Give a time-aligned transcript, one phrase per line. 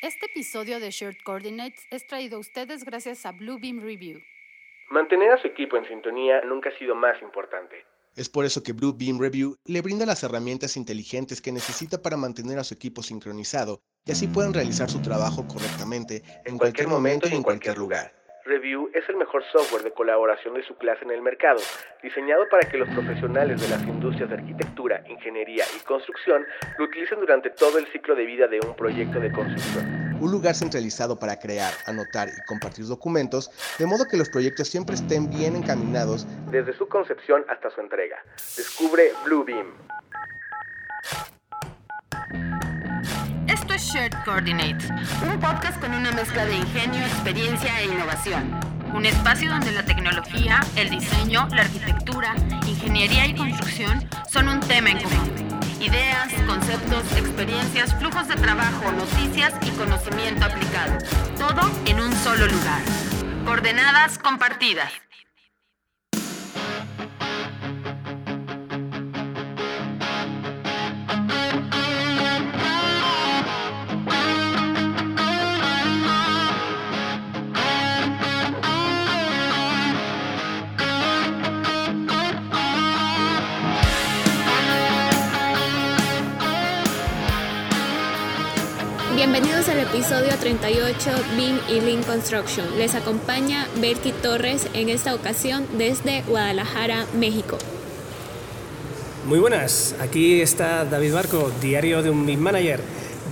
[0.00, 4.20] Este episodio de Shared Coordinates es traído a ustedes gracias a Bluebeam Review.
[4.90, 7.84] Mantener a su equipo en sintonía nunca ha sido más importante.
[8.14, 12.60] Es por eso que Bluebeam Review le brinda las herramientas inteligentes que necesita para mantener
[12.60, 17.34] a su equipo sincronizado y así puedan realizar su trabajo correctamente en cualquier momento y
[17.34, 18.12] en cualquier lugar.
[18.48, 21.60] Review es el mejor software de colaboración de su clase en el mercado,
[22.02, 26.44] diseñado para que los profesionales de las industrias de arquitectura, ingeniería y construcción
[26.78, 30.16] lo utilicen durante todo el ciclo de vida de un proyecto de construcción.
[30.20, 34.94] Un lugar centralizado para crear, anotar y compartir documentos, de modo que los proyectos siempre
[34.94, 38.16] estén bien encaminados desde su concepción hasta su entrega.
[38.56, 39.74] Descubre Bluebeam.
[43.78, 44.90] Shared Coordinates,
[45.22, 48.58] un podcast con una mezcla de ingenio, experiencia e innovación.
[48.92, 52.34] Un espacio donde la tecnología, el diseño, la arquitectura,
[52.66, 55.32] ingeniería y construcción son un tema en común.
[55.80, 60.98] Ideas, conceptos, experiencias, flujos de trabajo, noticias y conocimiento aplicado.
[61.38, 62.82] Todo en un solo lugar.
[63.44, 64.90] Coordenadas compartidas.
[89.92, 92.66] Episodio 38 BIM y Lean Construction.
[92.76, 97.56] Les acompaña Bertie Torres en esta ocasión desde Guadalajara, México.
[99.26, 102.80] Muy buenas, aquí está David Barco, diario de un BIM Manager.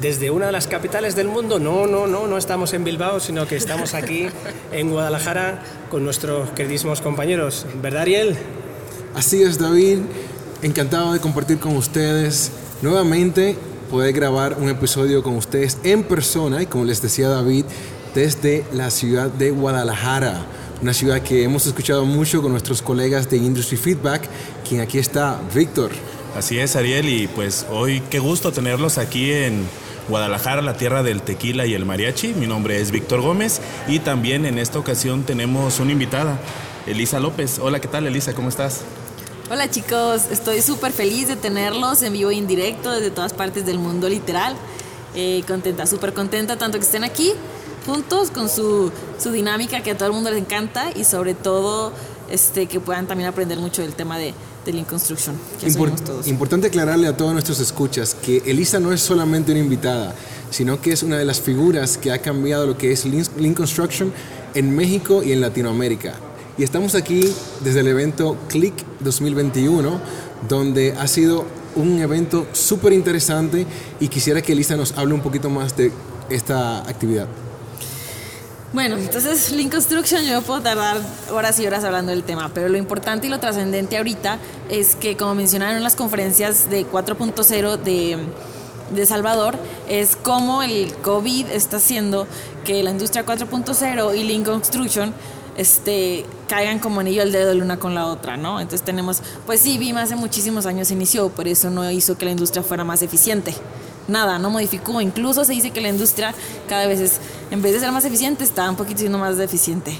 [0.00, 3.46] Desde una de las capitales del mundo, no, no, no, no estamos en Bilbao, sino
[3.46, 4.28] que estamos aquí
[4.72, 7.66] en Guadalajara con nuestros queridísimos compañeros.
[7.82, 8.34] ¿Verdad, Ariel?
[9.14, 9.98] Así es, David.
[10.62, 16.66] Encantado de compartir con ustedes nuevamente poder grabar un episodio con ustedes en persona y
[16.66, 17.64] como les decía David,
[18.14, 20.44] desde la ciudad de Guadalajara,
[20.82, 24.28] una ciudad que hemos escuchado mucho con nuestros colegas de Industry Feedback,
[24.68, 25.90] quien aquí está, Víctor.
[26.36, 29.66] Así es, Ariel, y pues hoy qué gusto tenerlos aquí en
[30.08, 32.34] Guadalajara, la tierra del tequila y el mariachi.
[32.34, 36.38] Mi nombre es Víctor Gómez y también en esta ocasión tenemos una invitada,
[36.86, 37.58] Elisa López.
[37.58, 38.34] Hola, ¿qué tal, Elisa?
[38.34, 38.82] ¿Cómo estás?
[39.48, 43.78] Hola chicos, estoy súper feliz de tenerlos en vivo e indirecto desde todas partes del
[43.78, 44.56] mundo literal.
[45.14, 47.32] Eh, contenta, súper contenta tanto que estén aquí
[47.86, 48.90] juntos con su,
[49.20, 51.92] su, dinámica que a todo el mundo les encanta y sobre todo
[52.28, 54.34] este, que puedan también aprender mucho del tema de,
[54.64, 55.36] de Lean Construction.
[55.60, 56.26] Que Import, todos.
[56.26, 60.12] Importante aclararle a todos nuestros escuchas que Elisa no es solamente una invitada,
[60.50, 63.54] sino que es una de las figuras que ha cambiado lo que es Lean, Lean
[63.54, 64.12] Construction
[64.54, 66.14] en México y en Latinoamérica.
[66.58, 67.30] Y estamos aquí
[67.62, 70.00] desde el evento Click 2021,
[70.48, 71.44] donde ha sido
[71.74, 73.66] un evento súper interesante
[74.00, 75.92] y quisiera que Elisa nos hable un poquito más de
[76.30, 77.26] esta actividad.
[78.72, 80.96] Bueno, entonces Lean Construction yo puedo tardar
[81.30, 84.38] horas y horas hablando del tema, pero lo importante y lo trascendente ahorita
[84.70, 88.18] es que como mencionaron en las conferencias de 4.0 de,
[88.94, 89.56] de Salvador,
[89.88, 92.26] es cómo el COVID está haciendo
[92.64, 95.14] que la industria 4.0 y Lean Construction
[95.56, 98.60] este, caigan como anillo al dedo de una con la otra, ¿no?
[98.60, 102.30] Entonces tenemos, pues sí, BIM hace muchísimos años inició, pero eso no hizo que la
[102.32, 103.54] industria fuera más eficiente.
[104.08, 105.00] Nada, no modificó.
[105.00, 106.34] Incluso se dice que la industria
[106.68, 109.98] cada vez es, en vez de ser más eficiente, está un poquito siendo más deficiente.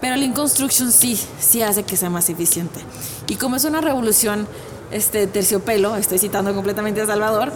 [0.00, 2.80] Pero Lean Construction sí, sí hace que sea más eficiente.
[3.26, 4.46] Y como es una revolución
[4.90, 7.52] este, terciopelo, estoy citando completamente a Salvador,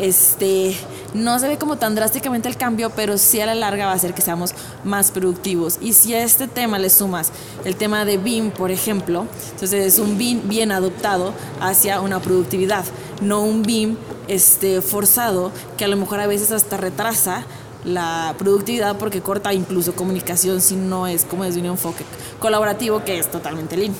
[0.00, 0.76] este,
[1.14, 3.94] no se ve como tan drásticamente el cambio, pero sí a la larga va a
[3.94, 5.78] hacer que seamos más productivos.
[5.80, 7.32] Y si a este tema le sumas
[7.64, 12.84] el tema de BIM, por ejemplo, entonces es un BIM bien adoptado hacia una productividad,
[13.20, 13.96] no un BIM
[14.28, 17.44] este, forzado que a lo mejor a veces hasta retrasa
[17.84, 22.04] la productividad porque corta incluso comunicación si no es como desde un enfoque
[22.38, 23.94] colaborativo que es totalmente lean.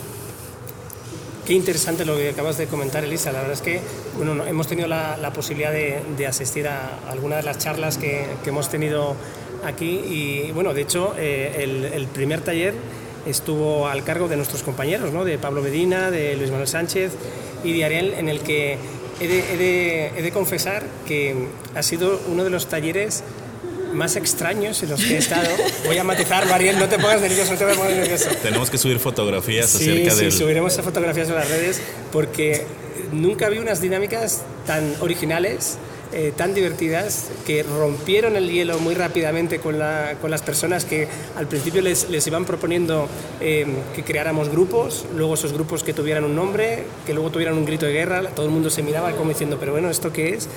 [1.51, 3.33] Qué interesante lo que acabas de comentar, Elisa.
[3.33, 3.81] La verdad es que
[4.17, 8.69] bueno, hemos tenido la, la posibilidad de, asistir a algunas de las charlas que, hemos
[8.69, 9.17] tenido
[9.65, 12.75] aquí y, bueno, de hecho, eh, el, primer taller
[13.27, 15.25] estuvo al cargo de nuestros compañeros, ¿no?
[15.25, 17.11] de Pablo Medina, de Luis Manuel Sánchez
[17.65, 18.79] y de Ariel, en el que
[19.19, 21.35] he de, he he de confesar que
[21.75, 23.25] ha sido uno de los talleres
[23.93, 25.49] más extraños en los que he estado.
[25.87, 28.29] Voy a matizarlo, Ariel, no te pongas nervioso, no te pongas nervioso.
[28.43, 30.33] Tenemos que subir fotografías sí, acerca sí, del...
[30.33, 31.81] subiremos fotografías a las redes
[32.13, 32.65] porque
[33.13, 35.79] nunca vi unas dinámicas tan originales,
[36.13, 41.07] eh, tan divertidas, que rompieron el hielo muy rápidamente con, la, con las personas que
[41.37, 43.09] al principio les, les iban proponiendo
[43.41, 47.65] eh, que creáramos grupos, luego esos grupos que tuvieran un nombre, que luego tuvieran un
[47.65, 50.49] grito de guerra, todo el mundo se miraba como diciendo, pero bueno, ¿esto qué es?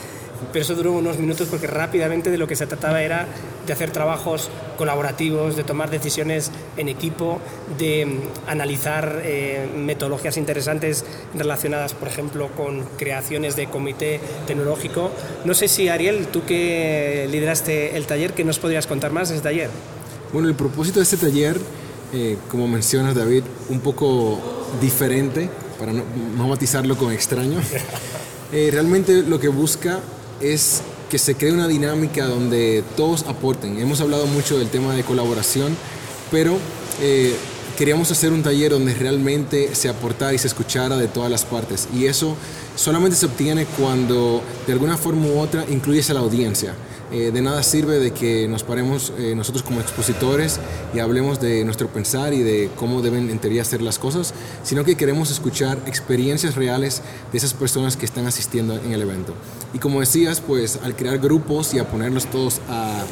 [0.52, 3.28] Pero eso duró unos minutos porque rápidamente de lo que se trataba era
[3.66, 7.40] de hacer trabajos colaborativos, de tomar decisiones en equipo,
[7.78, 11.06] de mm, analizar eh, metodologías interesantes
[11.36, 15.12] relacionadas, por ejemplo, con creaciones de comité tecnológico.
[15.46, 19.36] No sé si, Ariel, tú que lideraste el taller, ¿qué nos podrías contar más de
[19.36, 19.70] este taller?
[20.32, 21.58] Bueno, el propósito de este taller,
[22.12, 24.40] eh, como mencionas, David, un poco
[24.82, 25.50] diferente,
[25.80, 26.04] para no,
[26.48, 27.60] matizarlo con extraño.
[28.56, 30.00] Eh, realmente lo que busca
[30.44, 33.80] es que se cree una dinámica donde todos aporten.
[33.80, 35.76] Hemos hablado mucho del tema de colaboración,
[36.32, 36.58] pero
[37.02, 37.36] eh,
[37.78, 41.88] queríamos hacer un taller donde realmente se aportara y se escuchara de todas las partes.
[41.94, 42.36] Y eso
[42.76, 46.74] solamente se obtiene cuando de alguna forma u otra incluyes a la audiencia.
[47.14, 50.60] Eh, de nada sirve de que nos paremos eh, nosotros como expositores
[50.96, 54.34] y hablemos de nuestro pensar y de cómo deben en teoría ser las cosas,
[54.64, 59.36] sino que queremos escuchar experiencias reales de esas personas que están asistiendo en el evento.
[59.76, 63.04] Y como decías, pues al crear grupos y a ponerlos todos a,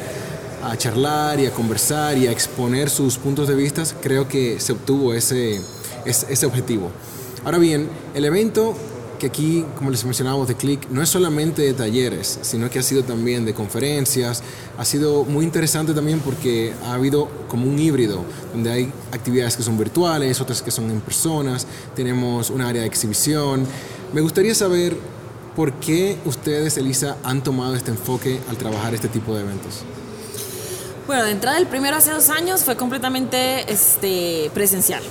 [0.64, 4.72] a charlar y a conversar y a exponer sus puntos de vista, creo que se
[4.72, 5.60] obtuvo ese,
[6.04, 6.90] ese, ese objetivo.
[7.44, 8.74] Ahora bien, el evento
[9.22, 12.82] que aquí, como les mencionábamos, de Click no es solamente de talleres, sino que ha
[12.82, 14.42] sido también de conferencias.
[14.76, 19.62] Ha sido muy interesante también porque ha habido como un híbrido, donde hay actividades que
[19.62, 21.68] son virtuales, otras que son en personas.
[21.94, 23.64] Tenemos un área de exhibición.
[24.12, 24.96] Me gustaría saber
[25.54, 29.82] por qué ustedes, Elisa, han tomado este enfoque al trabajar este tipo de eventos.
[31.06, 35.04] Bueno, de entrada el primero hace dos años fue completamente este, presencial.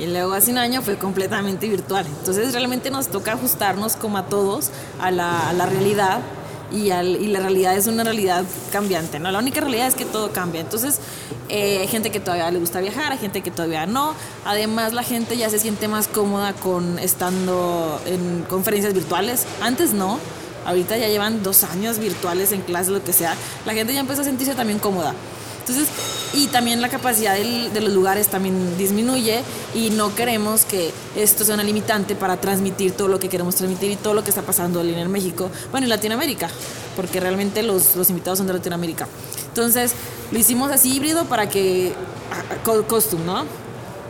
[0.00, 2.06] Y luego hace un año fue completamente virtual.
[2.06, 4.70] Entonces realmente nos toca ajustarnos como a todos
[5.00, 6.20] a la, a la realidad
[6.72, 9.30] y, al, y, la realidad es una realidad cambiante, ¿no?
[9.30, 10.60] La única realidad es que todo cambia.
[10.60, 11.00] Entonces,
[11.48, 14.14] eh, hay gente que todavía le gusta viajar, hay gente que todavía no.
[14.44, 19.46] Además, la gente ya se siente más cómoda con estando en conferencias virtuales.
[19.60, 20.18] Antes no.
[20.64, 23.34] Ahorita ya llevan dos años virtuales en clases, lo que sea.
[23.66, 25.14] La gente ya empieza a sentirse también cómoda.
[25.70, 25.94] Entonces,
[26.32, 29.42] y también la capacidad del, de los lugares también disminuye
[29.74, 33.92] y no queremos que esto sea una limitante para transmitir todo lo que queremos transmitir
[33.92, 36.48] y todo lo que está pasando en México, bueno, en Latinoamérica,
[36.96, 39.06] porque realmente los, los invitados son de Latinoamérica.
[39.46, 39.92] Entonces,
[40.32, 41.92] lo hicimos así híbrido para que,
[42.88, 43.44] costume, ¿no?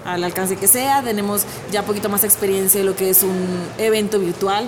[0.05, 3.47] Al alcance que sea, tenemos ya poquito más experiencia de lo que es un
[3.79, 4.65] evento virtual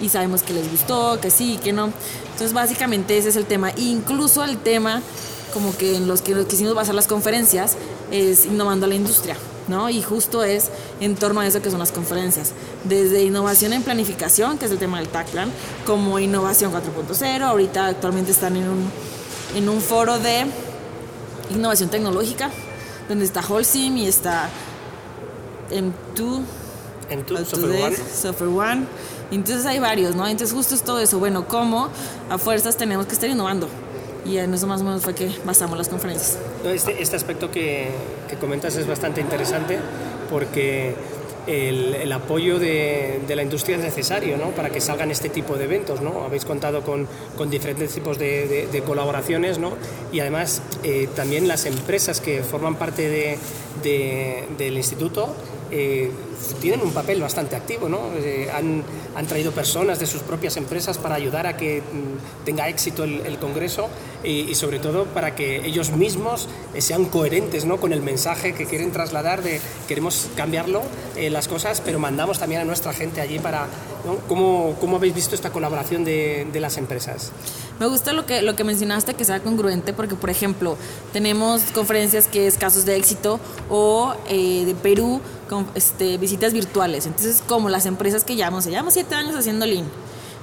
[0.00, 1.90] y sabemos que les gustó, que sí, que no.
[2.32, 3.72] Entonces, básicamente ese es el tema.
[3.76, 5.02] Incluso el tema
[5.56, 7.78] como que en los que quisimos basar las conferencias
[8.10, 9.38] es innovando la industria,
[9.68, 9.88] ¿no?
[9.88, 10.68] Y justo es
[11.00, 12.52] en torno a eso que son las conferencias,
[12.84, 15.50] desde innovación en planificación, que es el tema del TAC Plan,
[15.86, 18.90] como innovación 4.0, ahorita actualmente están en un,
[19.54, 20.44] en un foro de
[21.48, 22.50] innovación tecnológica,
[23.08, 24.50] donde está Holcim y está
[25.70, 26.42] M2,
[27.10, 27.96] M2 Software One.
[27.96, 28.86] Software One.
[29.30, 30.26] Entonces hay varios, ¿no?
[30.26, 31.18] Entonces justo es todo eso.
[31.18, 31.88] Bueno, ¿cómo
[32.28, 33.70] a fuerzas tenemos que estar innovando?
[34.28, 36.38] Y en eso más o menos fue que basamos las conferencias.
[36.64, 37.88] Este, este aspecto que,
[38.28, 39.78] que, comentas es bastante interesante
[40.30, 40.94] porque
[41.46, 44.50] el, el apoyo de, de, la industria es necesario ¿no?
[44.50, 46.00] para que salgan este tipo de eventos.
[46.00, 46.24] ¿no?
[46.24, 47.06] Habéis contado con,
[47.36, 49.72] con diferentes tipos de, de, de, colaboraciones ¿no?
[50.12, 53.38] y además eh, también las empresas que forman parte de,
[54.58, 55.34] del instituto
[55.70, 56.10] eh,
[56.60, 58.00] tienen un papel bastante activo, ¿no?
[58.18, 58.82] Eh, han,
[59.16, 63.20] han, traído personas de sus propias empresas para ayudar a que mm, tenga éxito el,
[63.26, 63.88] el Congreso
[64.24, 67.78] y, y, sobre todo para que ellos mismos eh, sean coherentes ¿no?
[67.78, 70.82] con el mensaje que quieren trasladar de queremos cambiarlo,
[71.16, 73.66] eh, las cosas, pero mandamos también a nuestra gente allí para...
[74.04, 74.16] ¿no?
[74.28, 77.32] ¿Cómo, ¿Cómo, habéis visto esta colaboración de, de las empresas?
[77.78, 80.78] Me gusta lo que, lo que mencionaste, que sea congruente, porque, por ejemplo,
[81.12, 87.06] tenemos conferencias que es casos de éxito o eh, de Perú, con este, visitas virtuales.
[87.06, 89.86] Entonces, como las empresas que llevamos, llama siete años haciendo Lean,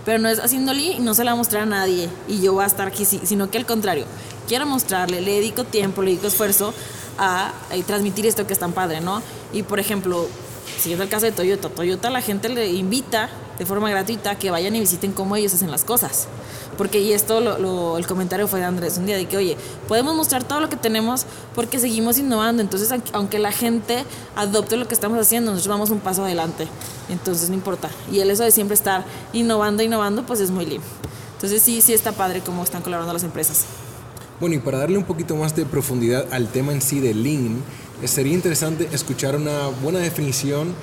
[0.06, 2.42] pero no es haciendo Lean y no se la va a mostrar a nadie y
[2.42, 4.06] yo voy a estar aquí, sino que al contrario,
[4.48, 6.74] quiero mostrarle, le dedico tiempo, le dedico esfuerzo
[7.18, 7.54] a,
[7.86, 9.22] transmitir esto que es tan padre, ¿no?
[9.52, 10.28] Y, por ejemplo,
[10.80, 14.76] siguiendo el caso de Toyota, Toyota la gente le invita de forma gratuita que vayan
[14.76, 16.28] y visiten cómo ellos hacen las cosas.
[16.78, 20.44] Porque, y esto, el comentario fue de Andrés un día, de que, oye, podemos mostrar
[20.44, 21.26] todo lo que tenemos
[21.56, 22.62] porque seguimos innovando.
[22.62, 24.04] Entonces, aunque la gente
[24.36, 26.68] adopte lo que estamos haciendo, nosotros vamos un paso adelante.
[27.10, 27.90] Entonces, no importa.
[28.12, 30.86] Y el eso de siempre estar innovando, innovando, pues es muy lindo.
[31.36, 33.66] Entonces, sí, sí está padre cómo están colaborando las empresas.
[34.40, 37.62] Bueno, y para darle un poquito más de profundidad al tema en sí de Lean,
[38.06, 40.74] sería interesante escuchar una buena definición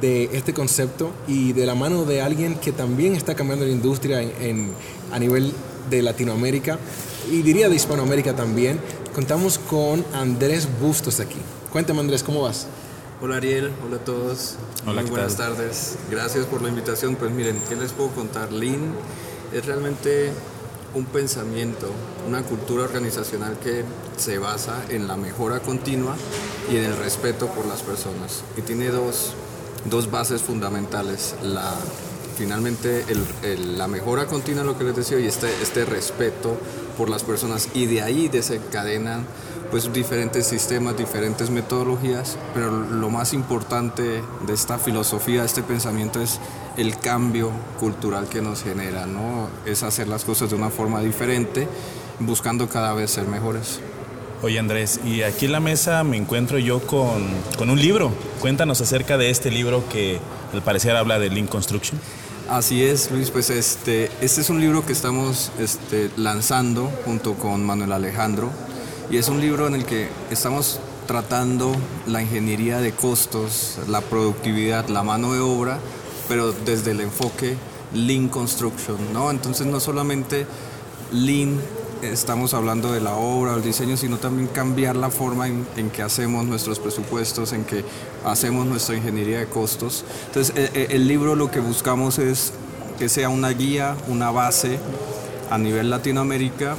[0.00, 4.22] de este concepto y de la mano de alguien que también está cambiando la industria
[4.22, 4.70] en, en,
[5.12, 5.52] a nivel
[5.90, 6.78] de Latinoamérica
[7.30, 8.78] y diría de Hispanoamérica también.
[9.14, 11.38] Contamos con Andrés Bustos aquí.
[11.72, 12.66] Cuéntame Andrés, ¿cómo vas?
[13.20, 14.54] Hola Ariel, hola a todos.
[14.86, 15.96] Hola, Muy buenas tardes.
[16.10, 17.16] Gracias por la invitación.
[17.16, 18.52] Pues miren, ¿qué les puedo contar?
[18.52, 18.92] Lean
[19.52, 20.30] es realmente
[20.94, 21.90] un pensamiento,
[22.26, 23.84] una cultura organizacional que
[24.16, 26.16] se basa en la mejora continua
[26.70, 28.42] y en el respeto por las personas.
[28.56, 29.32] Y tiene dos,
[29.84, 31.34] dos bases fundamentales.
[32.36, 33.04] Finalmente
[33.76, 36.56] la mejora continua, lo que les decía, y este, este respeto
[36.96, 37.68] por las personas.
[37.74, 39.24] Y de ahí desencadenan
[39.70, 46.22] pues diferentes sistemas, diferentes metodologías, pero lo más importante de esta filosofía, de este pensamiento
[46.22, 46.40] es
[46.76, 49.48] el cambio cultural que nos genera, ¿no?
[49.66, 51.68] Es hacer las cosas de una forma diferente,
[52.20, 53.80] buscando cada vez ser mejores.
[54.40, 57.26] Oye Andrés, y aquí en la mesa me encuentro yo con,
[57.56, 58.12] con un libro.
[58.40, 60.20] Cuéntanos acerca de este libro que
[60.52, 61.98] al parecer habla de Lean Construction.
[62.48, 67.66] Así es, Luis, pues este, este es un libro que estamos este, lanzando junto con
[67.66, 68.50] Manuel Alejandro
[69.10, 70.78] y es un libro en el que estamos
[71.08, 71.74] tratando
[72.06, 75.80] la ingeniería de costos, la productividad, la mano de obra,
[76.28, 77.56] pero desde el enfoque
[77.92, 79.32] Lean Construction, ¿no?
[79.32, 80.46] Entonces no solamente
[81.12, 81.58] Lean
[82.02, 86.44] estamos hablando de la obra, el diseño, sino también cambiar la forma en, que hacemos
[86.44, 87.84] nuestros presupuestos, en que
[88.24, 90.04] hacemos nuestra ingeniería de costos.
[90.26, 92.52] Entonces, el, e, el libro lo que buscamos es
[92.98, 94.78] que sea una guía, una base
[95.50, 96.76] a nivel Latinoamérica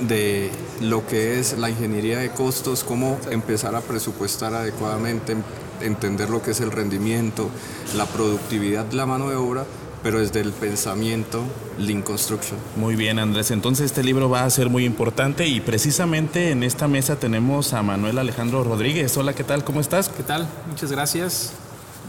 [0.00, 0.50] de
[0.80, 5.36] lo que es la ingeniería de costos, cómo empezar a presupuestar adecuadamente,
[5.80, 7.50] entender lo que es el rendimiento,
[7.96, 9.64] la productividad de la mano de obra,
[10.02, 11.42] pero desde el pensamiento
[11.78, 12.58] Lean Construction.
[12.76, 13.50] Muy bien, Andrés.
[13.50, 17.82] Entonces este libro va a ser muy importante y precisamente en esta mesa tenemos a
[17.82, 19.16] Manuel Alejandro Rodríguez.
[19.16, 19.64] Hola, ¿qué tal?
[19.64, 20.08] ¿Cómo estás?
[20.08, 20.48] ¿Qué tal?
[20.68, 21.52] Muchas gracias.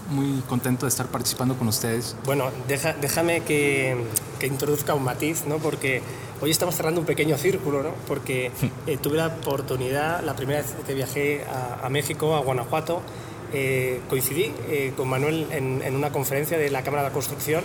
[0.10, 2.16] Muy contento de estar participando con ustedes.
[2.26, 3.96] Bueno, déjame que,
[4.40, 5.58] que introduzca un matiz, ¿no?
[5.58, 6.02] Porque
[6.44, 7.92] Hoy estamos cerrando un pequeño círculo, ¿no?
[8.08, 8.52] porque
[8.88, 11.46] eh, tuve la oportunidad, la primera vez que viajé
[11.84, 13.04] a, México, a Guanajuato,
[13.54, 17.64] eh, coincidí eh, con Manuel en, una conferencia de la Cámara de Construcción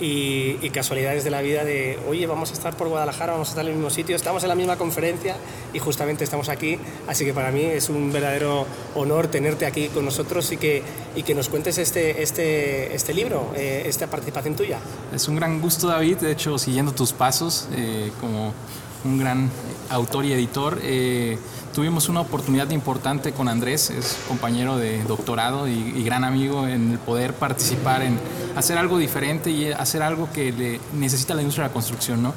[0.00, 3.64] y, casualidades de la vida de, oye, vamos a estar por Guadalajara, vamos a estar
[3.64, 5.36] en el mismo sitio, estamos en la misma conferencia
[5.72, 8.66] y justamente estamos aquí, así que para mí es un verdadero
[8.96, 10.82] honor tenerte aquí con nosotros y que,
[11.14, 14.80] y que nos cuentes este, este, este libro, eh, esta participación tuya.
[15.14, 17.68] Es un gran gusto, David, de hecho, siguiendo tus pasos
[18.20, 18.52] como
[19.04, 19.48] un gran
[19.90, 20.80] autor y editor.
[21.74, 26.98] Tuvimos una oportunidad importante con Andrés, es compañero de doctorado y, gran amigo en el
[27.00, 28.16] poder participar en
[28.54, 32.32] hacer algo diferente y hacer algo que le necesita la industria de la construcción, ¿no?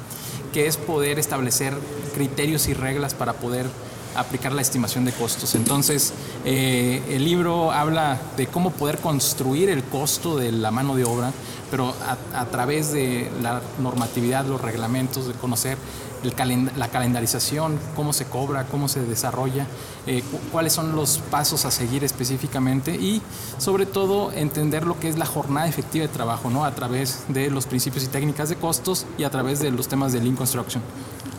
[0.52, 1.72] que es poder establecer
[2.16, 3.66] criterios y reglas para poder
[4.16, 5.54] aplicar la estimación de costos.
[5.54, 6.12] Entonces,
[6.44, 11.32] eh, el libro habla de cómo poder construir el costo de la mano de obra,
[11.70, 11.94] pero
[12.34, 15.78] a, través de la normatividad, los reglamentos, de conocer
[16.76, 19.66] la calendarización, cómo se cobra, cómo se desarrolla,
[20.06, 23.22] eh, cuáles son los pasos a seguir específicamente y
[23.58, 26.64] sobre todo entender lo que es la jornada efectiva de trabajo, ¿no?
[26.64, 30.12] A través de los principios y técnicas de costos y a través de los temas
[30.12, 30.82] de Lean Construction.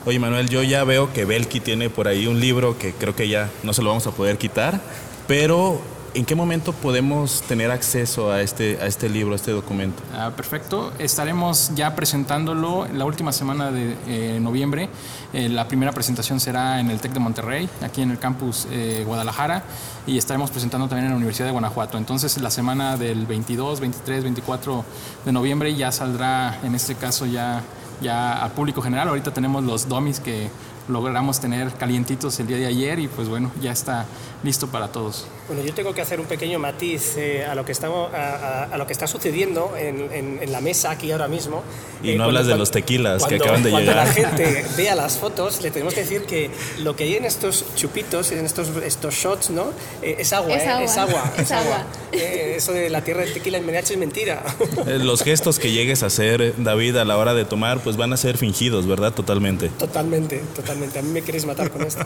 [0.05, 3.27] Oye Manuel, yo ya veo que Belki tiene por ahí un libro que creo que
[3.27, 4.79] ya no se lo vamos a poder quitar,
[5.27, 5.81] pero
[6.15, 10.01] ¿En qué momento podemos tener acceso a este, a este libro, a este documento?
[10.13, 10.91] Ah, perfecto.
[10.97, 14.89] Estaremos ya presentándolo la última semana de eh, noviembre.
[15.33, 19.03] Eh, la primera presentación será en el TEC de Monterrey, aquí en el campus eh,
[19.05, 19.63] Guadalajara,
[20.07, 21.99] y estaremos presentando también en la Universidad de Guanajuato.
[21.99, 24.85] Entonces, la semana del 22, 23, 24
[25.25, 27.61] de noviembre ya saldrá, en este caso, ya,
[28.01, 29.09] ya al público general.
[29.09, 30.49] Ahorita tenemos los domis que
[30.89, 34.05] logramos tener calientitos el día de ayer y pues bueno, ya está
[34.43, 35.25] listo para todos.
[35.47, 38.85] Bueno, yo tengo que hacer un pequeño matiz eh, a, lo que estamos, a, lo
[38.85, 41.63] que está sucediendo en, en, la mesa aquí ahora mismo.
[42.03, 43.83] Y eh, no hablas de los tequilas que acaban de llegar.
[43.83, 47.25] Cuando la gente vea las fotos, le tenemos que decir que lo que hay en
[47.25, 49.71] estos chupitos, en estos, estos shots, ¿no?
[50.03, 51.85] Eh, es, agua, es, agua, es agua, es agua.
[52.11, 54.43] eso de la tierra de tequila en Mediache es mentira.
[54.85, 58.17] los gestos que llegues a hacer, David, a la hora de tomar, pues van a
[58.17, 59.13] ser fingidos, ¿verdad?
[59.13, 59.69] Totalmente.
[59.69, 60.99] Totalmente, totalmente.
[60.99, 62.05] A mí me quieres matar con esto.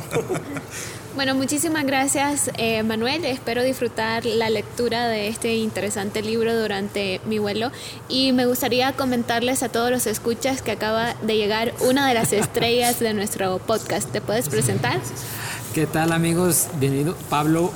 [1.16, 2.23] bueno, muchísimas gracias,
[2.86, 7.70] Manuel espero disfrutar la lectura de este interesante libro durante mi vuelo
[8.08, 12.32] y me gustaría comentarles a todos los escuchas que acaba de llegar una de las
[12.34, 14.10] estrellas de nuestro podcast.
[14.10, 15.02] ¿Te puedes presentar?
[15.74, 16.68] ¿Qué tal amigos?
[16.80, 17.74] Bienvenido Pablo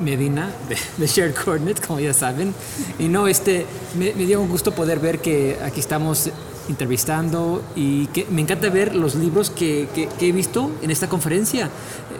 [0.00, 0.52] Medina
[0.98, 2.54] de, Shared Coordinates, como ya saben.
[3.00, 6.30] Y no, este, me, dio un gusto poder ver que aquí estamos
[6.68, 11.70] entrevistando y que me encanta ver los libros que, que, he visto en esta conferencia.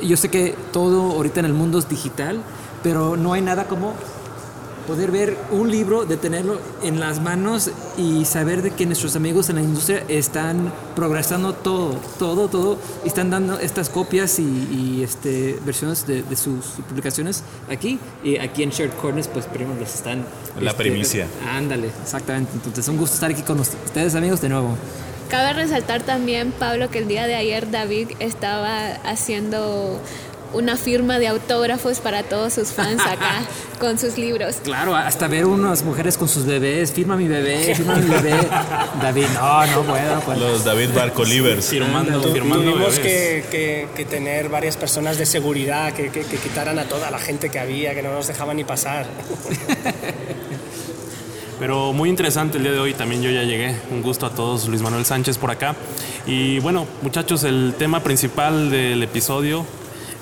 [0.02, 2.40] Yo sé que todo ahorita en el mundo es digital,
[2.82, 3.94] pero no hay nada como
[4.88, 9.50] poder ver un libro, de tenerlo en las manos y saber de que nuestros amigos
[9.50, 15.58] en la industria están progresando todo, todo, todo, y están dando estas copias y, este,
[15.66, 20.24] versiones de, sus publicaciones aquí, y aquí en Shared Corners, pues primero les están...
[20.58, 21.26] La este, primicia.
[21.46, 22.52] Ándale, exactamente.
[22.54, 24.74] Entonces, un gusto estar aquí con ustedes, amigos, de nuevo.
[25.28, 30.00] Cabe resaltar también, Pablo, que el día de ayer David estaba haciendo
[30.52, 33.42] una firma de autógrafos para todos sus fans acá
[33.78, 34.56] con sus libros.
[34.62, 38.34] Claro, hasta ver unas mujeres con sus bebés, firma mi bebé, firma mi bebé.
[39.02, 40.20] David, no, no puedo.
[40.20, 40.38] Pues.
[40.38, 41.66] Los David Barco Livers.
[41.68, 47.10] Firmando, firmando Tuvimos que, que, tener varias personas de seguridad que, que quitaran a toda
[47.10, 49.06] la gente que había, que no nos dejaban ni pasar.
[51.58, 53.74] Pero muy interesante el día de hoy, también yo ya llegué.
[53.90, 55.74] Un gusto a todos, Luis Manuel Sánchez por acá.
[56.24, 59.66] Y bueno, muchachos, el tema principal del episodio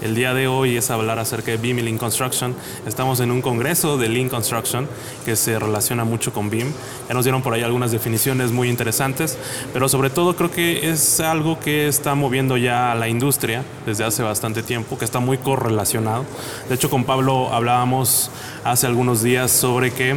[0.02, 2.54] el día de hoy es hablar acerca de BIM y Lean Construction.
[2.86, 4.88] Estamos en un congreso de Lean Construction
[5.24, 6.72] que se relaciona mucho con BIM.
[7.08, 9.38] Ya nos dieron por ahí algunas definiciones muy interesantes,
[9.72, 14.04] pero sobre todo creo que es algo que está moviendo ya a la industria desde
[14.04, 16.24] hace bastante tiempo, que está muy correlacionado.
[16.68, 18.30] De hecho, con Pablo hablábamos
[18.64, 20.16] hace algunos días sobre que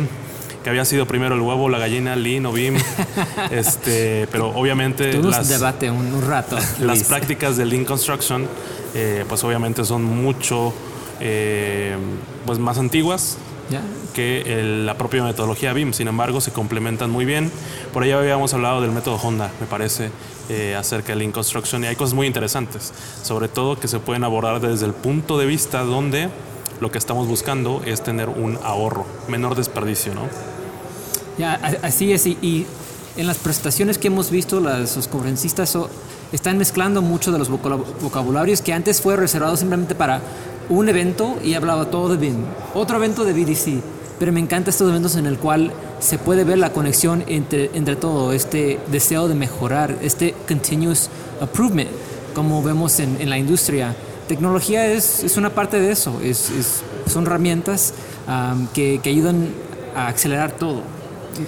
[0.64, 2.76] que había sido primero el huevo, la gallina, Lean o BIM.
[3.52, 6.58] este, pero obviamente las, debate un, rato.
[6.80, 8.48] Las prácticas de Lean Construction
[8.94, 10.74] eh, pues obviamente son mucho
[11.20, 11.96] eh,
[12.46, 13.38] pues más antiguas
[14.14, 15.94] que la propia metodología BIM.
[15.94, 17.52] Sin embargo, se complementan muy bien.
[17.94, 20.10] Por ahí habíamos hablado del método Honda, me parece,
[20.50, 24.24] eh, acerca de Lean Construction y hay cosas muy interesantes, sobre todo que se pueden
[24.24, 26.30] abordar desde el punto de vista donde
[26.80, 30.22] lo que estamos buscando es tener un ahorro, menor desperdicio, ¿no?
[31.38, 32.26] Ya, así es.
[32.26, 32.66] Y,
[33.18, 35.78] en las presentaciones que hemos visto, los conferencistas
[36.32, 40.22] están mezclando mucho de los vocabularios que antes fue reservado simplemente para
[40.70, 42.38] un evento y hablaba todo de BIM,
[42.74, 43.82] otro evento de BDC.
[44.20, 47.96] Pero me encanta estos eventos en el cual se puede ver la conexión entre, entre
[47.96, 51.10] todo, este deseo de mejorar, este continuous
[51.42, 51.90] improvement,
[52.34, 53.96] como vemos en, en la industria.
[54.30, 57.96] Tecnología es, es, una parte de eso, es, es son herramientas
[58.76, 59.50] que, que ayudan
[59.96, 60.84] a acelerar todo.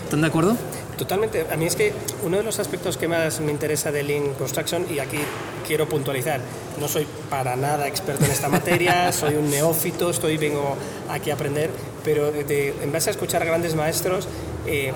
[0.04, 0.58] ¿Están de acuerdo?
[0.98, 1.46] Totalmente.
[1.52, 4.88] A mí es que uno de los aspectos que más me interesa de Lean Construction,
[4.92, 5.20] y aquí
[5.68, 6.42] quiero puntualizar,
[6.80, 10.76] no soy para nada experto en esta materia, soy un neófito, estoy, vengo
[11.08, 11.70] aquí a aprender,
[12.04, 14.28] pero en base a escuchar a grandes maestros,
[14.66, 14.92] eh,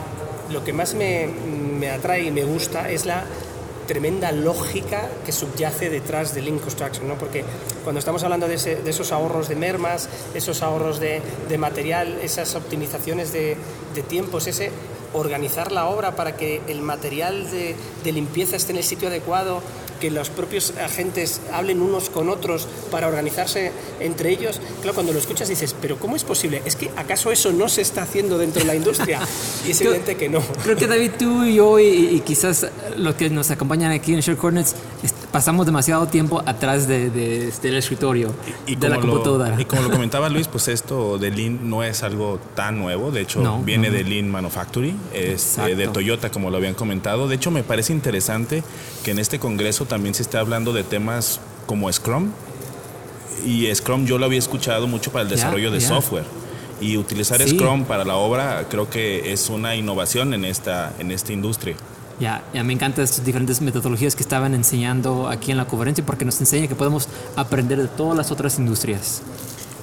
[0.52, 3.26] lo que más me, me atrae y me gusta es la
[3.88, 7.16] tremenda lógica que subyace detrás de Lean Construction, ¿no?
[7.16, 7.44] porque
[7.84, 11.22] cuando estamos hablando de, esos ahorros de mermas, esos ahorros de,
[11.58, 13.58] material, esas optimizaciones de,
[13.94, 14.72] de tiempos, ese
[15.16, 19.62] organizar la obra para que el material de, limpieza esté en el sitio adecuado,
[20.00, 24.60] que los propios agentes hablen unos con otros para organizarse entre ellos.
[24.82, 26.62] Claro, cuando lo escuchas dices, pero ¿cómo es posible?
[26.66, 29.20] ¿Es que acaso eso no se está haciendo dentro de la industria?
[29.68, 30.42] Y es evidente que no.
[30.64, 34.38] Creo que David, tú y yo y, quizás los que nos acompañan aquí en Share
[34.38, 34.76] Coordinates
[35.36, 38.34] pasamos demasiado tiempo atrás de, del escritorio,
[38.66, 39.60] y, de la computadora.
[39.60, 43.20] y como lo comentaba Luis, pues esto de Lean no es algo tan nuevo, de
[43.20, 47.28] hecho viene de Lean Manufacturing, es eh, de Toyota como lo habían comentado.
[47.28, 48.64] De hecho me parece interesante
[49.04, 52.32] que en este congreso también se esté hablando de temas como Scrum
[53.46, 56.24] y Scrum yo lo había escuchado mucho para el desarrollo de software
[56.80, 61.34] y utilizar Scrum para la obra creo que es una innovación en esta, en esta
[61.34, 61.76] industria.
[62.20, 66.24] Ya, ya me encantan estas diferentes metodologías que estaban enseñando aquí en la conferencia porque
[66.24, 69.22] nos enseña que podemos aprender de todas las otras industrias.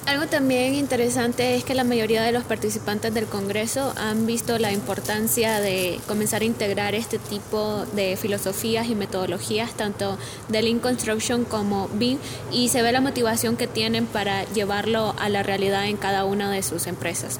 [0.05, 4.73] Algo también interesante es que la mayoría de los participantes del Congreso han visto la
[4.73, 10.17] importancia de comenzar a integrar este tipo de filosofías y metodologías, tanto
[10.49, 12.17] de Lean Construction como BIM,
[12.51, 16.51] y se ve la motivación que tienen para llevarlo a la realidad en cada una
[16.51, 17.39] de sus empresas.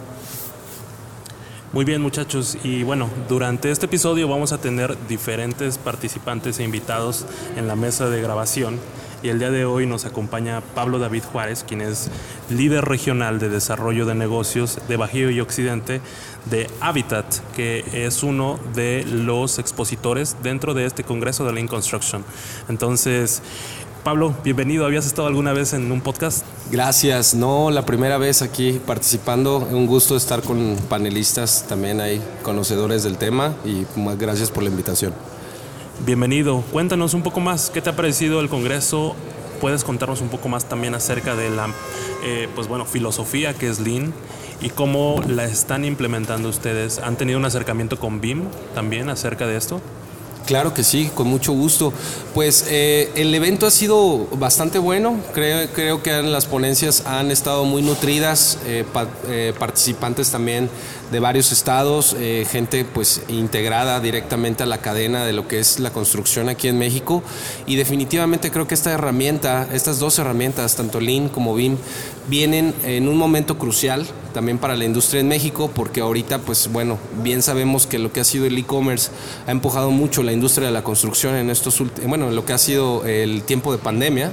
[1.74, 7.26] Muy bien muchachos, y bueno, durante este episodio vamos a tener diferentes participantes e invitados
[7.58, 8.80] en la mesa de grabación.
[9.24, 12.12] Y el día de hoy nos acompaña Pablo David Juárez, quien es
[12.52, 16.00] líder regional de desarrollo de negocios de Bajío y Occidente
[16.46, 22.24] de Habitat, que es uno de los expositores dentro de este Congreso de Lean Construction.
[22.70, 23.42] Entonces,
[24.04, 24.86] Pablo, bienvenido.
[24.86, 26.46] ¿Habías estado alguna vez en un podcast?
[26.70, 27.34] Gracias.
[27.34, 29.60] No, la primera vez aquí participando.
[29.60, 34.70] Un gusto estar con panelistas también hay conocedores del tema y más gracias por la
[34.70, 35.14] invitación.
[36.06, 36.66] Bienvenido.
[36.74, 37.70] Cuéntanos un poco más.
[37.70, 39.16] ¿Qué te ha parecido el Congreso?
[39.62, 41.70] ¿Puedes contarnos un poco más también acerca de la
[42.26, 44.14] eh, pues bueno, filosofía que es Lean
[44.60, 47.00] y cómo la están implementando ustedes?
[47.00, 49.80] ¿Han tenido un acercamiento con BIM también acerca de esto?
[50.46, 51.94] Claro que sí, con mucho gusto.
[52.34, 57.82] Pues eh, el evento ha sido bastante bueno, creo, que las ponencias han estado muy
[57.82, 58.84] nutridas, eh,
[59.30, 60.70] eh, participantes también
[61.12, 62.16] de varios estados,
[62.50, 66.80] gente pues integrada directamente a la cadena de lo que es la construcción aquí en
[66.80, 67.22] México
[67.68, 71.78] y definitivamente creo que esta herramienta, estas dos herramientas, tanto Lean como BIM,
[72.28, 76.98] vienen en un momento crucial también para la industria en México, porque ahorita, pues bueno,
[77.24, 79.12] bien sabemos que lo que ha sido el e-commerce
[79.48, 82.54] ha empujado mucho la industria de la construcción en estos últimos, bueno, en lo que
[82.54, 84.32] ha sido el tiempo de pandemia.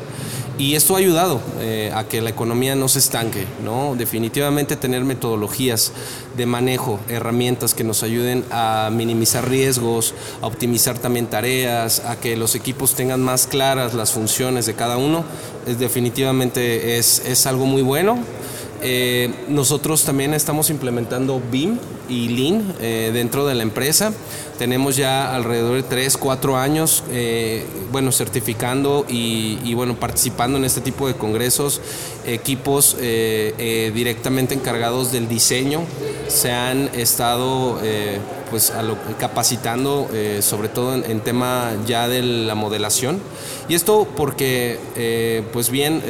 [0.60, 3.94] Y esto ha ayudado eh, a que la economía no se estanque, ¿no?
[3.96, 5.90] Definitivamente tener metodologías
[6.36, 12.36] de manejo, herramientas que nos ayuden a minimizar riesgos, a optimizar también tareas, a que
[12.36, 15.24] los equipos tengan más claras las funciones de cada uno,
[15.66, 18.18] es, definitivamente es, es algo muy bueno.
[18.82, 24.12] Eh, nosotros también estamos implementando BIM y Lean eh, dentro de la empresa.
[24.58, 30.80] Tenemos ya alrededor de 3, 4 años, eh, bueno, certificando y, bueno, participando en este
[30.80, 31.80] tipo de congresos.
[32.26, 35.80] Equipos directamente encargados del diseño
[36.28, 37.78] se han estado
[38.50, 38.72] pues
[39.18, 40.08] capacitando
[40.40, 43.18] sobre todo en, en, tema ya de la modelación.
[43.70, 44.78] Y esto porque,
[45.54, 46.02] pues bien,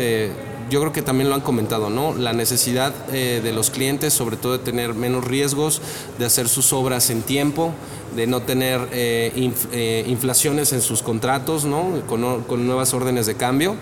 [0.70, 2.14] yo creo que también lo han comentado, ¿no?
[2.14, 5.82] La necesidad eh, de los clientes, sobre todo de tener menos riesgos,
[6.18, 7.74] de hacer sus obras en tiempo,
[8.14, 12.00] de no tener eh, eh, inflaciones en sus contratos, ¿no?
[12.06, 13.76] Con, con, nuevas órdenes de cambio.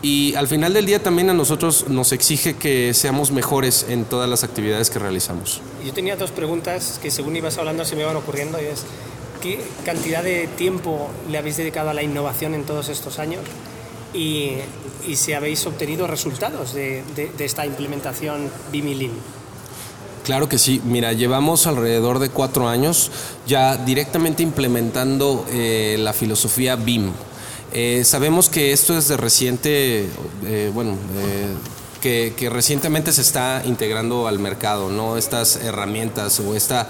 [0.00, 4.30] Y al final del día también a nosotros nos exige que seamos mejores en todas
[4.30, 5.60] las actividades que realizamos.
[5.84, 8.84] Yo tenía dos preguntas que según ibas hablando se me iban ocurriendo y es,
[9.42, 13.40] ¿qué cantidad de tiempo le habéis dedicado a la innovación en todos estos años?
[14.14, 14.54] Y,
[15.14, 17.02] si habéis obtenido resultados de,
[17.38, 19.10] esta implementación BIM
[20.24, 23.10] Claro que sí, mira, llevamos alrededor de cuatro años
[23.46, 27.12] ya directamente implementando eh, la filosofía BIM.
[27.72, 30.06] Eh, sabemos que esto es de reciente,
[30.44, 30.96] eh, bueno,
[32.02, 35.16] que, recientemente se está integrando al mercado, ¿no?
[35.16, 36.88] Estas herramientas o esta,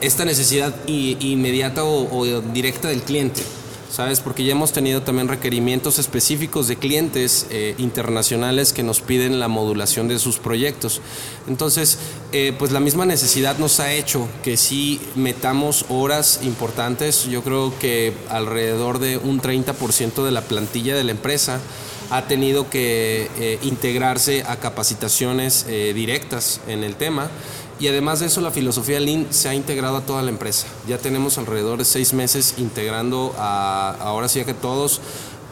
[0.00, 3.42] esta necesidad inmediata o directa del cliente.
[3.90, 4.20] ¿Sabes?
[4.20, 9.48] Porque ya hemos tenido también requerimientos específicos de clientes eh, internacionales que nos piden la
[9.48, 11.00] modulación de sus proyectos.
[11.48, 11.98] Entonces,
[12.32, 17.26] eh, pues la misma necesidad nos ha hecho que sí metamos horas importantes.
[17.26, 21.60] Yo creo que alrededor de un 30% de la plantilla de la empresa
[22.10, 27.30] ha tenido que eh, integrarse a capacitaciones directas en el tema
[27.80, 30.66] y además de eso, la filosofía Lean se ha integrado a toda la empresa.
[30.86, 35.00] Ya tenemos alrededor de seis meses integrando a, ahora sí a que todos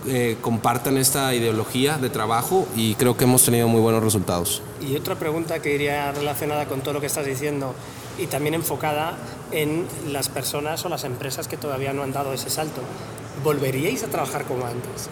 [0.06, 4.60] eh, compartan esta ideología de trabajo y creo que hemos tenido muy buenos resultados.
[4.80, 7.74] Y otra pregunta que iría relacionada con todo lo que estás diciendo
[8.18, 9.16] y también enfocada
[9.50, 12.82] en las personas o las empresas que todavía no han dado ese salto.
[13.42, 15.08] ¿Volveríais a trabajar como antes?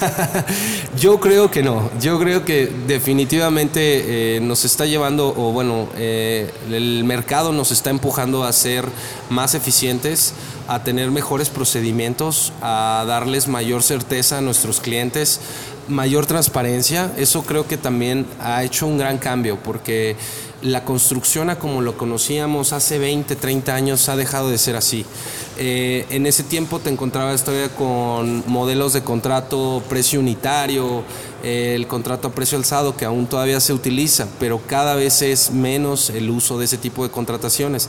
[1.00, 6.50] Yo creo que no, yo creo que definitivamente eh, nos está llevando, o bueno, eh,
[6.70, 8.86] el mercado nos está empujando a ser
[9.28, 10.34] más eficientes,
[10.68, 15.40] a tener mejores procedimientos, a darles mayor certeza a nuestros clientes,
[15.88, 17.12] mayor transparencia.
[17.16, 20.16] Eso creo que también ha hecho un gran cambio porque
[20.62, 25.04] la construcción a como lo conocíamos hace 20, 30 años ha dejado de ser así.
[25.58, 31.04] Eh, en ese tiempo te encontrabas todavía con modelos de contrato precio unitario,
[31.46, 36.10] el contrato a precio alzado que aún todavía se utiliza, pero cada vez es menos
[36.10, 37.88] el uso de ese tipo de contrataciones.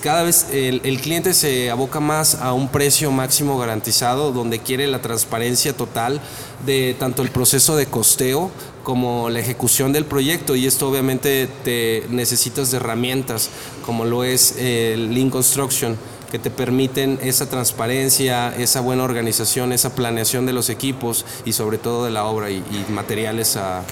[0.00, 5.02] Cada vez el, cliente se aboca más a un precio máximo garantizado donde quiere la
[5.02, 6.20] transparencia total
[6.64, 8.52] de tanto el proceso de costeo
[8.84, 13.50] como la ejecución del proyecto y esto obviamente te necesitas de herramientas
[13.84, 15.96] como lo es el Lean Construction
[16.32, 21.76] que te permiten esa transparencia, esa buena organización, esa planeación de los equipos y sobre
[21.76, 23.82] todo de la obra y, materiales a,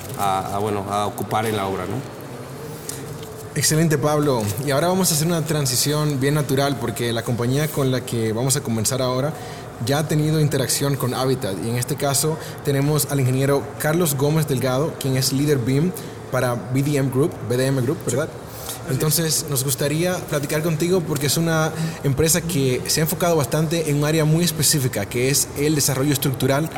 [0.59, 1.85] bueno, a ocupar en la obra.
[1.85, 1.97] ¿no?
[3.55, 4.43] Excelente Pablo.
[4.65, 8.33] Y ahora vamos a hacer una transición bien natural porque la compañía con la que
[8.33, 9.35] vamos a comenzar ahora
[9.85, 14.49] ya ha tenido interacción con Habitat y en este caso tenemos al ingeniero Carlos Gómez
[14.49, 15.93] Delgado, quien es líder BIM
[16.33, 18.31] para BDM Group, BDM Group, ¿verdad?
[18.91, 21.73] Entonces nos gustaría platicar contigo porque es una
[22.05, 26.13] empresa que se ha enfocado bastante en un área muy específica, que es el desarrollo
[26.13, 26.69] estructural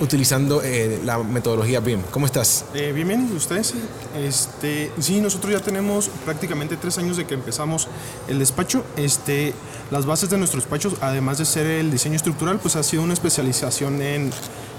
[0.00, 2.02] utilizando eh, la metodología BIM.
[2.10, 2.64] ¿Cómo estás?
[2.74, 3.74] Eh, bien, bien, ¿ustedes?
[4.16, 7.88] Este, sí, nosotros ya tenemos prácticamente tres años de que empezamos
[8.28, 8.84] el despacho.
[8.96, 9.54] Este,
[9.90, 13.14] las bases de nuestro despacho, además de ser el diseño estructural, pues ha sido una
[13.14, 14.30] especialización en,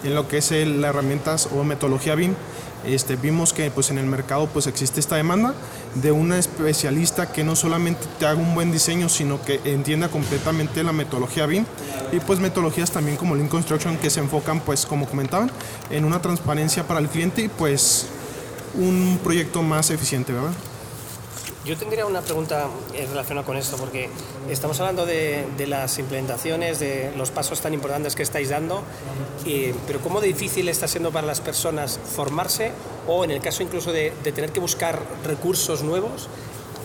[0.04, 2.36] en lo que es el, las herramientas o metodología BIM.
[2.86, 5.54] Este, vimos que pues, en el mercado pues, existe esta demanda
[5.96, 10.84] de una especialista que no solamente te haga un buen diseño, sino que entienda completamente
[10.84, 11.65] la metodología BIM
[12.12, 15.52] y pues metodologías también como Lean Construction que se enfocan, pues como comentaban,
[15.89, 18.08] en una transparencia para el cliente y pues
[18.76, 20.54] un proyecto más eficiente, ¿verdad?
[21.69, 24.10] Yo tendría una pregunta eh, relacionada con esto, porque
[24.49, 28.82] estamos hablando de, las implementaciones, de los pasos tan importantes que estáis dando,
[29.86, 32.71] pero ¿cómo difícil está siendo para las personas formarse
[33.08, 36.27] o en el caso incluso de, tener que buscar recursos nuevos?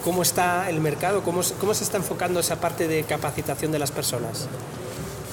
[0.05, 1.23] ¿Cómo está el mercado?
[1.23, 4.49] ¿Cómo, ¿Cómo se está enfocando esa parte de capacitación de las personas?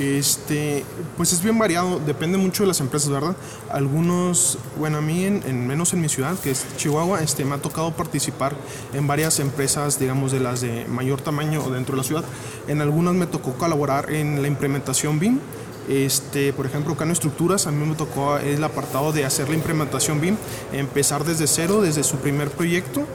[0.01, 0.83] Este,
[1.15, 3.35] pues es bien variado, depende mucho de las empresas, ¿verdad?
[3.69, 7.59] Algunos, bueno, a mí en, menos en mi ciudad, que es Chihuahua, este, me ha
[7.59, 8.55] tocado participar
[8.95, 12.23] en varias empresas, digamos, de las de mayor tamaño dentro de la ciudad.
[12.67, 15.39] En algunas me tocó colaborar en la implementación BIM.
[15.87, 20.19] Este, por ejemplo, Cano Estructuras, a mí me tocó el apartado de hacer la implementación
[20.19, 20.35] BIM,
[20.73, 23.05] empezar desde cero, desde su primer proyecto,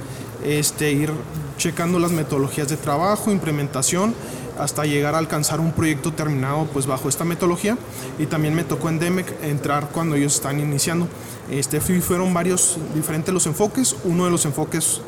[0.44, 1.10] este, ir
[1.58, 4.14] checando las metodologías de trabajo, implementación,
[4.58, 7.76] hasta llegar a alcanzar un proyecto terminado pues bajo esta metodología.
[8.18, 11.08] Y también me tocó en DEMEC entrar cuando ellos están iniciando.
[11.50, 15.00] Este, fueron varios diferentes los enfoques, uno de los enfoques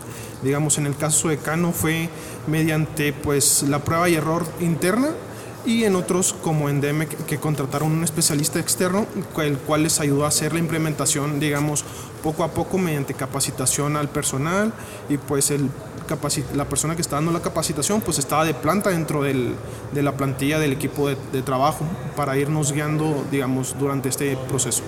[0.42, 2.08] digamos en el caso de Cano fue
[2.46, 5.08] mediante pues la prueba y error interna.
[5.66, 9.06] Y en otros como en DEMEC que contrataron un especialista externo
[9.38, 11.84] el cual les ayudó a hacer la implementación digamos
[12.22, 14.72] poco a poco mediante capacitación al personal
[15.08, 15.68] y pues el
[16.54, 19.54] la persona que está dando la capacitación pues estaba de planta dentro del,
[19.92, 21.84] de la plantilla del equipo de, trabajo
[22.16, 24.82] para irnos guiando, digamos, durante este proceso.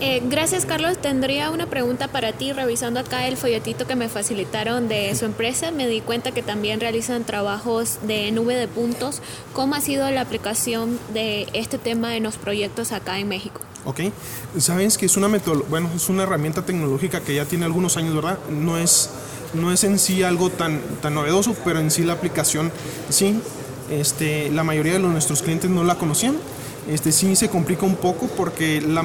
[0.00, 2.52] Eh, gracias Carlos, tendría una pregunta para ti.
[2.52, 6.80] Revisando acá el folletito que me facilitaron de su empresa, me di cuenta que también
[6.80, 9.22] realizan trabajos de nube de puntos.
[9.52, 13.60] ¿Cómo ha sido la aplicación de este tema en los proyectos acá en México?
[13.84, 14.00] Ok,
[14.58, 15.28] sabes que es una
[15.68, 18.38] bueno, es una herramienta tecnológica que ya tiene algunos años, ¿verdad?
[18.48, 19.10] No es
[19.54, 22.70] no es en sí algo tan, tan novedoso, pero en sí la aplicación
[23.08, 23.40] sí.
[23.90, 26.36] Este, la mayoría de nuestros clientes no la conocían.
[26.88, 29.04] Este, sí se complica un poco porque la,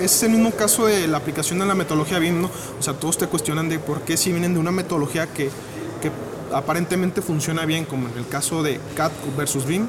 [0.00, 2.50] es el mismo caso de la aplicación de la metodología BIM, ¿no?
[2.78, 5.50] O sea, todos te cuestionan de por qué si vienen de una metodología que,
[6.00, 6.10] que
[6.54, 9.88] aparentemente funciona bien, como en el caso de CAD versus BIM,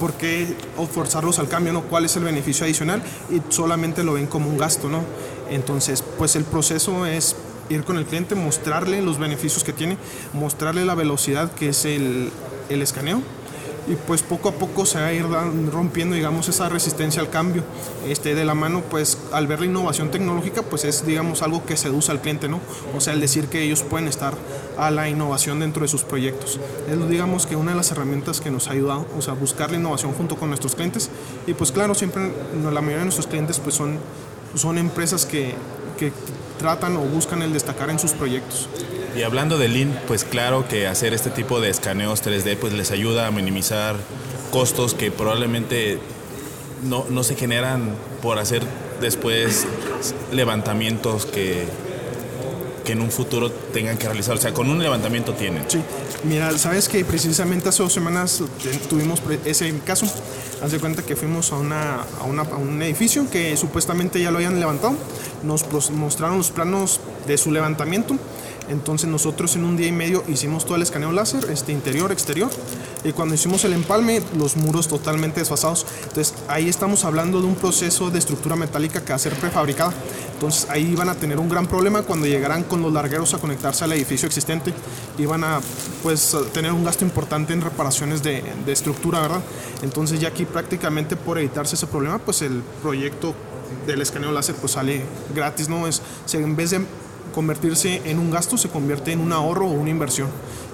[0.00, 0.56] ¿por qué
[0.92, 1.72] forzarlos al cambio?
[1.72, 1.82] ¿no?
[1.82, 3.02] ¿Cuál es el beneficio adicional?
[3.30, 5.02] Y solamente lo ven como un gasto, ¿no?
[5.50, 7.36] Entonces, pues el proceso es
[7.68, 9.98] ir con el cliente, mostrarle los beneficios que tiene,
[10.32, 12.30] mostrarle la velocidad que es el,
[12.68, 13.22] el escaneo
[13.88, 15.24] y pues poco a poco se va a ir
[15.70, 17.62] rompiendo digamos esa resistencia al cambio.
[18.08, 21.76] Este de la mano pues al ver la innovación tecnológica pues es digamos algo que
[21.76, 22.60] seduce al cliente no
[22.96, 24.34] o sea el decir que ellos pueden estar
[24.76, 26.58] a la innovación dentro de sus proyectos.
[26.90, 29.76] Es digamos que una de las herramientas que nos ha ayudado o sea buscar la
[29.76, 31.10] innovación junto con nuestros clientes.
[31.46, 33.98] Y pues claro siempre la mayoría de nuestros clientes pues son
[34.54, 35.54] son empresas que,
[35.98, 36.12] que
[36.58, 38.68] tratan o buscan el destacar en sus proyectos.
[39.16, 42.90] Y hablando de Lean, pues claro que hacer este tipo de escaneos 3D pues les
[42.90, 43.96] ayuda a minimizar
[44.50, 45.98] costos que probablemente
[46.82, 48.62] no, no se generan por hacer
[49.00, 49.66] después
[50.32, 51.66] levantamientos que,
[52.86, 54.36] que en un futuro tengan que realizar.
[54.36, 55.64] O sea, con un levantamiento tienen.
[55.68, 55.80] Sí,
[56.24, 58.42] mira, sabes que precisamente hace dos semanas
[58.88, 60.06] tuvimos ese caso.
[60.62, 64.30] Haz de cuenta que fuimos a, una, a, una, a un edificio que supuestamente ya
[64.30, 64.94] lo habían levantado.
[65.42, 68.16] Nos mostraron los planos de su levantamiento
[68.68, 72.50] entonces nosotros en un día y medio hicimos todo el escaneo láser, este interior, exterior,
[73.04, 75.86] y cuando hicimos el empalme, los muros totalmente desfasados.
[76.02, 79.92] Entonces ahí estamos hablando de un proceso de estructura metálica que va a ser prefabricada.
[80.34, 83.84] Entonces ahí van a tener un gran problema cuando llegarán con los largueros a conectarse
[83.84, 84.72] al edificio existente
[85.18, 85.60] y a
[86.02, 89.40] pues tener un gasto importante en reparaciones de, de estructura, ¿verdad?
[89.82, 93.34] Entonces ya aquí prácticamente por evitarse ese problema, pues el proyecto
[93.86, 95.02] del escaneo láser pues sale
[95.34, 95.86] gratis, ¿no?
[95.86, 96.02] Es,
[96.32, 96.80] en vez de
[97.36, 100.30] convertirse en un gasto se convierte en un ahorro o una inversión,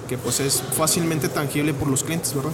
[0.07, 2.53] que pues es fácilmente tangible por los clientes, ¿verdad?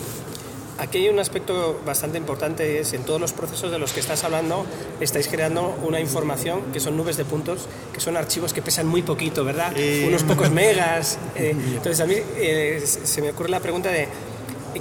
[0.80, 4.24] Aquí hay un aspecto bastante importante, es en todos los procesos de los que estás
[4.24, 4.66] hablando,
[5.00, 9.04] estáis creando una información que son nubes de puntos, que son archivos que pesan muy
[9.04, 9.74] poquito, ¿verdad?
[9.76, 10.06] Eh.
[10.08, 11.20] Unos pocos megas.
[11.36, 14.10] Eh, entonces a mí eh, se me ocurre la pregunta de,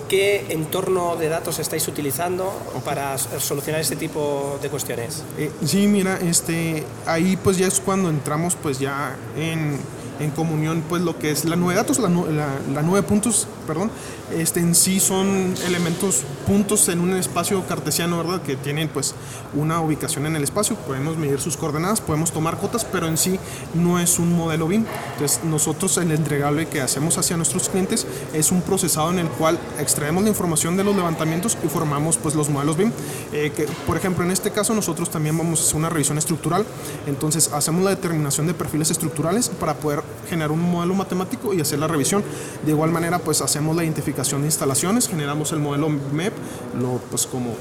[0.09, 2.53] ¿Qué entorno de datos estáis utilizando
[2.85, 5.23] para solucionar este tipo de cuestiones?
[5.39, 9.79] Eh, sí, mira, este, ahí pues ya es cuando entramos pues ya en,
[10.21, 13.91] en comunión pues lo que es la nube de datos, la, la, puntos, perdón,
[14.35, 18.41] este, en sí son elementos, puntos en un espacio cartesiano, ¿verdad?
[18.41, 19.15] Que tienen pues
[19.55, 23.39] una ubicación en el espacio, podemos medir sus coordenadas, podemos tomar cotas, pero en sí
[23.75, 24.87] no es un modelo BIM.
[25.13, 29.59] Entonces nosotros el entregable que hacemos hacia nuestros clientes es un procesado en el cual
[29.79, 32.91] extraemos la información de los levantamientos y formamos pues los modelos BIM.
[33.35, 33.53] Eh,
[33.87, 36.65] por ejemplo, en este caso nosotros también vamos a hacer una revisión estructural,
[37.07, 41.79] entonces hacemos la determinación de perfiles estructurales para poder generar un modelo matemático y hacer
[41.79, 42.25] la revisión.
[42.65, 46.33] De igual manera pues hacemos la identificación de instalaciones, generamos el modelo MEP,
[46.81, 47.55] lo, pues como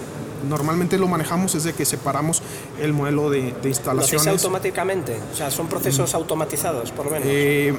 [0.48, 2.42] normalmente lo manejamos es de que separamos
[2.80, 4.26] el modelo de, de instalaciones.
[4.26, 5.18] ¿Lo automáticamente?
[5.34, 7.28] O sea, son procesos automatizados, por lo menos.
[7.30, 7.76] Eh,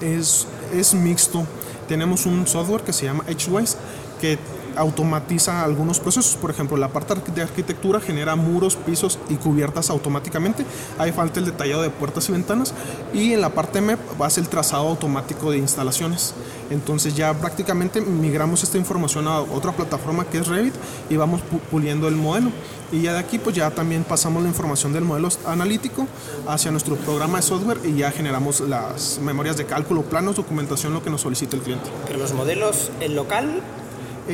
[0.00, 1.46] es, es mixto.
[1.88, 3.76] Tenemos un software que se llama Edgewise
[4.20, 4.38] que
[4.76, 6.36] automatiza algunos procesos.
[6.36, 10.64] Por ejemplo, la parte de arquitectura genera muros, pisos y cubiertas automáticamente.
[10.98, 12.74] Ahí falta el detallado de puertas y ventanas.
[13.12, 16.34] Y en la parte MEP ser el trazado automático de instalaciones.
[16.70, 20.74] Entonces ya prácticamente migramos esta información a otra plataforma que es Revit
[21.08, 22.50] y vamos puliendo el modelo.
[22.92, 26.06] Y ya de aquí pues ya también pasamos la información del modelo analítico
[26.46, 31.02] hacia nuestro programa de software y ya generamos las memorias de cálculo, planos, documentación, lo
[31.02, 31.90] que nos solicita el cliente.
[32.06, 33.62] Pero los modelos en local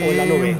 [0.03, 0.51] o la nube?
[0.51, 0.57] Eh,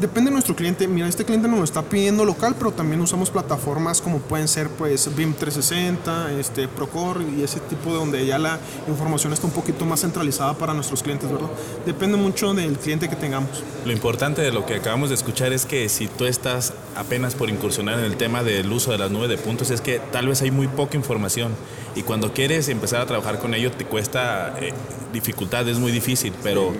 [0.00, 0.88] depende de nuestro cliente.
[0.88, 4.68] Mira, este cliente nos lo está pidiendo local, pero también usamos plataformas como pueden ser
[4.68, 9.52] pues BIM 360, este, Procore y ese tipo de donde ya la información está un
[9.52, 11.50] poquito más centralizada para nuestros clientes, ¿verdad?
[11.84, 13.50] Depende mucho del cliente que tengamos.
[13.84, 17.50] Lo importante de lo que acabamos de escuchar es que si tú estás apenas por
[17.50, 20.42] incursionar en el tema del uso de las nubes de puntos, es que tal vez
[20.42, 21.52] hay muy poca información
[21.94, 24.72] y cuando quieres empezar a trabajar con ello te cuesta eh,
[25.12, 26.72] dificultad, es muy difícil, pero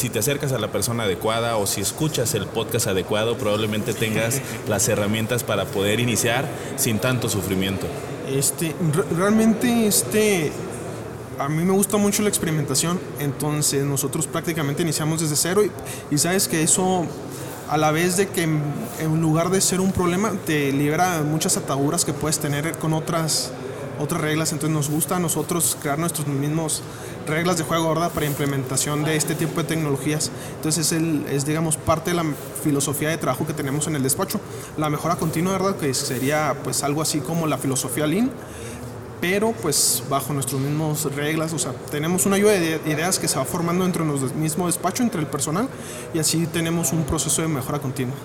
[0.00, 4.40] si te acercas a la persona adecuada o si escuchas el podcast adecuado, probablemente tengas
[4.66, 7.86] las herramientas para poder iniciar sin tanto sufrimiento.
[8.26, 8.74] Este,
[9.14, 10.52] realmente este,
[11.38, 15.70] a mí me gusta mucho la experimentación, entonces nosotros prácticamente iniciamos desde cero y,
[16.14, 17.04] y sabes que eso
[17.68, 22.06] a la vez de que en lugar de ser un problema te libera muchas ataduras
[22.06, 23.52] que puedes tener con otras
[24.00, 26.82] otras reglas, entonces nos gusta a nosotros crear nuestros mismos
[27.26, 28.10] reglas de juego, ¿verdad?
[28.10, 30.30] Para implementación de este tipo de tecnologías.
[30.56, 32.24] Entonces es, el, es, digamos, parte de la
[32.62, 34.40] filosofía de trabajo que tenemos en el despacho.
[34.76, 35.76] La mejora continua, ¿verdad?
[35.76, 38.30] Que sería pues algo así como la filosofía Lean,
[39.20, 43.36] pero pues bajo nuestras mismas reglas, o sea, tenemos una lluvia de ideas que se
[43.36, 45.68] va formando dentro de nuestro mismo despacho, entre el personal,
[46.14, 48.16] y así tenemos un proceso de mejora continua.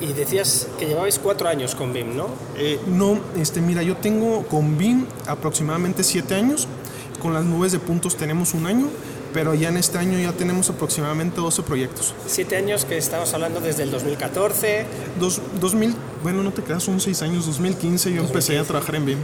[0.00, 2.28] Y decías que llevabais cuatro años con BIM, ¿no?
[2.56, 6.68] Eh, no, este, mira, yo tengo con BIM aproximadamente siete años.
[7.20, 8.88] Con las nubes de puntos tenemos un año,
[9.34, 12.14] pero ya en este año ya tenemos aproximadamente 12 proyectos.
[12.26, 14.86] Siete años que estamos hablando desde el 2014.
[15.18, 17.44] Dos, 2000, bueno, no te creas, son seis años.
[17.44, 19.18] 2015 yo empecé a trabajar en BIM.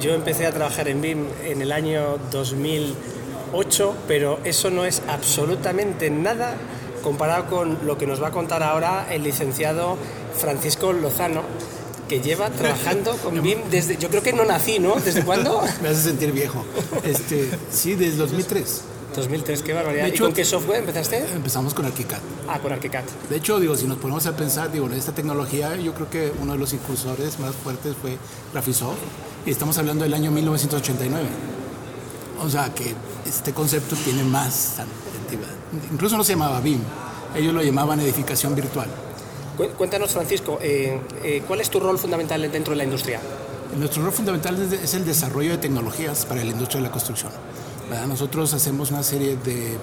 [0.00, 6.10] Yo empecé a trabajar en BIM en el año 2008, pero eso no es absolutamente
[6.10, 6.54] nada
[7.02, 9.96] comparado con lo que nos va a contar ahora el licenciado
[10.36, 11.42] Francisco Lozano,
[12.08, 14.96] que lleva trabajando con BIM desde, yo creo que no nací, ¿no?
[14.96, 15.62] ¿Desde cuándo?
[15.82, 16.64] Me hace sentir viejo.
[17.04, 18.82] Este, sí, desde 2003.
[19.16, 20.06] 2003, qué barbaridad.
[20.06, 21.18] ¿Y con qué software empezaste?
[21.34, 22.20] Empezamos con ArchiCAD.
[22.48, 23.04] Ah, con ArchiCAD.
[23.28, 26.32] De hecho, digo, si nos ponemos a pensar, digo, en esta tecnología, yo creo que
[26.40, 28.16] uno de los incursores más fuertes fue
[28.52, 28.98] Graphisoft,
[29.46, 31.26] y estamos hablando del año 1989.
[32.44, 32.94] O sea, que
[33.26, 34.74] este concepto tiene más
[35.92, 36.80] Incluso no se llamaba BIM,
[37.36, 38.88] ellos lo llamaban edificación virtual.
[39.76, 43.20] Cuéntanos, Francisco, eh, eh, ¿cuál es tu rol fundamental dentro de la industria?
[43.76, 47.32] Nuestro rol fundamental es el desarrollo de tecnologías para la industria de la construcción.
[48.06, 49.78] Nosotros hacemos una serie de,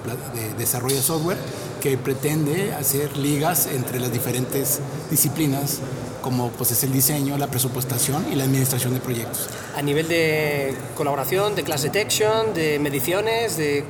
[0.58, 1.38] desarrollo de software
[1.82, 5.80] que pretende hacer ligas entre las diferentes disciplinas,
[6.21, 9.50] como pues, es el diseño, la presupuestación y la administración de proyectos.
[9.76, 13.84] A nivel de colaboración, de class detection, de mediciones, de...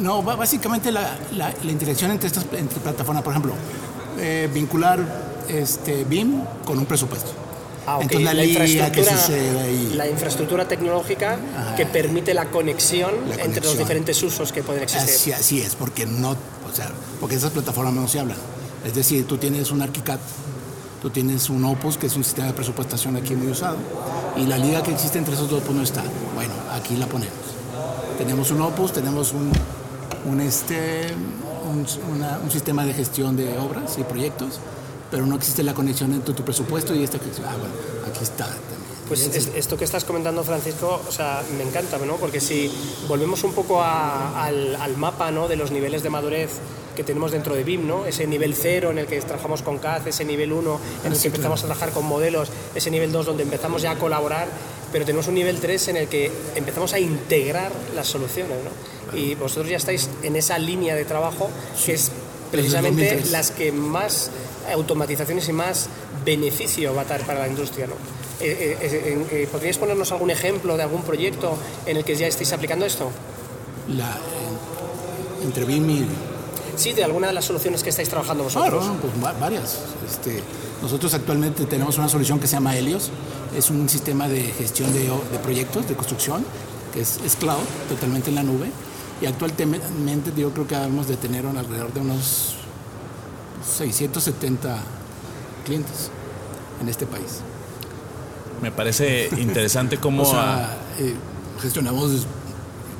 [0.00, 3.54] No, básicamente la, la, interacción entre estas plataformas, por ejemplo,
[4.18, 4.98] eh, vincular
[5.48, 7.30] este, BIM con un presupuesto.
[7.86, 9.16] Ah, Entonces, la, infraestructura,
[9.94, 11.38] la infraestructura tecnológica
[11.76, 15.34] que permite la conexión, entre los diferentes usos que pueden existir.
[15.34, 18.36] Así, es, porque no, o sea, porque esas plataformas no se hablan.
[18.84, 20.20] Es decir, tú tienes un ArchiCAD,
[21.00, 23.76] tú tienes un Opus, que es un sistema de presupuestación aquí muy usado,
[24.36, 26.02] y la liga que existe entre esos dos pues no está.
[26.34, 27.59] Bueno, aquí la ponemos.
[28.20, 29.50] Tenemos un Opus, tenemos un,
[30.30, 31.06] un este,
[31.64, 34.60] un, sistema de gestión de obras y proyectos,
[35.10, 37.74] pero no existe la conexión entre tu presupuesto y esta Ah, bueno,
[38.06, 38.46] aquí está
[39.08, 42.16] Pues esto que estás comentando, Francisco, o sea, me encanta, ¿no?
[42.16, 42.70] Porque si
[43.08, 45.48] volvemos un poco al, al, mapa, ¿no?
[45.48, 46.50] De los niveles de madurez
[46.94, 48.04] que tenemos dentro de BIM, ¿no?
[48.04, 51.28] Ese nivel 0 en el que trabajamos con CAD, ese nivel 1 en el que
[51.28, 54.46] empezamos a trabajar con modelos, ese nivel 2 donde empezamos ya a colaborar,
[54.92, 59.18] pero tenemos un nivel 3 en el que empezamos a integrar las soluciones, ¿no?
[59.18, 61.50] Y vosotros ya estáis en esa línea de trabajo
[61.84, 62.12] que es
[62.50, 64.30] precisamente las que más
[64.72, 65.88] automatizaciones y más
[66.24, 67.94] beneficio va a dar para la industria, ¿no?
[68.40, 72.52] Eh, eh, eh, ¿Podríais ponernos algún ejemplo de algún proyecto en el que ya estéis
[72.52, 73.10] aplicando esto?
[73.88, 74.18] La,
[75.44, 76.06] entre BIM y
[76.76, 78.82] Sí, de alguna de las soluciones que estáis trabajando vosotros.
[78.82, 79.80] Claro, pues varias.
[80.08, 80.42] Este,
[80.80, 83.10] nosotros actualmente tenemos una solución que se llama Helios.
[83.56, 85.10] Es un sistema de gestión de,
[85.42, 86.44] proyectos, de construcción,
[86.92, 88.70] que es, cloud, totalmente en la nube.
[89.20, 92.56] Y actualmente yo creo que debemos de tener alrededor de unos
[93.76, 94.78] 670
[95.64, 96.10] clientes
[96.80, 97.40] en este país.
[98.62, 100.22] Me parece interesante cómo...
[100.22, 101.14] o sea, eh,
[101.60, 102.26] gestionamos,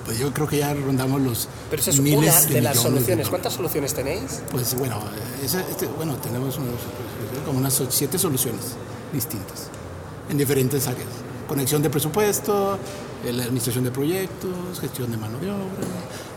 [0.05, 3.28] pues yo creo que ya rondamos los Pero esa es una de, las soluciones.
[3.28, 4.42] ¿Cuántas soluciones tenéis?
[4.51, 5.01] Pues bueno,
[5.42, 6.59] este, bueno tenemos
[7.46, 8.74] como unas siete soluciones
[9.12, 9.70] distintas
[10.30, 11.08] en diferentes áreas.
[11.48, 12.78] Conexión de presupuesto,
[13.24, 15.64] la administración de proyectos, gestión de mano de obra.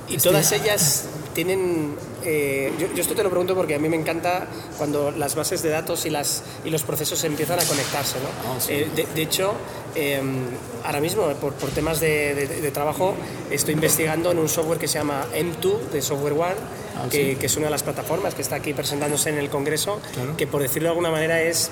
[0.09, 4.47] Y todas ellas tienen, eh, yo, esto te lo pregunto porque a mí me encanta
[4.77, 8.17] cuando las bases de datos y, las, y los procesos empiezan a conectarse.
[8.19, 8.51] ¿no?
[8.51, 9.53] Ah, eh, de, hecho,
[9.95, 10.45] em,
[10.83, 13.15] ahora mismo, por, por temas de, trabajo,
[13.49, 16.55] estoy investigando en un software que se llama M2 de Software One,
[16.97, 19.99] ah, que, que, es una de las plataformas que está aquí presentándose en el Congreso,
[20.37, 21.71] que por decirlo de alguna manera es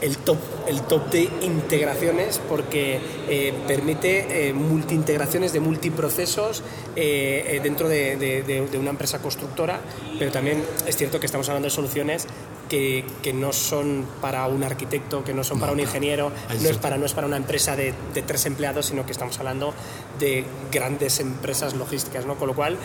[0.00, 0.38] el top,
[0.68, 6.62] el top de integraciones porque eh, permite eh, multiintegraciones de multiprocesos
[6.96, 9.80] eh, eh, dentro de, una empresa constructora,
[10.18, 12.26] pero también es cierto que estamos hablando de soluciones
[12.68, 16.32] que, que no son para un arquitecto, que no son para un ingeniero,
[16.62, 17.94] no es para, no es para una empresa de,
[18.26, 19.74] tres empleados, sino que estamos hablando
[20.18, 22.36] de grandes empresas logísticas, ¿no?
[22.36, 22.76] Con lo cual,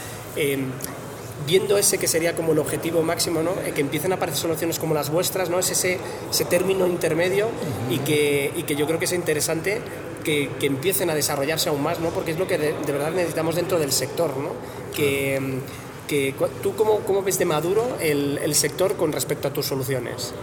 [1.46, 3.52] viendo ese que sería como el objetivo máximo, ¿no?
[3.66, 5.60] Eh, que empiecen a aparecer soluciones como las vuestras, ¿no?
[5.60, 7.50] es ese, ese término intermedio
[7.90, 9.82] y, que, y que yo creo que es interesante
[10.24, 12.10] que, que, empiecen a desarrollarse aún más, ¿no?
[12.10, 14.36] porque es lo que de, verdad necesitamos dentro del sector.
[14.38, 14.50] ¿no?
[14.96, 15.60] Que,
[16.08, 16.34] que,
[16.64, 20.34] ¿Tú cómo, cómo, ves de maduro el, el, sector con respecto a tus soluciones?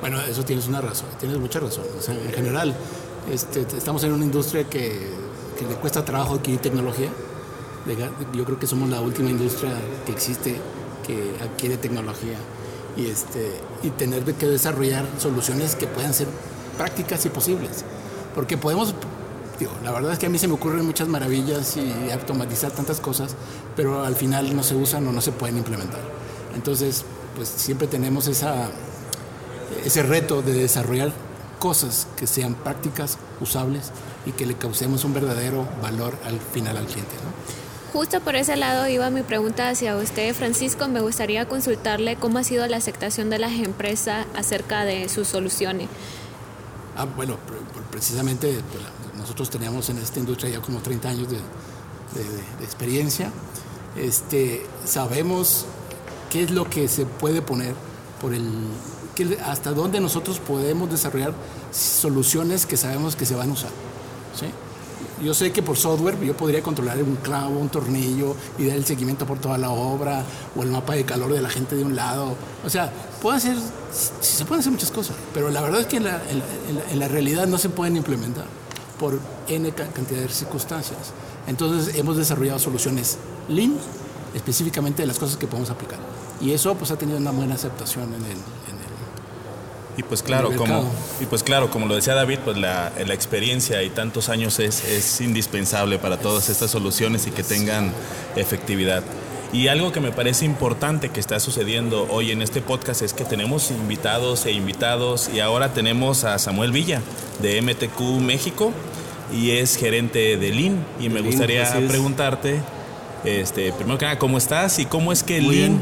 [0.00, 1.84] Bueno, eso tienes una razón, tienes mucha razón.
[2.08, 2.74] en general,
[3.32, 4.90] este, estamos en una industria que,
[5.58, 7.08] que le cuesta trabajo adquirir tecnología
[8.32, 9.72] yo creo que somos la última industria
[10.06, 10.56] que existe
[11.06, 12.38] que adquiere tecnología
[12.96, 16.28] y, este, y tener que desarrollar soluciones que puedan ser
[16.76, 17.84] prácticas y posibles.
[18.34, 18.94] Porque podemos,
[19.58, 23.00] digo, la verdad es que a mí se me ocurren muchas maravillas y automatizar tantas
[23.00, 23.36] cosas,
[23.76, 26.00] pero al final no se usan o no se pueden implementar.
[26.54, 27.04] Entonces,
[27.36, 28.70] pues siempre tenemos esa,
[29.84, 31.12] ese reto de desarrollar
[31.58, 33.90] cosas que sean prácticas, usables
[34.26, 37.14] y que le causemos un verdadero valor al final al cliente.
[37.16, 37.63] ¿no?
[37.94, 40.88] Justo por ese lado iba mi pregunta hacia usted, Francisco.
[40.88, 45.88] Me gustaría consultarle cómo ha sido la aceptación de las empresas acerca de sus soluciones.
[46.96, 47.36] Ah, bueno,
[47.92, 48.60] precisamente
[49.16, 51.38] nosotros teníamos en esta industria ya como 30 años de,
[52.64, 53.30] experiencia.
[53.94, 55.64] Este, sabemos
[56.30, 57.76] qué es lo que se puede poner
[58.20, 58.44] por el
[59.46, 61.32] hasta dónde nosotros podemos desarrollar
[61.70, 63.70] soluciones que sabemos que se van a usar.
[64.34, 64.46] ¿sí?
[65.24, 68.84] Yo sé que por software yo podría controlar un clavo, un tornillo y dar el
[68.84, 70.22] seguimiento por toda la obra
[70.54, 72.36] o el mapa de calor de la gente de un lado.
[72.64, 73.56] O sea, puede hacer,
[74.20, 76.20] se pueden hacer muchas cosas, pero la verdad es que en la,
[76.90, 78.44] en la realidad no se pueden implementar
[79.00, 79.18] por
[79.48, 80.98] N cantidad de circunstancias.
[81.46, 83.18] Entonces hemos desarrollado soluciones
[83.48, 83.76] Lean
[84.34, 85.98] específicamente de las cosas que podemos aplicar.
[86.40, 88.36] Y eso pues ha tenido una buena aceptación en el,
[89.96, 90.90] y pues claro, como,
[91.20, 94.84] y pues claro, como lo decía David, pues la, la experiencia y tantos años es,
[94.84, 97.92] es, indispensable para todas estas soluciones y que tengan
[98.34, 99.04] efectividad.
[99.52, 103.24] Y algo que me parece importante que está sucediendo hoy en este podcast es que
[103.24, 107.00] tenemos invitados e invitados y ahora tenemos a Samuel Villa
[107.40, 108.72] de MTQ México
[109.32, 112.60] y es gerente de Lean y me gustaría preguntarte
[113.24, 114.78] este, primero que nada, ¿cómo estás?
[114.78, 115.80] ¿Y cómo es que Lean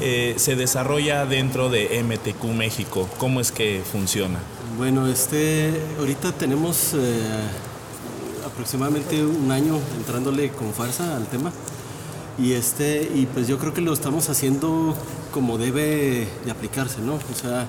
[0.00, 3.08] eh, se desarrolla dentro de MTQ México?
[3.18, 4.38] ¿Cómo es que funciona?
[4.76, 7.20] Bueno, este, ahorita tenemos eh,
[8.46, 11.52] aproximadamente un año entrándole con fuerza al tema.
[12.38, 14.94] Y, este, y pues yo creo que lo estamos haciendo
[15.32, 17.14] como debe de aplicarse, ¿no?
[17.14, 17.66] O sea,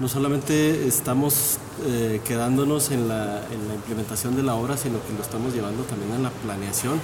[0.00, 5.12] no solamente estamos eh, quedándonos en la, en la implementación de la obra, sino que
[5.16, 7.00] lo estamos llevando también en la planeación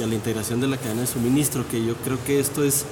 [0.00, 2.86] y a la integración de la cadena de suministro, que yo creo que esto es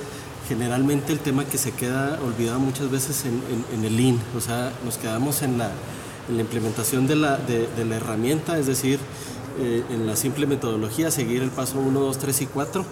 [0.47, 4.99] generalmente el tema que se queda olvidado muchas veces en, el Lean, o sea, nos
[4.99, 5.71] quedamos en la,
[6.29, 8.99] implementación de la, de, la, herramienta, es decir,
[9.59, 12.85] eh, en la simple metodología, seguir el paso 1, 2, 3 y 4,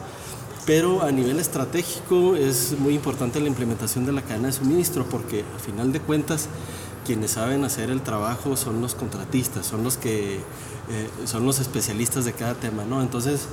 [0.64, 5.44] pero a nivel estratégico es muy importante la implementación de la cadena de suministro, porque
[5.54, 6.48] al final de cuentas,
[7.04, 10.40] quienes saben hacer el trabajo son los contratistas, son los que
[10.88, 13.02] eh, son los especialistas de cada tema, ¿no?
[13.02, 13.48] Entonces,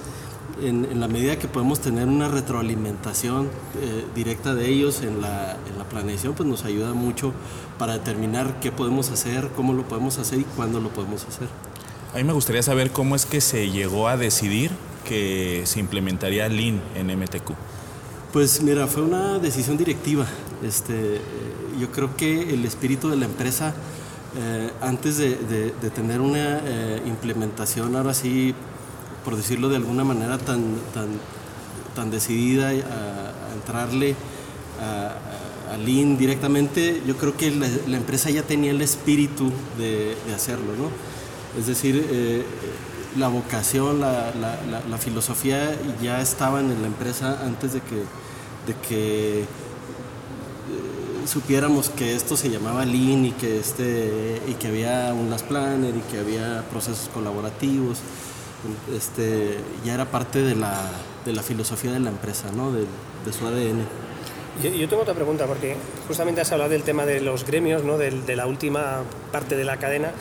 [0.61, 3.49] en, la medida que podemos tener una retroalimentación
[3.81, 7.33] eh, directa de ellos en la, en la, planeación, pues nos ayuda mucho
[7.77, 11.47] para determinar qué podemos hacer, cómo lo podemos hacer y cuándo lo podemos hacer.
[12.13, 14.71] A mí me gustaría saber cómo es que se llegó a decidir
[15.03, 17.51] que se implementaría Lean en MTQ.
[18.31, 20.25] Pues mira, fue una decisión directiva.
[20.63, 21.21] Este,
[21.79, 23.73] yo creo que el espíritu de la empresa,
[24.37, 28.55] eh, antes de, de, tener una eh, implementación ahora sí
[29.23, 31.09] por decirlo de alguna manera, tan, tan,
[31.95, 34.15] tan decidida a, entrarle
[34.81, 40.75] a, a, Lean directamente, yo creo que la, empresa ya tenía el espíritu de, hacerlo,
[40.77, 40.89] ¿no?
[41.59, 42.43] Es decir, eh,
[43.17, 49.41] la vocación, la, la, filosofía ya estaban en la empresa antes de que, de que
[49.41, 49.45] eh,
[51.27, 55.95] supiéramos que esto se llamaba Lean y que, este, y que había un Last Planner
[55.95, 57.99] y que había procesos colaborativos.
[58.95, 60.89] Este, ya era parte de la,
[61.25, 62.71] de la filosofía de la empresa, ¿no?
[62.71, 62.81] de,
[63.25, 63.85] de su ADN.
[64.61, 65.75] Yo, tengo otra pregunta, porque
[66.07, 67.97] justamente has hablado del tema de los gremios, ¿no?
[67.97, 69.01] de, de la última
[69.31, 70.11] parte de la cadena.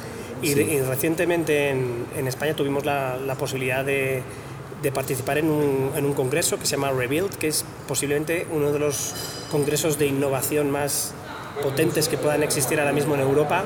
[0.43, 4.23] Y, recientemente en, España tuvimos la, posibilidad de,
[4.93, 9.15] participar en un, congreso que se llama Rebuild, que es posiblemente uno de los
[9.53, 11.15] congresos de innovación más
[11.63, 13.65] potentes que puedan existir ahora mismo en Europa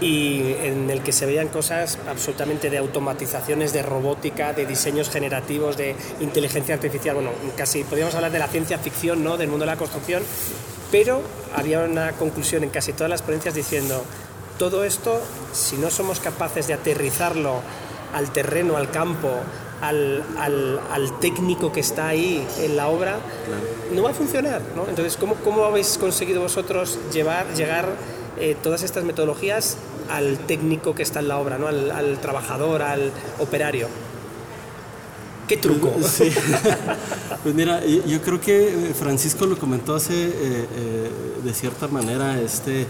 [0.00, 5.76] y en el que se veían cosas absolutamente de automatizaciones, de robótica, de diseños generativos,
[5.76, 9.36] de inteligencia artificial, bueno, casi podríamos hablar de la ciencia ficción, ¿no?
[9.36, 10.22] del mundo de la construcción,
[10.90, 11.20] pero
[11.54, 14.02] había una conclusión en casi todas las ponencias diciendo
[14.58, 15.20] todo esto,
[15.52, 17.60] si no somos capaces de aterrizarlo
[18.14, 19.30] al terreno, al campo,
[19.80, 23.18] al, técnico que está ahí en la obra,
[23.92, 24.60] no va a funcionar.
[24.76, 24.86] ¿no?
[24.88, 27.88] Entonces, ¿cómo, ¿cómo, habéis conseguido vosotros llevar, llegar
[28.38, 29.76] eh, todas estas metodologías
[30.10, 31.66] al técnico que está en la obra, ¿no?
[31.68, 33.88] al, trabajador, al operario?
[35.48, 35.90] ¿Qué truco?
[37.42, 41.10] pues mira, yo creo que Francisco lo comentó hace, eh, eh,
[41.42, 42.86] de cierta manera, este,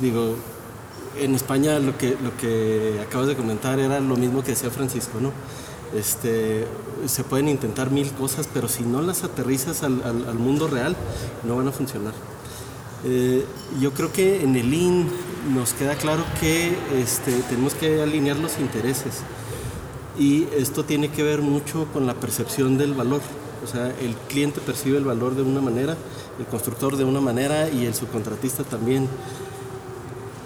[0.00, 0.36] digo,
[1.18, 5.18] en España lo que, lo que acabas de comentar era lo mismo que decía Francisco,
[5.20, 5.32] ¿no?
[5.94, 6.66] Este,
[7.06, 10.96] se pueden intentar mil cosas, pero si no las aterrizas al, mundo real,
[11.44, 12.14] no van a funcionar.
[13.06, 13.44] Eh,
[13.80, 15.06] yo creo que en el IN
[15.52, 19.20] nos queda claro que este, tenemos que alinear los intereses
[20.18, 23.20] y esto tiene que ver mucho con la percepción del valor.
[23.62, 25.96] O sea, el cliente percibe el valor de una manera,
[26.38, 29.08] el constructor de una manera y el subcontratista también.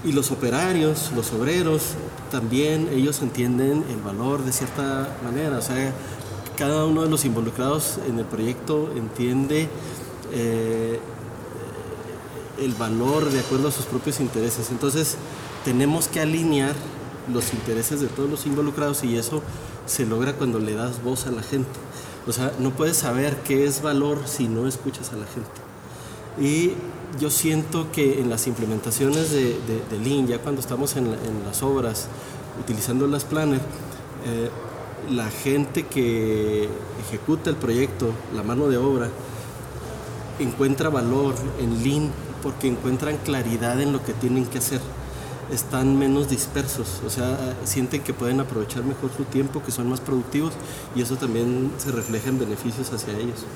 [0.05, 1.95] Y los operarios, los obreros,
[2.31, 5.59] también ellos entienden el valor de cierta manera.
[5.59, 5.93] O sea,
[6.57, 9.69] cada uno de los involucrados en el proyecto entiende
[10.33, 11.01] eh,
[12.61, 14.71] el valor de acuerdo a sus propios intereses.
[14.71, 15.17] Entonces,
[15.65, 16.75] tenemos que alinear
[17.33, 19.43] los intereses de todos los involucrados y eso
[19.87, 21.69] se logra cuando le das voz a la gente.
[22.27, 25.69] O sea, no puedes saber qué es valor si no escuchas a la gente.
[26.41, 26.73] Y
[27.19, 29.59] yo siento que en las implementaciones de,
[29.91, 31.11] de, Lean, ya cuando estamos en,
[31.45, 32.09] las obras,
[32.61, 33.63] utilizando las planners,
[34.27, 34.51] eh,
[35.11, 36.69] la gente que
[37.07, 39.09] ejecuta el proyecto, la mano de obra,
[40.39, 42.11] encuentra valor en Lean
[42.43, 44.81] porque encuentran claridad en lo que tienen que hacer.
[45.53, 50.01] Están menos dispersos, o sea, sienten que pueden aprovechar mejor su tiempo, que son más
[50.01, 50.53] productivos
[50.95, 53.47] y eso también se refleja en beneficios hacia ellos.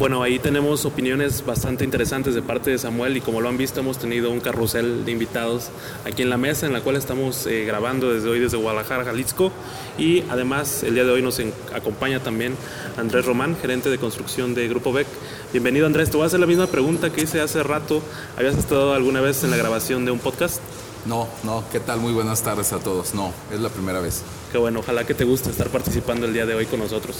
[0.00, 3.80] Bueno, ahí tenemos opiniones bastante interesantes de parte de Samuel y como lo han visto
[3.80, 5.68] hemos tenido un carrusel de invitados
[6.06, 9.52] aquí en la mesa en la cual estamos eh, grabando desde hoy desde Guadalajara, Jalisco
[9.98, 11.38] y además el día de hoy nos
[11.74, 12.56] acompaña también
[12.96, 15.06] Andrés Román, gerente de construcción de Grupo BEC.
[15.52, 18.00] Bienvenido Andrés, te voy a hacer la misma pregunta que hice hace rato.
[18.38, 20.62] ¿Habías estado alguna vez en la grabación de un podcast?
[21.04, 22.00] No, no, ¿qué tal?
[22.00, 23.12] Muy buenas tardes a todos.
[23.12, 24.22] No, es la primera vez.
[24.50, 27.18] Qué bueno, ojalá que te guste estar participando el día de hoy con nosotros.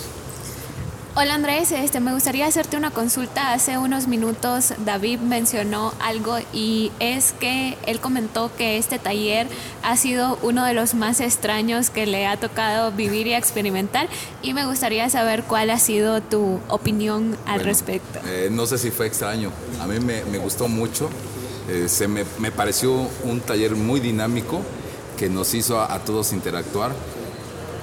[1.16, 3.52] Hola Andrés, este, me gustaría hacerte una consulta.
[3.52, 9.48] Hace unos minutos David mencionó algo y es que él comentó que este taller
[9.82, 14.08] ha sido uno de los más extraños que le ha tocado vivir y experimentar
[14.40, 18.20] y me gustaría saber cuál ha sido tu opinión al respecto.
[18.24, 19.50] Eh, no sé si fue extraño,
[19.80, 21.10] a mí me, gustó mucho,
[21.68, 24.60] eh, se me, pareció un taller muy dinámico
[25.18, 26.92] que nos hizo a, a todos interactuar.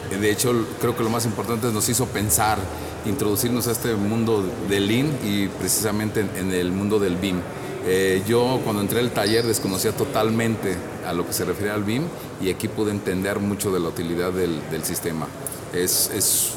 [0.10, 2.60] De hecho, creo que lo más importante nos hizo pensar
[3.06, 7.40] introducirnos a este mundo del Lean y precisamente en, el mundo del BIM.
[7.86, 12.04] Eh, yo cuando entré al taller desconocía totalmente a lo que se refiere al BIM
[12.42, 15.28] y aquí pude entender mucho de la utilidad del, sistema.
[15.74, 16.52] Es, es,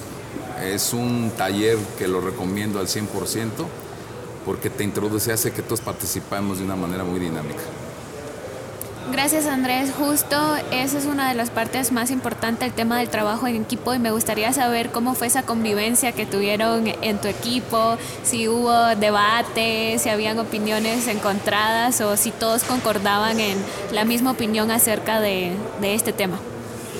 [0.62, 3.06] es, un taller que lo recomiendo al 100%
[4.44, 7.60] porque te introduce, hace que todos participemos de una manera muy dinámica.
[9.12, 10.36] Gracias Andrés, justo
[10.70, 13.98] esa es una de las partes más importantes, el tema del trabajo en equipo y
[13.98, 19.98] me gustaría saber cómo fue esa convivencia que tuvieron en tu equipo, si hubo debate,
[19.98, 23.58] si habían opiniones encontradas o si todos concordaban en
[23.92, 26.38] la misma opinión acerca de, este tema.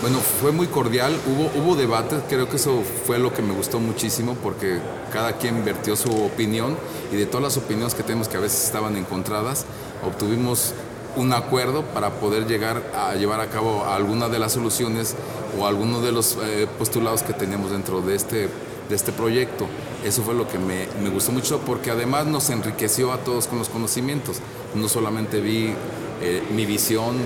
[0.03, 3.79] Bueno, fue muy cordial, hubo, hubo debate, creo que eso fue lo que me gustó
[3.79, 4.81] muchísimo porque
[5.13, 6.77] cada quien vertió su opinión
[7.13, 9.65] y de todas las opiniones que tenemos que a veces estaban encontradas,
[10.05, 10.75] obtuvimos
[11.21, 15.15] un acuerdo para poder llegar a llevar a cabo alguna de las soluciones
[15.59, 18.49] o algunos de los eh, postulados que teníamos dentro de este,
[18.89, 19.67] de este proyecto.
[20.05, 23.59] Eso fue lo que me, me, gustó mucho porque además nos enriqueció a todos con
[23.59, 24.39] los conocimientos.
[24.75, 25.75] No solamente vi
[26.23, 27.17] eh, mi visión,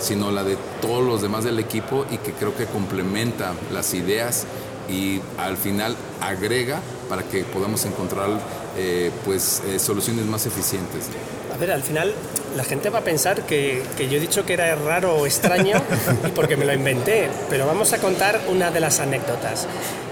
[0.00, 4.46] sino la de todos los demás del equipo y que creo que complementa las ideas
[4.88, 8.28] y al final agrega para que podamos encontrar
[8.76, 11.04] eh, pues, eh, soluciones más eficientes.
[11.52, 12.12] A ver, al final
[12.56, 15.76] la gente va a pensar que, que, yo he dicho que era raro o extraño
[16.26, 19.66] y porque me lo inventé, pero vamos a contar una de las anécdotas.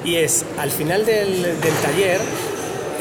[0.04, 2.20] Y es, al final del, del taller,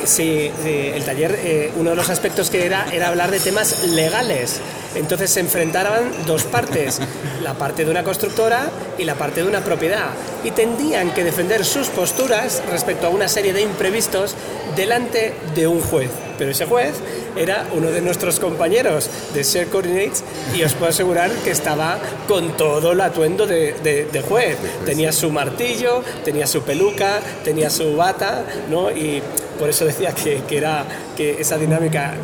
[0.05, 4.59] sí, el taller, eh, uno de los aspectos que era era hablar de temas legales.
[4.95, 6.99] Entonces se enfrentaban dos partes,
[7.43, 10.09] la parte de una constructora y la parte de una propiedad,
[10.43, 14.35] y tendrían que defender sus posturas respecto a una serie de imprevistos
[14.75, 16.09] delante de un juez.
[16.37, 16.95] Pero ese juez
[17.35, 20.23] era uno de nuestros compañeros de Share Coordinates
[20.55, 23.73] y os puedo asegurar que estaba con todo el atuendo de,
[24.11, 24.57] de, juez.
[24.85, 28.89] Tenía su martillo, tenía su peluca, tenía su bata, ¿no?
[28.91, 29.21] Y
[29.59, 30.85] por eso decía que, que era
[31.15, 32.15] que esa dinámica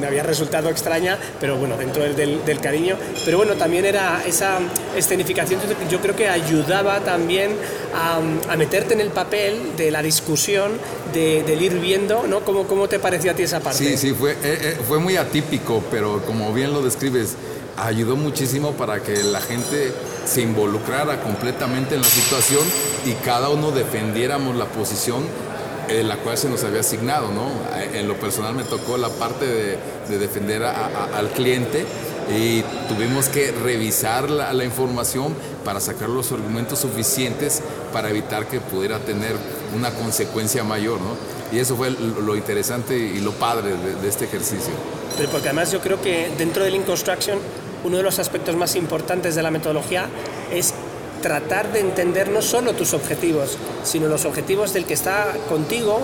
[0.00, 2.96] me había resultado extraña, pero bueno, dentro del, del, cariño.
[3.24, 4.58] Pero bueno, también era esa
[4.96, 7.52] escenificación, yo creo que ayudaba también
[7.94, 8.20] a,
[8.52, 10.72] a meterte en el papel de la discusión,
[11.12, 12.40] de, del ir viendo, ¿no?
[12.40, 13.78] ¿Cómo, ¿Cómo te pareció a ti esa parte?
[13.78, 17.36] Sí, sí, fue, eh, eh, fue muy atípico, pero como bien lo describes,
[17.76, 19.92] ayudó muchísimo para que la gente
[20.24, 22.62] se involucrara completamente en la situación
[23.06, 25.24] y cada uno defendiéramos la posición
[25.90, 27.50] en la cual se nos había asignado, ¿no?
[27.94, 29.78] En lo personal me tocó la parte de,
[30.08, 31.84] de defender a, a, al cliente
[32.36, 35.34] y tuvimos que revisar la, la, información
[35.64, 37.60] para sacar los argumentos suficientes
[37.92, 39.34] para evitar que pudiera tener
[39.76, 41.16] una consecuencia mayor, ¿no?
[41.52, 44.72] Y eso fue lo interesante y lo padre de, de este ejercicio.
[45.16, 47.38] Pero porque además yo creo que dentro del Lean Construction
[47.84, 50.08] uno de los aspectos más importantes de la metodología
[50.52, 50.74] es
[51.22, 56.00] tratar de entender no solo tus objetivos, sino los objetivos del que está contigo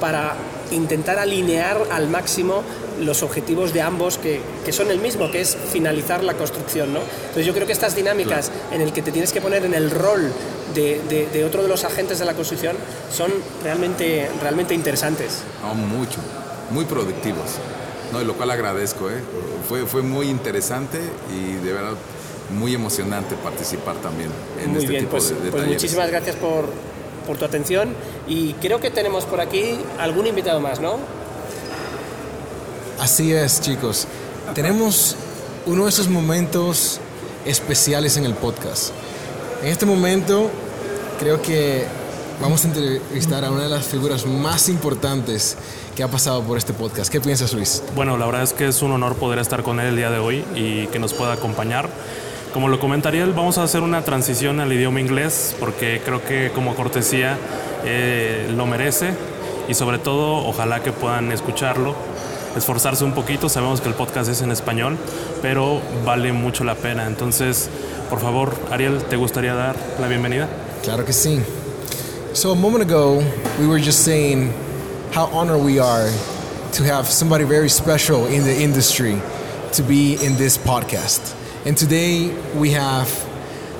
[0.00, 0.34] para
[0.70, 2.62] intentar alinear al máximo
[3.00, 6.92] los objetivos de ambos que, que, son el mismo, que es finalizar la construcción.
[6.92, 7.00] ¿no?
[7.00, 9.90] Entonces yo creo que estas dinámicas en el que te tienes que poner en el
[9.90, 10.32] rol
[10.74, 12.76] de, de, de, otro de los agentes de la construcción
[13.10, 13.30] son
[13.62, 15.42] realmente, realmente interesantes.
[15.62, 16.18] No, mucho,
[16.70, 17.56] muy productivos.
[18.12, 19.10] No, y lo cual agradezco.
[19.10, 19.20] ¿eh?
[19.68, 20.98] Fue, fue muy interesante
[21.30, 21.94] y de verdad
[22.50, 24.30] muy emocionante participar también
[24.62, 25.74] en muy este bien, tipo pues, de, de pues talleres.
[25.74, 26.66] muchísimas gracias por,
[27.26, 27.94] por tu atención
[28.26, 30.96] y creo que tenemos por aquí algún invitado más, ¿no?
[33.00, 34.06] Así es, chicos.
[34.54, 35.14] Tenemos
[35.66, 37.00] uno de esos momentos
[37.44, 38.90] especiales en el podcast.
[39.62, 40.50] En este momento
[41.20, 41.84] creo que
[42.40, 45.56] vamos a entrevistar a una de las figuras más importantes
[45.94, 47.10] que ha pasado por este podcast.
[47.10, 47.82] ¿Qué piensas, Luis?
[47.94, 50.18] Bueno, la verdad es que es un honor poder estar con él el día de
[50.18, 51.88] hoy y que nos pueda acompañar.
[52.52, 56.50] Como lo comentaría él, vamos a hacer una transición al idioma inglés porque creo que
[56.54, 57.36] como cortesía
[57.84, 59.10] eh, lo merece
[59.68, 61.94] y sobre todo ojalá que puedan escucharlo,
[62.56, 63.48] esforzarse un poquito.
[63.50, 64.96] Sabemos que el podcast es en español,
[65.42, 67.06] pero vale mucho la pena.
[67.06, 67.68] Entonces,
[68.08, 70.48] por favor, Ariel, ¿te gustaría dar la bienvenida?
[70.82, 71.40] Claro que sí.
[72.32, 73.22] So a moment ago,
[73.60, 74.52] we were just saying
[75.14, 76.10] how honored we are
[76.72, 79.20] to have somebody very special in the industry
[79.72, 81.37] to be in this podcast.
[81.64, 83.08] And today we have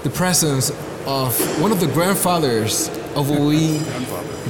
[0.02, 0.70] the presence
[1.06, 3.78] of one of the grandfathers of what we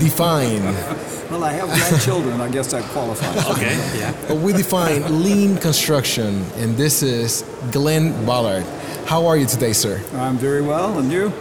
[0.00, 0.62] define.
[1.30, 3.46] well, I have grandchildren, I guess that qualifies.
[3.50, 4.12] okay, yeah.
[4.32, 8.64] What we define lean construction, and this is Glenn Ballard.
[9.06, 10.02] How are you today, sir?
[10.14, 11.32] I'm very well, and you?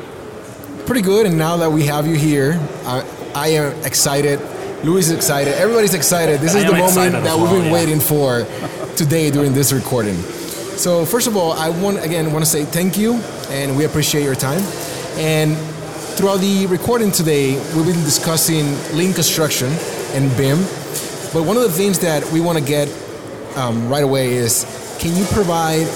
[0.85, 4.39] Pretty good, and now that we have you here, I, I am excited.
[4.83, 5.53] Luis is excited.
[5.53, 6.41] Everybody's excited.
[6.41, 7.73] This is the moment that well, we've been yeah.
[7.73, 8.45] waiting for
[8.95, 10.17] today during this recording.
[10.77, 13.15] So first of all, I want again want to say thank you,
[13.49, 14.61] and we appreciate your time.
[15.17, 15.57] And
[16.15, 19.69] throughout the recording today, we've been discussing lean construction
[20.13, 20.59] and BIM.
[21.33, 22.87] But one of the things that we want to get
[23.57, 24.65] um, right away is,
[24.99, 25.87] can you provide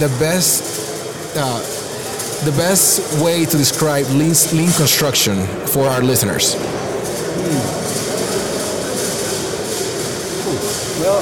[0.00, 1.60] the best uh,
[2.46, 6.56] the best way to describe lean, lean construction for our listeners?
[10.98, 11.20] Well,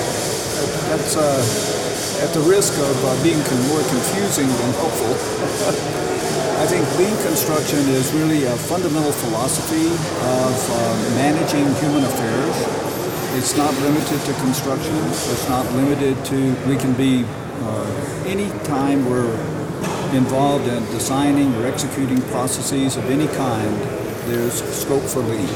[0.88, 1.79] that's uh,
[2.20, 3.40] at the risk of uh, being
[3.72, 5.08] more confusing than helpful.
[6.60, 10.76] I think lean construction is really a fundamental philosophy of uh,
[11.16, 12.56] managing human affairs.
[13.40, 14.94] It's not limited to construction.
[15.32, 16.36] It's not limited to,
[16.68, 19.32] we can be, uh, any time we're
[20.12, 23.74] involved in designing or executing processes of any kind,
[24.28, 25.48] there's scope for lean.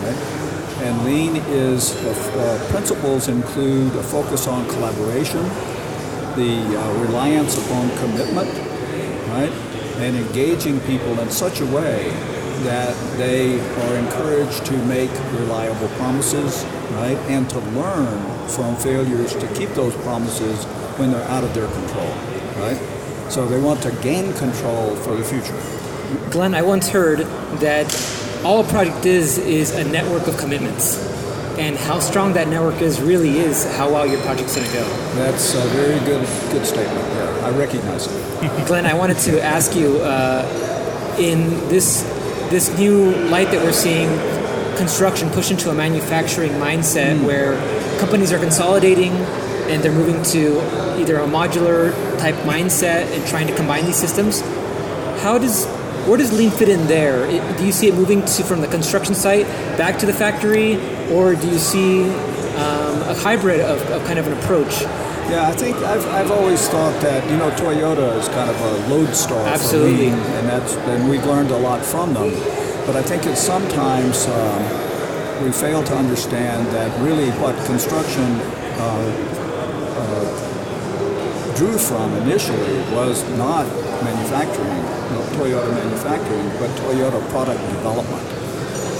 [0.00, 0.34] Right?
[0.80, 5.44] And lean is, uh, principles include a focus on collaboration,
[6.36, 8.50] the uh, reliance upon commitment,
[9.28, 9.52] right?
[9.98, 12.10] And engaging people in such a way
[12.64, 19.46] that they are encouraged to make reliable promises, right, and to learn from failures to
[19.54, 20.64] keep those promises
[20.98, 22.08] when they're out of their control,
[22.56, 22.80] right?
[23.28, 25.58] So they want to gain control for the future.
[26.30, 27.20] Glenn, I once heard
[27.60, 27.86] that
[28.44, 31.13] all a project is is a network of commitments.
[31.58, 34.84] And how strong that network is really is how well your project's going to go.
[35.14, 36.98] That's a very good good statement.
[37.14, 38.66] Yeah, I recognize it.
[38.66, 42.02] Glenn, I wanted to ask you uh, in this
[42.50, 44.08] this new light that we're seeing
[44.76, 47.24] construction push into a manufacturing mindset Hmm.
[47.26, 47.54] where
[48.00, 49.12] companies are consolidating
[49.70, 50.60] and they're moving to
[51.00, 54.40] either a modular type mindset and trying to combine these systems.
[55.22, 55.66] How does
[56.06, 57.24] where does lean fit in there?
[57.24, 59.46] It- do you see it moving to from the construction site
[59.76, 60.78] back to the factory,
[61.10, 62.04] or do you see
[62.56, 64.82] um, a hybrid of, of kind of an approach?
[65.30, 68.88] Yeah, I think I've, I've always thought that you know Toyota is kind of a
[68.94, 70.10] lodestar Absolutely.
[70.10, 72.30] for lean, and that's and we've learned a lot from them.
[72.86, 78.24] But I think it's sometimes um, we fail to understand that really what construction
[78.76, 79.40] uh,
[79.96, 83.64] uh, drew from initially was not
[84.04, 84.82] manufacturing,
[85.16, 88.44] not Toyota manufacturing, but Toyota product development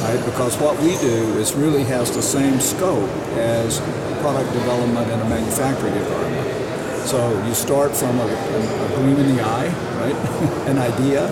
[0.05, 0.25] right?
[0.27, 3.81] Because what we do is really has the same scope as
[4.21, 7.09] product development in a manufacturing environment.
[7.09, 9.69] So you start from a, a, gleam in the eye,
[10.01, 10.17] right?
[10.71, 11.29] An idea.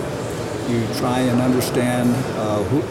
[0.69, 2.81] You try and understand uh, who,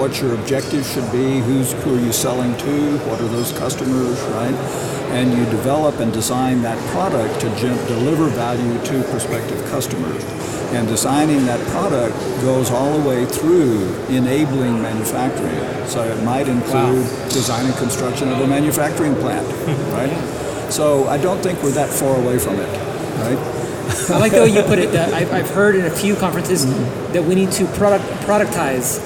[0.00, 4.20] what your objective should be, who's, who are you selling to, what are those customers,
[4.38, 4.99] right?
[5.10, 7.48] And you develop and design that product to
[7.88, 10.24] deliver value to prospective customers.
[10.72, 15.88] And designing that product goes all the way through enabling manufacturing.
[15.88, 19.46] So it might include design and construction of a manufacturing plant,
[19.92, 20.70] right?
[20.70, 22.68] So I don't think we're that far away from it,
[23.18, 23.60] right?
[24.10, 24.92] I like the way you put it.
[24.92, 27.12] That I've, I've heard in a few conferences mm-hmm.
[27.12, 29.04] that we need to product productize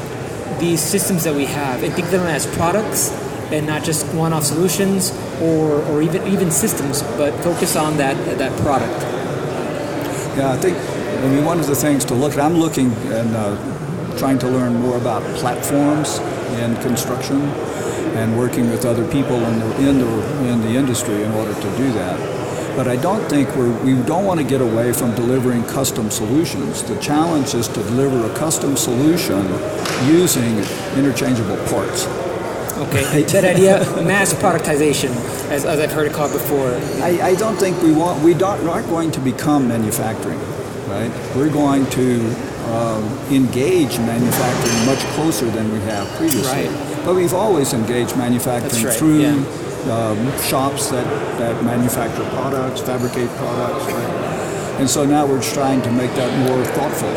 [0.60, 3.10] these systems that we have and think of them as products
[3.54, 8.52] and not just one-off solutions or, or even even systems, but focus on that that
[8.60, 9.14] product.
[10.36, 13.36] Yeah, I think, I mean, one of the things to look at, I'm looking and
[13.36, 16.18] uh, trying to learn more about platforms
[16.58, 17.40] in construction
[18.18, 21.76] and working with other people in the, in the, in the industry in order to
[21.76, 22.18] do that.
[22.76, 26.82] But I don't think we're, we don't want to get away from delivering custom solutions.
[26.82, 29.46] The challenge is to deliver a custom solution
[30.08, 30.58] using
[30.98, 32.06] interchangeable parts.
[32.76, 35.10] Okay, that idea, mass productization,
[35.50, 36.74] as, as I've heard it called before.
[37.02, 40.40] I, I don't think we want we don't, aren't going to become manufacturing,
[40.88, 41.12] right?
[41.36, 42.34] We're going to
[42.72, 46.66] um, engage manufacturing much closer than we have previously.
[46.68, 47.04] Right.
[47.04, 49.34] But we've always engaged manufacturing right, through yeah.
[49.92, 51.06] um, shops that,
[51.38, 54.80] that manufacture products, fabricate products, right?
[54.80, 57.14] And so now we're trying to make that more thoughtful.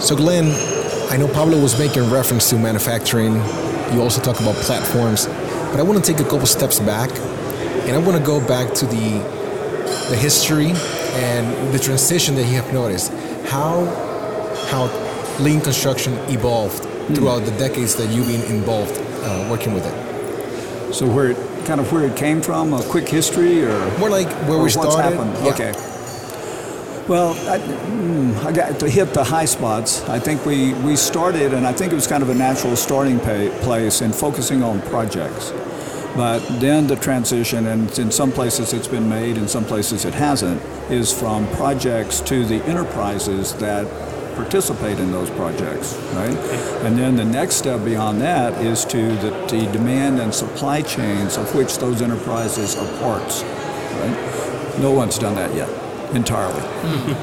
[0.00, 0.46] So, Glenn,
[1.10, 3.40] I know Pablo was making reference to manufacturing.
[3.92, 7.10] You also talk about platforms, but I want to take a couple steps back,
[7.86, 9.40] and I want to go back to the
[10.10, 10.72] the history
[11.14, 13.12] and the transition that you have noticed.
[13.46, 13.84] How
[14.70, 14.86] how
[15.40, 16.84] lean construction evolved
[17.14, 20.94] throughout the decades that you've been involved uh, working with it.
[20.94, 21.36] So where it
[21.66, 24.62] kind of where it came from, a quick history, or more like where or we
[24.64, 25.02] what's started?
[25.02, 25.32] happened?
[25.44, 25.52] Yeah.
[25.52, 25.89] Okay.
[27.10, 30.08] Well, I, mm, I got to hit the high spots.
[30.08, 33.18] I think we, we started, and I think it was kind of a natural starting
[33.18, 35.50] pa- place in focusing on projects.
[36.14, 40.14] But then the transition, and in some places it's been made, in some places it
[40.14, 43.88] hasn't, is from projects to the enterprises that
[44.36, 46.38] participate in those projects, right?
[46.84, 51.36] And then the next step beyond that is to the, the demand and supply chains
[51.38, 54.78] of which those enterprises are parts, right?
[54.78, 56.62] No one's done that yet entirely.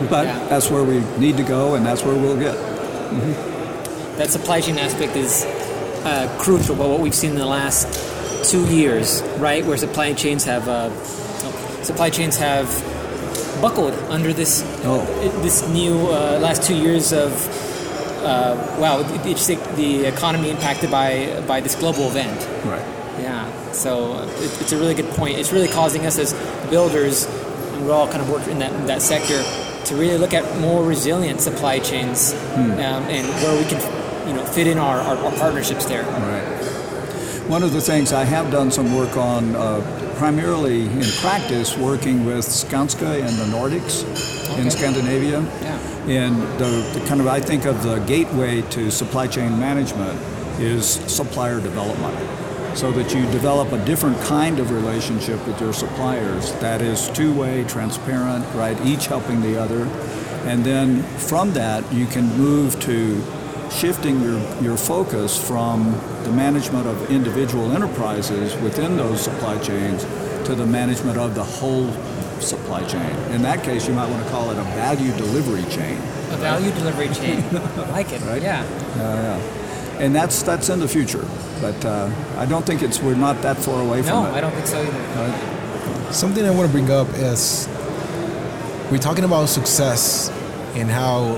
[0.10, 2.56] but that's where we need to go, and that's where we'll get.
[4.18, 5.44] That supply chain aspect is
[6.06, 6.76] uh, crucial.
[6.76, 10.90] But what we've seen in the last two years, right, where supply chains have uh,
[11.84, 12.68] supply chains have
[13.62, 14.62] buckled under this
[15.42, 17.32] this new uh, last two years of
[18.24, 22.40] uh, wow, it's the, the economy impacted by by this global event.
[22.66, 22.82] Right.
[23.22, 23.72] Yeah.
[23.72, 25.38] So it, it's a really good point.
[25.38, 26.34] It's really causing us as
[26.70, 27.26] builders,
[27.78, 29.42] and we're all kind of working in that in that sector,
[29.86, 32.72] to really look at more resilient supply chains Hmm.
[32.72, 33.80] um, and where we can,
[34.28, 36.04] you know, fit in our, our, our partnerships there.
[36.04, 36.44] Right.
[37.48, 39.80] One of the things I have done some work on, uh,
[40.18, 44.04] primarily in practice, working with Skanska in the Nordics,
[44.60, 45.40] in Scandinavia.
[45.62, 45.80] Yeah.
[46.08, 50.20] And the, the kind of, I think of the gateway to supply chain management
[50.60, 52.16] is supplier development.
[52.78, 57.34] So that you develop a different kind of relationship with your suppliers that is two
[57.34, 58.80] way, transparent, right?
[58.86, 59.86] Each helping the other.
[60.48, 63.20] And then from that, you can move to
[63.72, 70.04] shifting your, your focus from the management of individual enterprises within those supply chains
[70.46, 71.92] to the management of the whole
[72.40, 73.10] supply chain.
[73.32, 75.98] In that case, you might want to call it a value delivery chain.
[76.30, 77.44] A value delivery chain.
[77.52, 78.22] I like it.
[78.22, 78.40] Right?
[78.40, 78.64] Yeah.
[78.96, 79.67] Yeah, yeah.
[80.00, 81.26] And that's that's in the future,
[81.60, 84.34] but uh, I don't think it's we're not that far away from No, it.
[84.36, 86.14] I don't think so either.
[86.14, 87.68] Something I want to bring up is
[88.92, 90.30] we're talking about success
[90.76, 91.36] and how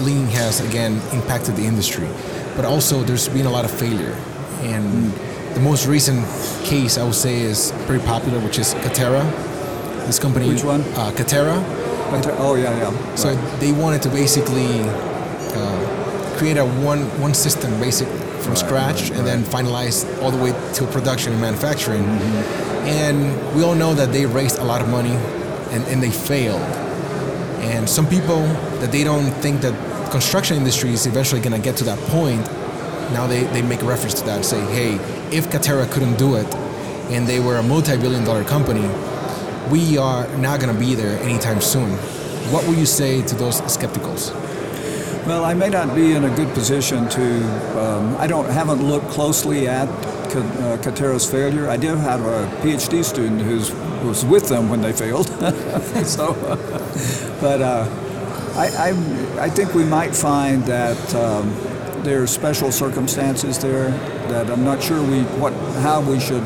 [0.00, 2.06] lean has again impacted the industry,
[2.54, 4.16] but also there's been a lot of failure.
[4.62, 5.12] And
[5.54, 6.24] the most recent
[6.64, 9.24] case I would say is pretty popular, which is Katera.
[10.06, 10.82] This company, Which one?
[10.94, 11.56] Uh, Katera.
[12.38, 13.14] Oh yeah, yeah.
[13.16, 13.60] So Right.
[13.60, 15.97] they wanted to basically uh,
[16.38, 20.42] create a one one system, basically from Right, scratch, right, and then finalize all the
[20.42, 22.02] way to production and manufacturing.
[22.04, 22.86] Mm-hmm.
[22.88, 25.16] And we all know that they raised a lot of money,
[25.72, 26.62] and, and they failed.
[27.60, 28.42] And some people
[28.80, 29.74] that they don't think that
[30.10, 32.46] construction industry is eventually going to get to that point.
[33.12, 34.94] Now they, they make reference to that, and say, hey,
[35.36, 36.54] if Katera couldn't do it,
[37.10, 38.86] and they were a multi-billion dollar company,
[39.70, 41.90] we are not going to be there anytime soon.
[42.52, 44.32] What will you say to those skepticals?
[45.28, 47.78] Well, I may not be in a good position to.
[47.78, 51.68] Um, I don't haven't looked closely at uh, Katera's failure.
[51.68, 53.70] I did have a PhD student who's
[54.02, 55.26] was with them when they failed.
[56.06, 56.32] so,
[57.42, 57.86] but uh,
[58.56, 61.54] I, I I think we might find that um,
[62.04, 63.90] there are special circumstances there
[64.30, 65.52] that I'm not sure we what
[65.82, 66.44] how we should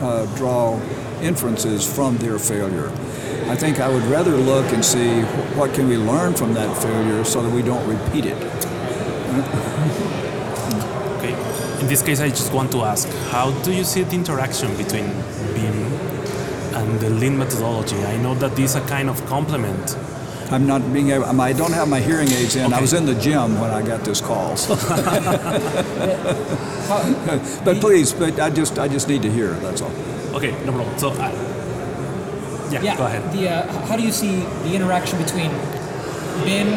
[0.00, 0.80] uh, draw
[1.20, 2.90] inferences from their failure.
[3.48, 5.22] I think I would rather look and see
[5.56, 8.36] what can we learn from that failure so that we don't repeat it.
[11.18, 11.34] Okay.
[11.80, 15.06] In this case, I just want to ask, how do you see the interaction between
[15.54, 15.74] BIM
[16.74, 17.96] and the lean methodology?
[18.04, 19.96] I know that these are kind of complement.
[20.50, 22.72] I'm not being able, I don't have my hearing aids in.
[22.72, 24.56] I was in the gym when I got this call.
[24.56, 24.76] so-
[27.64, 29.92] but please, but I just, I just need to hear, that's all.
[30.34, 30.98] Okay, no problem.
[30.98, 31.32] So, uh,
[32.70, 33.32] yeah, yeah go ahead.
[33.32, 35.50] The, uh, how do you see the interaction between
[36.44, 36.68] BIM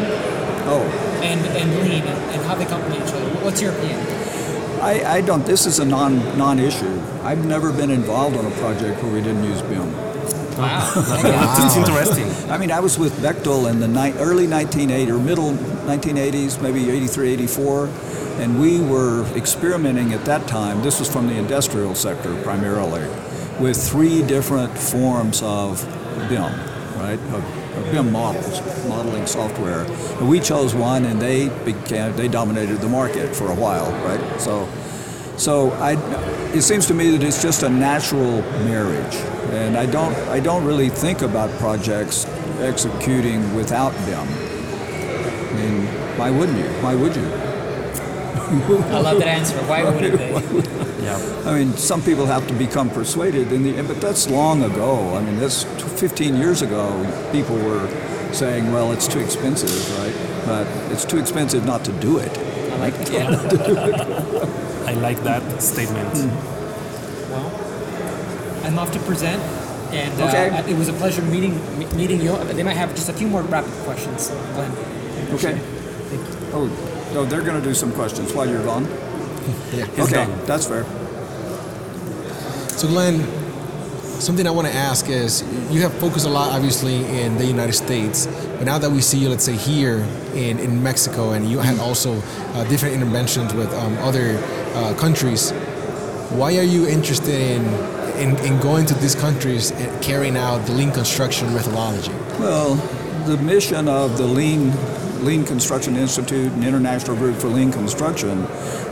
[0.64, 0.82] Oh.
[1.24, 3.26] and, and lean and, and how they complement each other?
[3.44, 4.00] What's your opinion?
[4.82, 7.02] I, I don't, this is a non, non-issue.
[7.24, 9.92] I've never been involved on a project where we didn't use BIM.
[10.58, 10.92] Wow.
[10.96, 12.28] That's interesting.
[12.52, 16.90] I mean, I was with Bechtel in the ni- early 1980s or middle 1980s, maybe
[16.90, 17.88] 83, 84,
[18.40, 20.82] and we were experimenting at that time.
[20.84, 23.02] This was from the industrial sector primarily,
[23.62, 25.84] with three different forms of
[26.28, 26.52] BIM,
[27.00, 27.20] right?
[27.34, 29.82] Of, of BIM models, modeling software.
[30.20, 34.42] And we chose one, and they became they dominated the market for a while, right?
[34.42, 34.68] So.
[35.38, 35.94] So I,
[36.54, 39.16] it seems to me that it's just a natural marriage,
[39.52, 42.28] and I don't, I don't really think about projects
[42.60, 44.20] executing without BIM.
[44.20, 45.88] I mean,
[46.20, 46.70] why wouldn't you?
[46.84, 47.41] Why would you?
[48.52, 49.58] I love that answer.
[49.66, 50.82] Why wouldn't they?
[51.02, 51.18] Yeah.
[51.48, 55.16] I mean, some people have to become persuaded, in the, but that's long ago.
[55.16, 55.64] I mean, that's
[56.00, 56.86] 15 years ago.
[57.32, 57.88] People were
[58.34, 60.14] saying, "Well, it's too expensive, right?"
[60.46, 62.30] But it's too expensive not to do it.
[62.38, 63.12] I like that.
[63.12, 64.86] Yeah.
[64.92, 66.14] I like that statement.
[67.32, 67.50] Well,
[68.64, 69.42] I'm off to present,
[69.92, 70.72] and uh, Okay.
[70.72, 71.58] it was a pleasure meeting
[71.98, 72.38] meeting you.
[72.54, 74.72] They might have just a few more rapid questions, Glenn.
[75.34, 75.58] Okay.
[75.58, 76.48] Thank you.
[76.54, 76.70] Oh,
[77.14, 78.88] no, they're going to do some questions while you're gone.
[79.74, 79.86] Yeah.
[79.98, 80.84] Okay, that's fair.
[82.78, 83.22] So, Glenn,
[84.20, 87.74] something I want to ask is you have focused a lot, obviously, in the United
[87.74, 90.06] States, but now that we see you, let's say, here
[90.36, 92.22] in, in Mexico, and you had also
[92.54, 94.38] uh, different interventions with um, other
[94.76, 95.52] uh, countries,
[96.32, 97.64] why are you interested in,
[98.20, 102.12] in, in going to these countries and carrying out the lean construction methodology?
[102.40, 102.76] Well,
[103.26, 104.72] the mission of the Lean
[105.22, 108.40] Lean Construction Institute and International Group for Lean Construction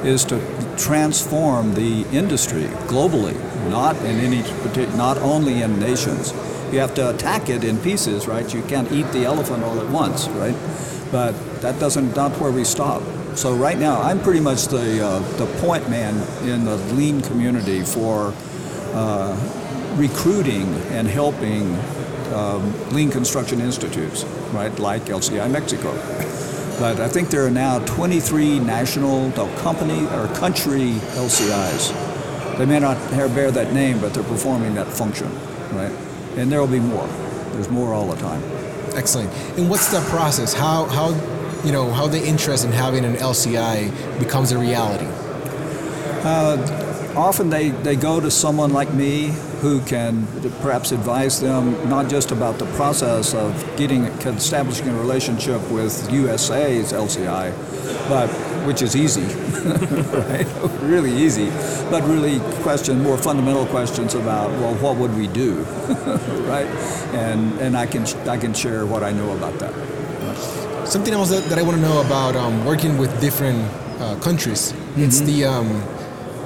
[0.03, 0.39] is to
[0.77, 3.35] transform the industry globally,
[3.69, 4.41] not in any
[4.95, 6.33] not only in nations.
[6.71, 8.53] You have to attack it in pieces, right?
[8.53, 10.55] You can't eat the elephant all at once, right?
[11.11, 13.01] But that doesn't not where we stop.
[13.35, 16.15] So right now, I'm pretty much the uh, the point man
[16.47, 18.33] in the lean community for
[18.93, 19.35] uh,
[19.95, 21.75] recruiting and helping
[22.33, 24.23] um, lean construction institutes,
[24.53, 25.91] right, like LCI Mexico.
[26.79, 32.57] But I think there are now 23 national no, company or country LCIs.
[32.57, 35.33] They may not bear that name, but they're performing that function,
[35.73, 35.91] right?
[36.37, 37.07] And there will be more.
[37.53, 38.41] There's more all the time.
[38.95, 39.29] Excellent.
[39.57, 40.53] And what's the process?
[40.53, 41.09] How, how,
[41.65, 45.07] you know, how the interest in having an LCI becomes a reality?
[46.23, 46.57] Uh,
[47.15, 49.27] often they, they go to someone like me
[49.61, 50.25] who can
[50.61, 56.93] perhaps advise them not just about the process of getting establishing a relationship with USA's
[56.93, 57.51] LCI,
[58.09, 58.29] but
[58.65, 59.21] which is easy,
[60.15, 60.47] right?
[60.81, 61.49] really easy,
[61.89, 65.55] but really question more fundamental questions about well, what would we do,
[66.47, 66.67] right?
[67.13, 69.73] And and I can I can share what I know about that.
[70.87, 73.59] Something else that, that I want to know about um, working with different
[73.99, 74.73] uh, countries.
[74.95, 75.83] It's the um,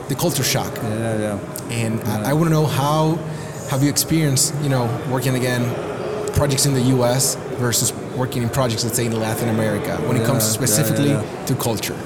[0.10, 0.74] the culture shock.
[0.76, 1.40] Yeah, yeah.
[1.70, 3.16] And I, I want to know how
[3.70, 5.64] have you experienced, you know, working again
[6.34, 7.36] projects in the U.S.
[7.58, 11.46] versus working in projects, let's say, in Latin America, when it comes specifically yeah, yeah.
[11.46, 11.98] to culture.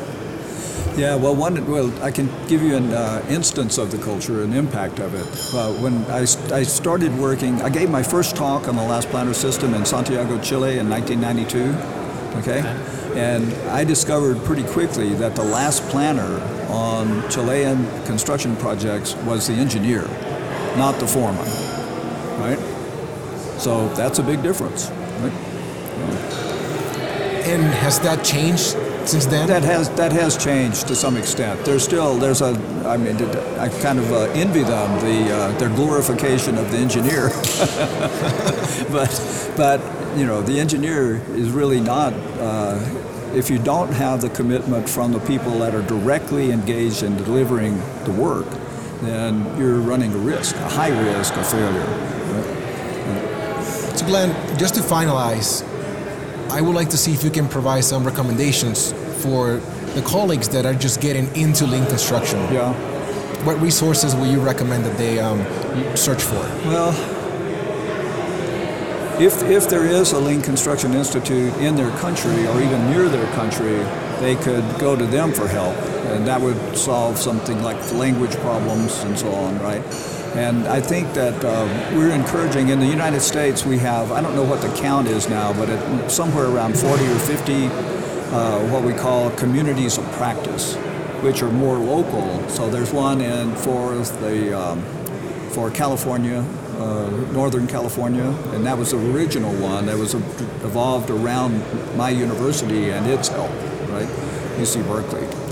[0.97, 4.55] Yeah, well, one, well, I can give you an uh, instance of the culture and
[4.55, 5.53] impact of it.
[5.53, 6.21] Uh, when I,
[6.55, 10.41] I started working, I gave my first talk on the last planner system in Santiago,
[10.41, 11.97] Chile in 1992.
[12.39, 12.61] Okay?
[13.17, 16.39] And I discovered pretty quickly that the last planner
[16.69, 20.03] on Chilean construction projects was the engineer,
[20.77, 21.47] not the foreman.
[22.39, 22.59] Right?
[23.57, 24.91] So that's a big difference.
[24.91, 25.33] Right?
[27.47, 28.75] And has that changed
[29.07, 29.47] since then?
[29.47, 31.63] That has that has changed to some extent.
[31.65, 32.51] There's still there's a
[32.85, 33.15] I mean
[33.57, 37.29] I kind of uh, envy them the uh, their glorification of the engineer,
[38.91, 39.81] but but
[40.17, 42.13] you know the engineer is really not.
[42.13, 42.79] Uh,
[43.33, 47.77] if you don't have the commitment from the people that are directly engaged in delivering
[48.05, 48.47] the work,
[49.01, 51.85] then you're running a risk, a high risk of failure.
[53.95, 55.63] So, Glenn, just to finalize,
[56.49, 58.93] I would like to see if you can provide some recommendations
[59.23, 59.57] for
[59.95, 62.39] the colleagues that are just getting into lean construction.
[62.53, 62.73] Yeah.
[63.43, 65.39] What resources will you recommend that they um,
[65.95, 66.39] search for?
[66.65, 66.91] Well,
[69.21, 73.25] if, if there is a Lean Construction Institute in their country or even near their
[73.33, 73.77] country,
[74.19, 75.75] they could go to them for help.
[76.07, 79.83] And that would solve something like language problems and so on, right?
[80.35, 84.35] And I think that uh, we're encouraging, in the United States, we have, I don't
[84.35, 87.69] know what the count is now, but it, somewhere around 40 or 50
[88.31, 90.75] uh, what we call communities of practice,
[91.21, 92.47] which are more local.
[92.49, 94.81] So there's one in for the um,
[95.51, 96.45] for California,
[96.77, 101.63] uh, Northern California, and that was the original one that was evolved around
[101.97, 103.49] my university and its help,
[103.89, 104.07] right,
[104.59, 105.46] UC Berkeley.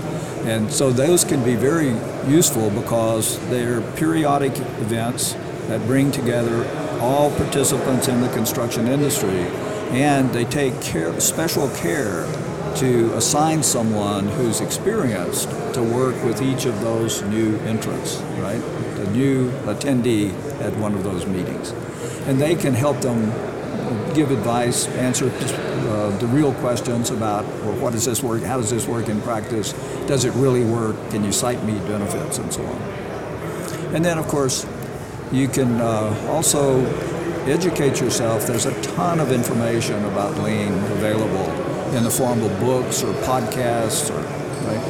[0.46, 1.88] And so those can be very
[2.30, 5.32] useful because they're periodic events
[5.66, 6.64] that bring together
[7.00, 9.46] all participants in the construction industry,
[9.90, 12.24] and they take care, special care
[12.76, 18.60] to assign someone who's experienced to work with each of those new entrants, right?
[18.96, 21.70] The new attendee at one of those meetings.
[22.26, 23.32] And they can help them
[24.14, 28.70] give advice, answer uh, the real questions about well, what does this work, how does
[28.70, 29.72] this work in practice,
[30.06, 32.82] does it really work, can you cite me benefits, and so on.
[33.94, 34.66] And then, of course,
[35.32, 36.84] you can uh, also
[37.46, 38.46] educate yourself.
[38.46, 41.50] There's a ton of information about lean available
[41.94, 44.20] in the form of books or podcasts or
[44.66, 44.84] right,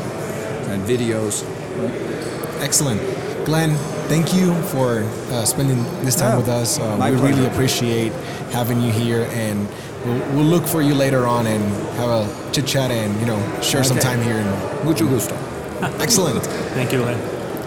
[0.70, 1.44] and videos.
[1.78, 2.62] Right?
[2.62, 3.00] Excellent.
[3.44, 3.70] Glenn,
[4.08, 5.02] thank you for
[5.32, 6.78] uh, spending this time Yeah, with us.
[6.78, 7.50] Uh, we really pleasure.
[7.50, 8.12] appreciate
[8.52, 9.66] having you here, and
[10.04, 11.62] we'll, we'll look for you later on and
[11.96, 14.36] have a chit chat and you know share some time here.
[14.36, 14.46] In...
[14.84, 15.34] Mucho gusto.
[16.00, 16.42] Excellent.
[16.74, 17.04] Thank you.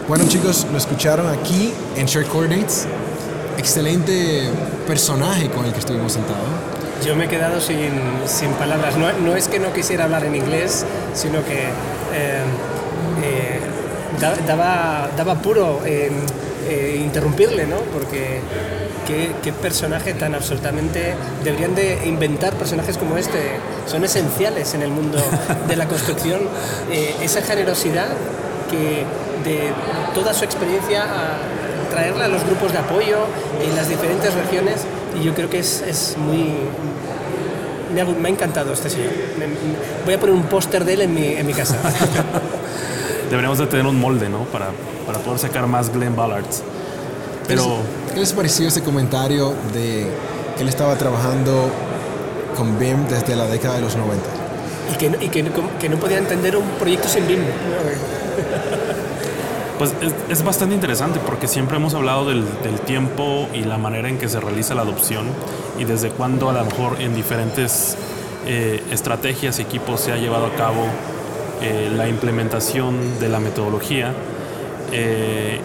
[0.07, 2.87] Bueno chicos, lo escucharon aquí en Shared Coordinates.
[3.57, 4.49] Excelente
[4.87, 6.47] personaje con el que estuvimos sentados.
[7.05, 7.91] Yo me he quedado sin,
[8.25, 8.97] sin palabras.
[8.97, 11.65] No, no es que no quisiera hablar en inglés, sino que
[12.13, 12.43] eh,
[13.23, 13.58] eh,
[14.19, 16.11] daba, daba puro eh,
[16.67, 17.77] eh, interrumpirle, ¿no?
[17.93, 18.41] Porque
[19.07, 21.15] qué, qué personaje tan absolutamente...
[21.43, 23.57] Deberían de inventar personajes como este.
[23.85, 25.17] Son esenciales en el mundo
[25.67, 26.41] de la construcción.
[26.91, 28.07] Eh, esa generosidad
[28.71, 29.03] que
[29.47, 29.71] de
[30.15, 31.37] toda su experiencia a
[31.91, 33.17] traerla a los grupos de apoyo
[33.61, 34.81] en las diferentes regiones
[35.19, 36.53] y yo creo que es, es muy...
[37.93, 39.11] Me ha, me ha encantado este señor.
[40.05, 41.75] Voy a poner un póster de él en mi, en mi casa.
[43.29, 44.43] Deberíamos de tener un molde, ¿no?
[44.45, 44.69] Para,
[45.05, 46.63] para poder sacar más Glenn Ballards.
[47.47, 47.77] Pero
[48.13, 50.07] ¿Qué les pareció ese comentario de
[50.55, 51.69] que él estaba trabajando
[52.57, 54.23] con BIM desde la década de los 90?
[54.91, 57.39] y que, no- y que, no- que no podía entender un proyecto sin BIM.
[59.77, 64.09] Pues es, es bastante interesante porque siempre hemos hablado del, del tiempo y la manera
[64.09, 65.27] en que se realiza la adopción
[65.77, 67.95] y desde cuándo a lo mejor en diferentes
[68.45, 70.85] eh, estrategias y equipos se ha llevado a cabo
[71.61, 74.13] eh, la implementación de la metodología.
[74.91, 75.59] Eh,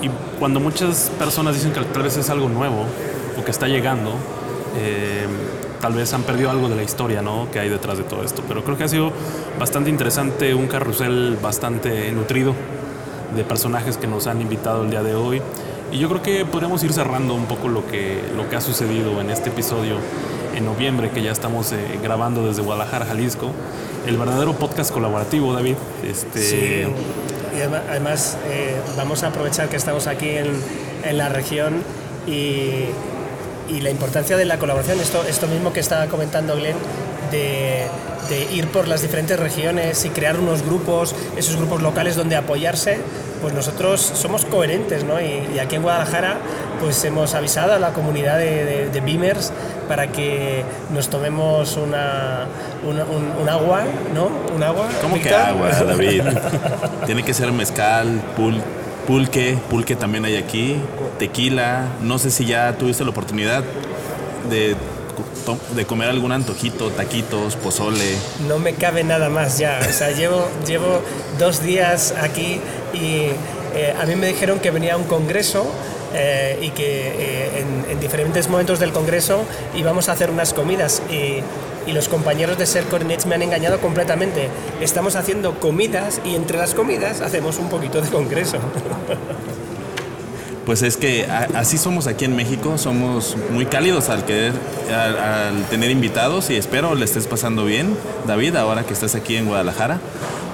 [0.00, 2.86] y cuando muchas personas dicen que tal vez es algo nuevo
[3.38, 4.14] o que está llegando,
[4.78, 5.26] eh,
[5.80, 7.50] tal vez han perdido algo de la historia ¿no?
[7.50, 8.42] que hay detrás de todo esto.
[8.46, 9.12] Pero creo que ha sido
[9.58, 12.54] bastante interesante, un carrusel bastante nutrido
[13.34, 15.42] de personajes que nos han invitado el día de hoy.
[15.92, 19.20] Y yo creo que podríamos ir cerrando un poco lo que, lo que ha sucedido
[19.20, 19.96] en este episodio
[20.54, 23.52] en noviembre, que ya estamos eh, grabando desde Guadalajara, Jalisco.
[24.06, 25.74] El verdadero podcast colaborativo, David.
[26.04, 26.40] Este...
[26.40, 26.86] Sí,
[27.56, 30.46] y además eh, vamos a aprovechar que estamos aquí en,
[31.04, 31.82] en la región
[32.26, 32.84] y,
[33.68, 36.76] y, la importancia de la colaboración, esto, esto mismo que estaba comentando Glenn,
[37.30, 37.86] de,
[38.28, 42.98] de ir por las diferentes regiones y crear unos grupos, esos grupos locales donde apoyarse
[43.40, 45.20] pues nosotros somos coherentes, ¿no?
[45.20, 46.38] Y, aquí en Guadalajara,
[46.80, 49.52] pues hemos avisado a la comunidad de, de, Beamers
[49.88, 52.46] para que nos tomemos una,
[52.86, 54.30] un, agua, ¿no?
[54.54, 54.88] Un agua.
[55.00, 56.22] ¿Cómo que agua, David?
[57.06, 58.60] Tiene que ser mezcal, pul,
[59.06, 60.76] pulque, pulque también hay aquí,
[61.18, 61.86] tequila.
[62.02, 63.64] No sé si ya tuviste la oportunidad
[64.48, 64.76] de
[65.74, 68.16] de comer algún antojito, taquitos, pozole.
[68.46, 69.80] No me cabe nada más ya.
[69.88, 71.00] O sea, llevo, llevo
[71.38, 72.60] dos días aquí
[72.92, 73.28] y
[73.74, 75.66] eh, a mí me dijeron que venía un congreso
[76.14, 79.44] eh, y que eh, en, diferentes momentos del congreso
[79.76, 81.40] íbamos a hacer unas comidas y,
[81.88, 84.48] y los compañeros de Ser Coordinates me han engañado completamente.
[84.80, 88.58] Estamos haciendo comidas y entre las comidas hacemos un poquito de congreso.
[90.70, 94.52] pues es que así somos aquí en México, somos muy cálidos al querer,
[94.94, 97.96] al, tener invitados y espero le estés pasando bien,
[98.28, 99.98] David, ahora que estás aquí en Guadalajara.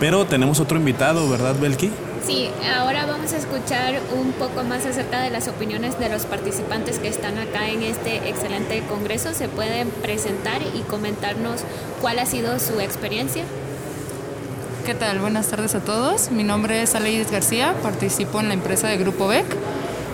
[0.00, 1.90] Pero tenemos otro invitado, ¿verdad, Belki?
[2.26, 2.48] Sí,
[2.78, 7.08] ahora vamos a escuchar un poco más acerca de las opiniones de los participantes que
[7.08, 9.34] están acá en este excelente congreso.
[9.34, 11.60] Se pueden presentar y comentarnos
[12.00, 13.44] cuál ha sido su experiencia.
[14.86, 15.18] ¿Qué tal?
[15.18, 16.30] Buenas tardes a todos.
[16.30, 19.44] Mi nombre es Aleidis García, participo en la empresa de Grupo BEC.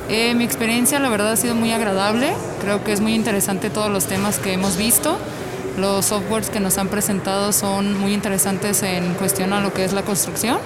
[0.08, 3.90] Eh, mi experiencia la verdad ha sido muy agradable, creo que es muy interesante todos
[3.90, 5.16] los temas que hemos visto.
[5.78, 9.92] Los softwares que nos han presentado son muy interesantes en cuestión a lo que es
[9.92, 10.58] la construcción.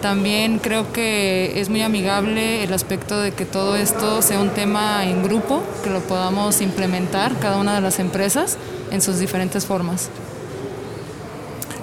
[0.00, 5.04] También creo que es muy amigable el aspecto de que todo esto sea un tema
[5.04, 8.56] en grupo, que lo podamos implementar cada una de las empresas
[8.90, 10.10] en sus diferentes formas.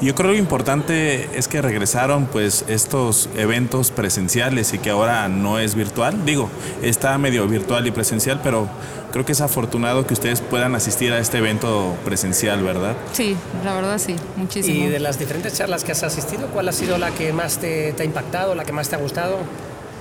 [0.04, 5.30] Yo creo que lo importante es que regresaron pues estos eventos presenciales y que ahora
[5.30, 6.26] no es virtual.
[6.26, 6.50] Digo,
[6.82, 8.68] está medio virtual y presencial, pero
[9.14, 12.98] creo que es afortunado que ustedes puedan asistir a este evento presencial, ¿verdad?
[13.14, 14.88] Sí, la verdad sí, muchísimo.
[14.88, 17.96] Y de las diferentes charlas que has asistido, ¿cuál ha sido la que más te,
[17.98, 19.38] ha impactado, la que más te ha gustado?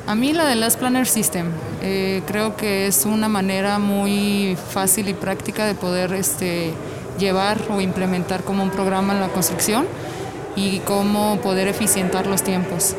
[0.09, 1.53] A mí la de Last Planner System.
[1.81, 6.73] Eh, creo que es una manera muy fácil y práctica de poder este,
[7.19, 9.87] llevar o implementar como un programa en la construcción
[10.57, 12.95] y cómo poder eficientar los tiempos.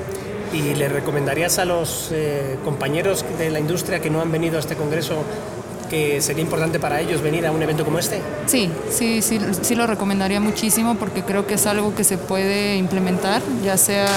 [0.53, 4.59] ¿Y le recomendarías a los eh, compañeros de la industria que no han venido a
[4.59, 5.23] este congreso
[5.89, 8.21] que sería importante para ellos venir a un evento como este?
[8.45, 12.77] Sí, sí, sí, sí lo recomendaría muchísimo porque creo que es algo que se puede
[12.77, 14.07] implementar, ya sea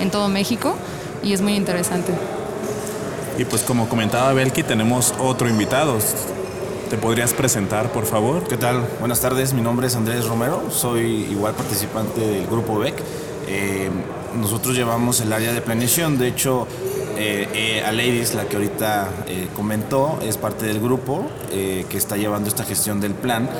[0.00, 0.74] en todo México,
[1.22, 2.12] y es muy interesante.
[3.38, 5.98] Y pues como comentaba Belki, tenemos otro invitado.
[6.90, 8.46] ¿Te podrías presentar, por favor?
[8.46, 8.86] ¿Qué tal?
[9.00, 12.94] Buenas tardes, mi nombre es Andrés Romero, soy igual participante del grupo BEC.
[13.48, 13.90] Eh,
[14.36, 16.68] nosotros llevamos el área de planeación, de hecho,
[17.18, 19.08] eh, eh, a Ladies, la que ahorita
[19.56, 23.50] comentó, es parte del grupo que está llevando esta gestión del plan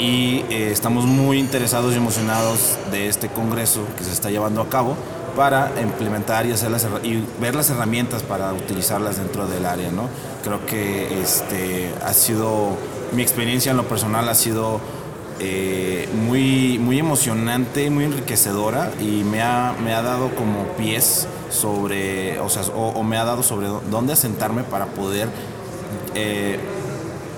[0.00, 4.96] y estamos muy interesados y emocionados de este congreso que se está llevando a cabo
[5.36, 6.70] para implementar y, hacer
[7.02, 9.90] y ver las herramientas para utilizarlas dentro del área.
[9.90, 10.08] ¿no?
[10.42, 12.76] Creo que este, ha sido,
[13.12, 14.80] mi experiencia en lo personal ha sido
[15.40, 22.38] eh, muy, muy emocionante, muy enriquecedora y me ha, me ha dado como pies sobre,
[22.40, 25.28] o, sea, o, me ha dado sobre dónde asentarme para poder
[26.14, 26.58] eh,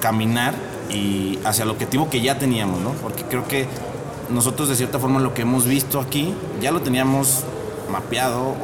[0.00, 0.54] caminar
[0.90, 2.90] y hacia el objetivo que ya teníamos, ¿no?
[2.92, 3.66] Porque creo que
[4.28, 7.44] nosotros de cierta forma lo que hemos visto aquí ya lo teníamos
[7.90, 8.54] mapeado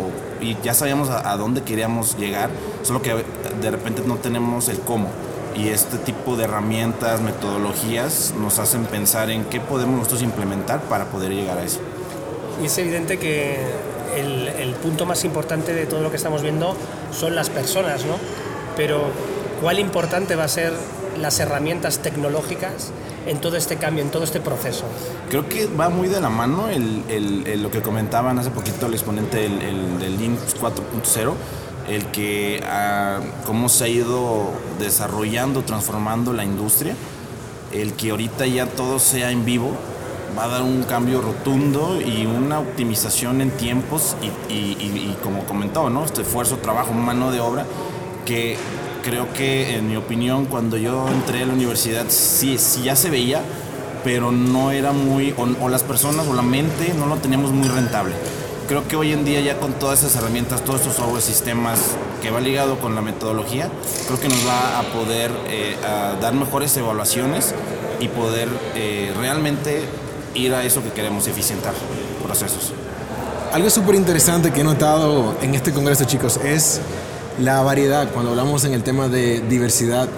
[0.40, 2.50] y ya sabíamos a, dónde queríamos llegar,
[2.82, 3.14] solo que
[3.60, 5.08] de repente no tenemos el cómo.
[5.54, 11.06] Y este tipo de herramientas, metodologías nos hacen pensar en qué podemos nosotros implementar para
[11.06, 11.80] poder llegar a eso.
[12.62, 13.58] Y es evidente que
[14.16, 16.74] el, el punto más importante de todo lo que estamos viendo
[17.12, 18.16] son las personas, ¿no?
[18.76, 19.02] Pero
[19.60, 20.72] ¿cuál importante va a ser
[21.20, 22.90] las herramientas tecnológicas
[23.26, 24.84] en todo este cambio, en todo este proceso?
[25.28, 29.38] Creo que va muy de la mano el, lo que comentaban hace poquito el exponente
[29.38, 31.32] del, del Linux 4.0,
[31.88, 36.94] el que ah, cómo se ha ido desarrollando, transformando la industria,
[37.72, 39.72] el que ahorita ya todo sea en vivo,
[40.36, 44.16] va a dar un cambio rotundo y una optimización en tiempos
[44.48, 46.04] y, como comentó, ¿no?
[46.04, 47.66] este esfuerzo, trabajo, mano de obra,
[48.24, 48.56] que
[49.02, 53.10] creo que en mi opinión cuando yo entré a la universidad sí, sí ya se
[53.10, 53.42] veía,
[54.04, 58.14] pero no era muy, o, las personas o la mente no lo teníamos muy rentable.
[58.68, 61.80] creo que hoy en día ya con todas esas herramientas, todos estos software sistemas
[62.22, 63.68] que va ligado con la metodología,
[64.06, 67.54] creo que nos va a poder eh, a dar mejores evaluaciones
[68.00, 69.82] y poder eh, realmente
[70.34, 71.74] ir a eso que queremos, eficientar
[72.22, 72.72] procesos.
[73.52, 76.80] Algo súper interesante que he notado en este congreso, chicos, es
[77.38, 78.10] la variedad.
[78.12, 80.08] Cuando hablamos en el tema de diversidad,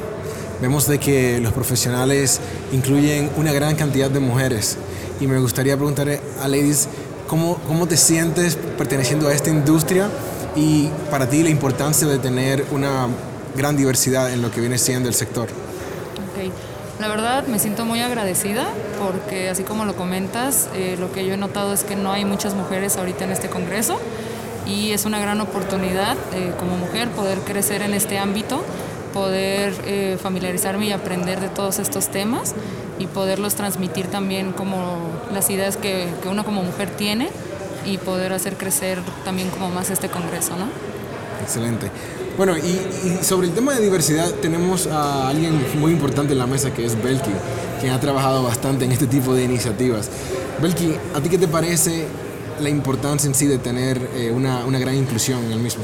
[0.61, 2.41] vemos de que los profesionales
[2.73, 4.77] incluyen una gran cantidad de mujeres.
[5.21, 6.89] Y me gustaría preguntarle a Ladies,
[7.29, 10.09] ¿cómo, cómo te sientes perteneciendo a esta industria
[10.57, 13.09] y para ti la importancia de tener una
[13.57, 15.45] gran diversidad en lo que viene siendo el sector?
[15.45, 16.53] Ok.
[17.01, 18.69] La verdad me siento muy agradecida
[19.01, 22.25] porque así como lo comentas, eh, lo que yo he notado es que no hay
[22.25, 23.99] muchas mujeres ahorita en este Congreso
[24.67, 28.63] y es una gran oportunidad eh, como mujer poder crecer en este ámbito,
[29.13, 32.55] poder eh, familiarizarme y aprender de todos estos temas
[32.99, 34.99] y poderlos transmitir también como
[35.33, 37.29] las ideas que, que uno como mujer tiene
[37.87, 40.67] y poder hacer crecer también como más este Congreso, ¿no?
[41.43, 41.91] Excelente.
[42.37, 46.73] Bueno, y, sobre el tema de diversidad tenemos a alguien muy importante en la mesa
[46.73, 47.31] que es Belki,
[47.81, 50.11] quien ha trabajado bastante en este tipo de iniciativas.
[50.61, 52.07] Belki, ¿a ti qué te parece
[52.61, 55.83] la importancia en sí de tener eh, una, una gran inclusión en el mismo?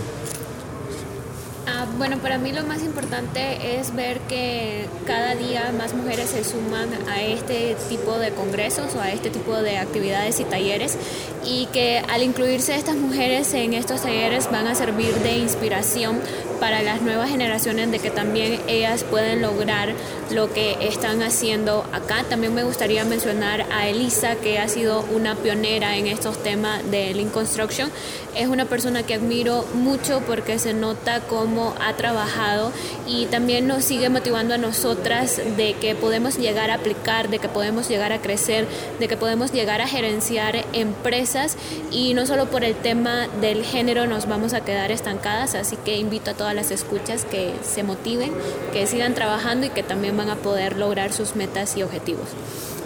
[1.66, 6.42] Ah, bueno, para mí lo más importante es ver que cada día más mujeres se
[6.42, 10.96] suman a este tipo de congresos o a este tipo de actividades y talleres
[11.44, 16.20] y que al incluirse estas mujeres en estos talleres van a servir de inspiración
[16.60, 19.94] para las nuevas generaciones de que también ellas pueden lograr
[20.30, 22.24] lo que están haciendo acá.
[22.28, 27.12] También me gustaría mencionar a Elisa, que ha sido una pionera en estos temas de
[27.14, 27.90] Lean Construction.
[28.36, 32.70] Es una persona que admiro mucho porque se nota cómo ha trabajado
[33.06, 37.48] y también nos sigue motivando a nosotras de que podemos llegar a aplicar, de que
[37.48, 38.66] podemos llegar a crecer,
[39.00, 41.56] de que podemos llegar a gerenciar empresas
[41.90, 45.96] y no solo por el tema del género nos vamos a quedar estancadas, así que
[45.96, 48.32] invito a todas las escuchas que se motiven,
[48.72, 52.26] que sigan trabajando y que también van a poder lograr sus metas y objetivos.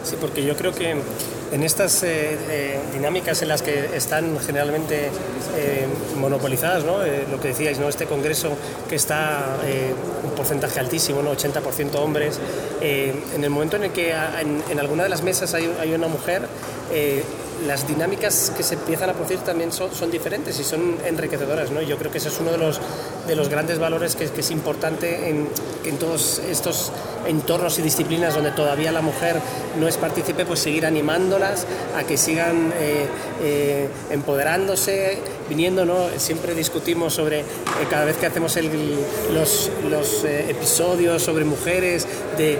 [0.04, 0.96] Sí, porque yo creo que
[1.52, 5.10] en estas eh, eh, dinámicas en las que están generalmente
[5.56, 5.86] eh,
[6.16, 7.04] monopolizadas, ¿no?
[7.04, 7.88] Eh, lo que decíais, ¿no?
[7.88, 8.56] este congreso
[8.88, 11.32] que está eh, un porcentaje altísimo, ¿no?
[11.32, 12.40] 80% hombres,
[12.80, 16.08] en el momento en el que en, en, alguna de las mesas hay, hay una
[16.08, 16.42] mujer,
[17.66, 21.70] las dinámicas que se empiezan a producir también son, diferentes y son enriquecedoras.
[21.70, 21.80] ¿no?
[21.82, 22.80] Yo creo que ese es uno de los,
[23.26, 25.48] de los grandes valores que, que es importante en,
[25.84, 26.92] en, todos estos
[27.26, 29.36] entornos y disciplinas donde todavía la mujer
[29.78, 31.66] no es partícipe, pues seguir animándolas
[31.96, 33.06] a que sigan eh,
[33.42, 35.18] eh, empoderándose,
[35.48, 35.84] viniendo.
[35.84, 36.08] ¿no?
[36.18, 37.44] Siempre discutimos sobre, eh,
[37.90, 38.70] cada vez que hacemos el,
[39.32, 42.06] los, los episodios sobre mujeres,
[42.36, 42.58] de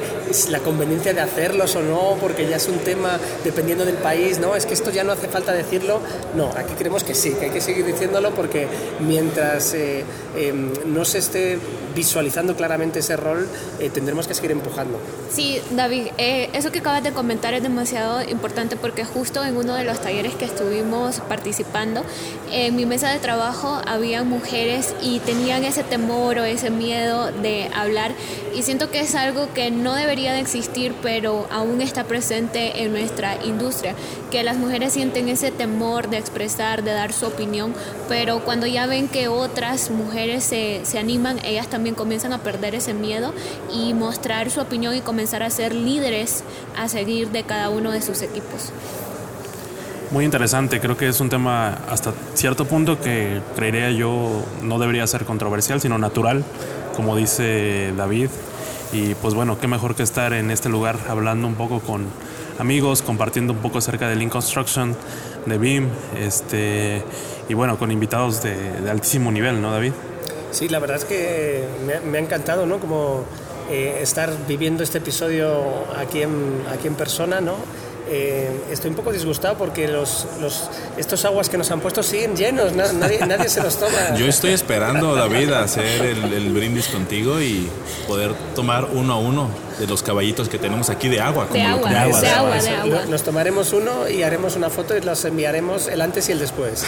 [0.50, 4.54] la conveniencia de hacerlos o no, porque ya es un tema dependiendo del país, ¿no?
[4.54, 6.00] Es que esto ya no hace falta decirlo.
[6.36, 8.66] No, aquí creemos que sí, que hay que seguir diciéndolo porque
[9.00, 10.04] mientras eh,
[10.36, 10.52] eh,
[10.86, 11.58] no se esté
[11.94, 13.48] visualizando claramente ese rol,
[13.78, 14.98] eh, tendremos que seguir empujando.
[15.30, 19.74] Sí, David, eh, eso que acabas de comentar es demasiado importante porque justo en uno
[19.74, 22.04] de los talleres que estuvimos participando,
[22.50, 27.70] en mi mesa de trabajo había mujeres y tenían ese temor o ese miedo de
[27.74, 28.12] hablar
[28.54, 32.92] y siento que es algo que no debería de existir, pero aún está presente en
[32.92, 33.94] nuestra industria,
[34.34, 37.72] que las mujeres sienten ese temor de expresar, de dar su opinión,
[38.08, 42.74] pero cuando ya ven que otras mujeres se, se animan, ellas también comienzan a perder
[42.74, 43.32] ese miedo
[43.72, 46.42] y mostrar su opinión y comenzar a ser líderes
[46.76, 48.72] a seguir de cada uno de sus equipos.
[50.10, 55.06] Muy interesante, creo que es un tema hasta cierto punto que creería yo no debería
[55.06, 56.42] ser controversial, sino natural,
[56.96, 58.30] como dice David.
[58.92, 62.08] Y pues bueno, qué mejor que estar en este lugar hablando un poco con
[62.58, 64.96] amigos, compartiendo un poco acerca de Lean Construction,
[65.46, 67.02] de BIM, este,
[67.48, 69.92] y bueno, con invitados de, altísimo nivel, ¿no, David?
[70.50, 72.78] Sí, la verdad es que me, me ha encantado, ¿no?
[72.78, 73.24] Como
[73.70, 75.62] eh, estar viviendo este episodio
[75.96, 77.56] aquí en, aquí en persona, ¿no?
[78.06, 80.68] Eh, estoy un poco disgustado porque los, los,
[80.98, 84.14] estos aguas que nos han puesto siguen llenos, nadie, nadie se los toma.
[84.16, 87.68] Yo estoy esperando, David, a hacer el, el, brindis contigo y
[88.06, 89.48] poder tomar uno a uno
[89.78, 91.48] de los caballitos que tenemos aquí de agua.
[91.50, 93.06] De agua, de agua, de agua, de agua.
[93.08, 96.84] Nos tomaremos uno y haremos una foto y los enviaremos el antes y el después.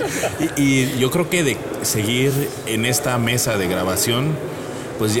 [0.56, 2.32] y, y yo creo que de seguir
[2.66, 4.36] en esta mesa de grabación,
[4.98, 5.14] pues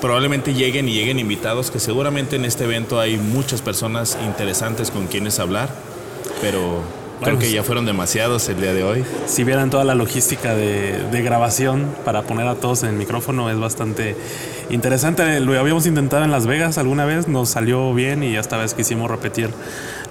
[0.00, 5.06] probablemente lleguen y lleguen invitados, que seguramente en este evento hay muchas personas interesantes con
[5.06, 5.70] quienes hablar,
[6.40, 6.82] pero
[7.22, 9.04] Creo que ya fueron demasiados el día de hoy.
[9.26, 13.50] Si vieran toda la logística de, de, grabación para poner a todos en el micrófono
[13.50, 14.16] es bastante
[14.70, 15.40] interesante.
[15.40, 19.10] Lo habíamos intentado en Las Vegas alguna vez, nos salió bien y esta vez quisimos
[19.10, 19.50] repetir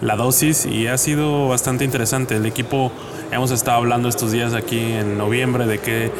[0.02, 2.36] la dosis y ha sido bastante interesante.
[2.36, 2.92] El equipo,
[3.32, 6.12] hemos estado hablando estos días aquí en noviembre de qué,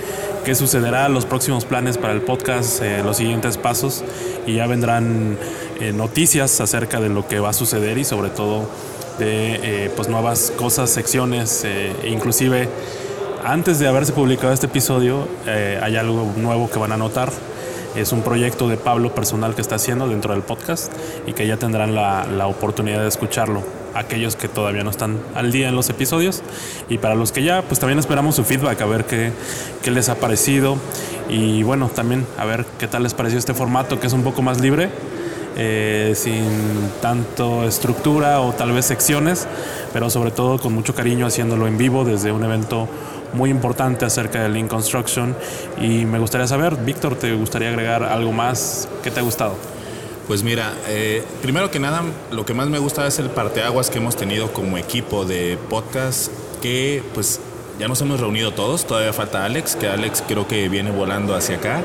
[0.46, 4.04] qué sucederá, los próximos planes para el podcast, eh, los siguientes pasos
[4.46, 5.38] y ya vendrán
[5.80, 8.70] eh, noticias acerca de lo que va a suceder y sobre todo
[9.18, 12.70] de eh, pues nuevas cosas, secciones, eh, inclusive
[13.44, 17.32] antes de haberse publicado este episodio eh, hay algo nuevo que van a notar.
[17.96, 20.92] Es un proyecto de Pablo personal que está haciendo dentro del podcast
[21.26, 23.64] y que ya tendrán la, la oportunidad de escucharlo.
[23.96, 26.44] Aquellos que todavía no están al día en los episodios
[26.90, 29.32] y para los que ya, pues también esperamos su feedback, a ver qué,
[29.82, 30.78] qué les ha parecido
[31.30, 34.42] y bueno, también a ver qué tal les pareció este formato que es un poco
[34.42, 34.90] más libre
[35.60, 36.46] eh, sin
[37.02, 39.48] tanto estructura o tal vez secciones,
[39.92, 42.88] pero sobre todo con mucho cariño haciéndolo en vivo desde un evento
[43.34, 45.36] muy importante acerca de Lean Construction.
[45.82, 48.88] Y me gustaría saber, Víctor, ¿te gustaría agregar algo más?
[49.02, 49.56] ¿Qué te ha gustado?
[50.28, 53.98] Pues mira, eh, primero que nada, lo que más me gusta es el parteaguas que
[53.98, 56.32] hemos tenido como equipo de podcast,
[56.62, 57.40] que pues
[57.80, 61.56] ya nos hemos reunido todos, todavía falta Alex, que Alex creo que viene volando hacia
[61.56, 61.82] acá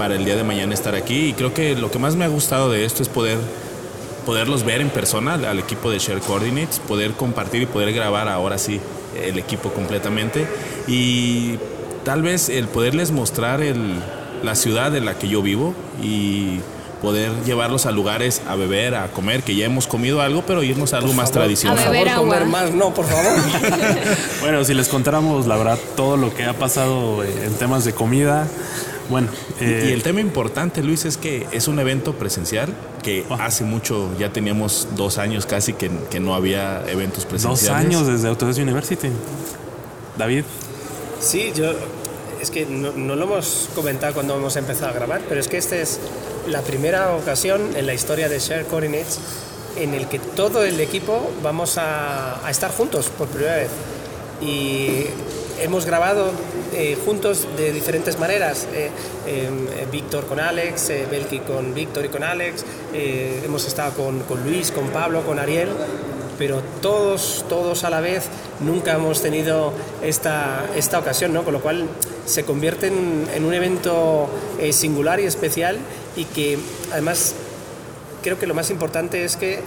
[0.00, 1.26] para el día de mañana estar aquí.
[1.26, 3.36] Y creo que lo que más me ha gustado de esto es poder
[4.24, 8.56] poderlos ver en persona al equipo de Share Coordinates, poder compartir y poder grabar ahora
[8.56, 8.80] sí
[9.22, 10.46] el equipo completamente
[10.88, 11.56] y
[12.02, 13.96] tal vez el poderles mostrar el,
[14.42, 16.60] la ciudad en la que yo vivo y
[17.02, 20.94] poder llevarlos a lugares a beber, a comer, que ya hemos comido algo, pero irnos
[20.94, 21.76] a algo Por más favor, tradicional.
[21.76, 23.26] Por favor, comer más, no, por favor.
[24.40, 27.92] Bueno, si les contáramos la verdad todo lo que ha pasado eh, en temas de
[27.92, 28.48] comida,
[29.10, 29.28] bueno.
[29.60, 32.72] eh, Y el tema importante, Luis, es que es un evento presencial
[33.02, 37.86] que hace mucho, ya teníamos dos años casi que, que no había eventos dos presenciales.
[37.86, 39.08] años desde Autodesk University.
[40.16, 40.44] David.
[41.20, 41.72] Sí, yo
[42.40, 45.58] es que no, no lo hemos comentado cuando hemos empezado a grabar, pero es que
[45.58, 45.98] esta es
[46.48, 49.18] la primera ocasión en la historia de Share Coordinates
[49.76, 53.70] en el que todo el equipo vamos a, a estar juntos por primera vez.
[54.40, 55.04] Y
[55.62, 56.32] hemos grabado
[56.72, 58.66] eh, juntos de diferentes maneras.
[58.72, 58.90] Eh,
[59.26, 59.50] eh,
[59.90, 64.88] Víctor con Alex, Belki con Víctor y con Alex, hemos estado con, con Luis, con
[64.88, 65.68] Pablo, con Ariel,
[66.38, 68.24] pero todos, todos a la vez
[68.60, 69.72] nunca hemos tenido
[70.02, 71.44] esta, esta ocasión, ¿no?
[71.44, 71.88] con lo cual
[72.24, 74.28] se convierte en, un evento
[74.70, 75.78] singular y especial
[76.16, 76.58] y que
[76.92, 77.34] además
[78.22, 79.60] creo que lo más importante es que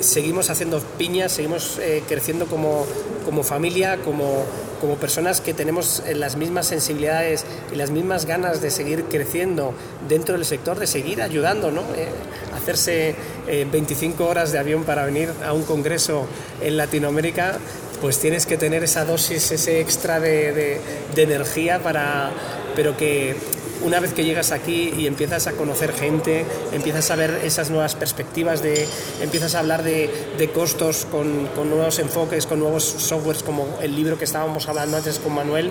[0.00, 2.86] seguimos haciendo piñas, seguimos creciendo como,
[3.24, 4.44] como familia, como,
[4.82, 9.72] como personas que tenemos eh, las mismas sensibilidades y las mismas ganas de seguir creciendo
[10.08, 11.82] dentro del sector, de seguir ayudando, ¿no?
[11.96, 12.08] Eh,
[12.54, 13.14] hacerse
[13.46, 16.26] eh, 25 horas de avión para venir a un congreso
[16.60, 17.58] en Latinoamérica,
[18.00, 20.80] pues tienes que tener esa dosis, ese extra de-
[21.14, 22.30] de energía para,
[22.74, 23.36] pero que
[23.84, 27.94] una vez que llegas aquí y empiezas a conocer gente, empiezas a ver esas nuevas
[27.94, 28.86] perspectivas, de,
[29.20, 33.94] empiezas a hablar de, de costos con, con nuevos enfoques, con nuevos softwares como el
[33.94, 35.70] libro que estábamos hablando antes con Manuel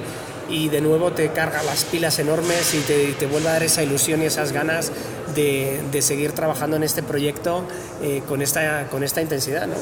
[0.49, 3.83] y de nuevo te carga las pilas enormes y te, te vuelve a dar esa
[3.83, 4.91] ilusión y esas ganas
[5.33, 7.63] de, de seguir trabajando en este proyecto
[8.01, 9.67] eh, con, esta, con esta intensidad.
[9.67, 9.75] ¿no?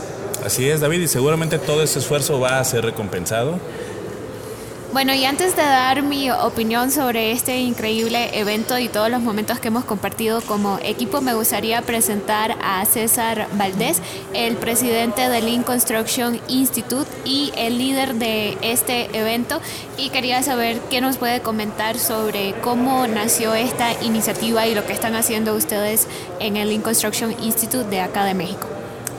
[0.45, 3.60] Así es, David, y seguramente todo ese esfuerzo va a ser recompensado.
[4.91, 9.59] Bueno, y antes de dar mi opinión sobre este increíble evento y todos los momentos
[9.59, 14.01] que hemos compartido como equipo, me gustaría presentar a César Valdés,
[14.33, 19.61] el presidente del Lean Construction Institute y el líder de este evento.
[19.95, 24.93] Y quería saber qué nos puede comentar sobre cómo nació esta iniciativa y lo que
[24.93, 26.07] están haciendo ustedes
[26.39, 28.65] en el Lean Construction Institute de acá de México.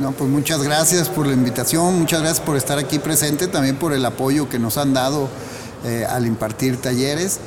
[0.01, 3.93] No, pues muchas gracias por la invitación, muchas gracias por estar aquí presente, también por
[3.93, 5.29] el apoyo que nos han dado
[5.85, 7.39] eh, al impartir talleres.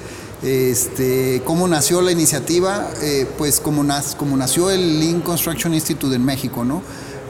[0.41, 2.89] Este, ¿Cómo nació la iniciativa?
[3.01, 6.81] Eh, pues como, nas- como nació el Lean Construction Institute en México, ¿no?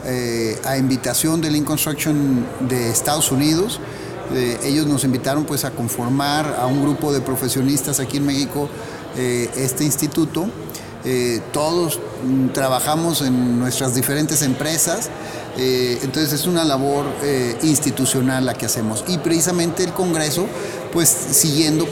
[0.04, 3.80] Eh, a invitación del Lean Construction de Estados Unidos.
[4.64, 8.68] Ellos nos invitaron pues a conformar a un grupo de profesionistas aquí en México
[9.16, 10.46] este instituto.
[11.04, 12.00] Eh, todos
[12.54, 15.10] trabajamos en nuestras diferentes empresas,
[15.58, 19.04] eh, entonces es una labor eh, institucional la que hacemos.
[19.06, 20.46] Y precisamente el Congreso,
[20.94, 21.86] pues siguiendo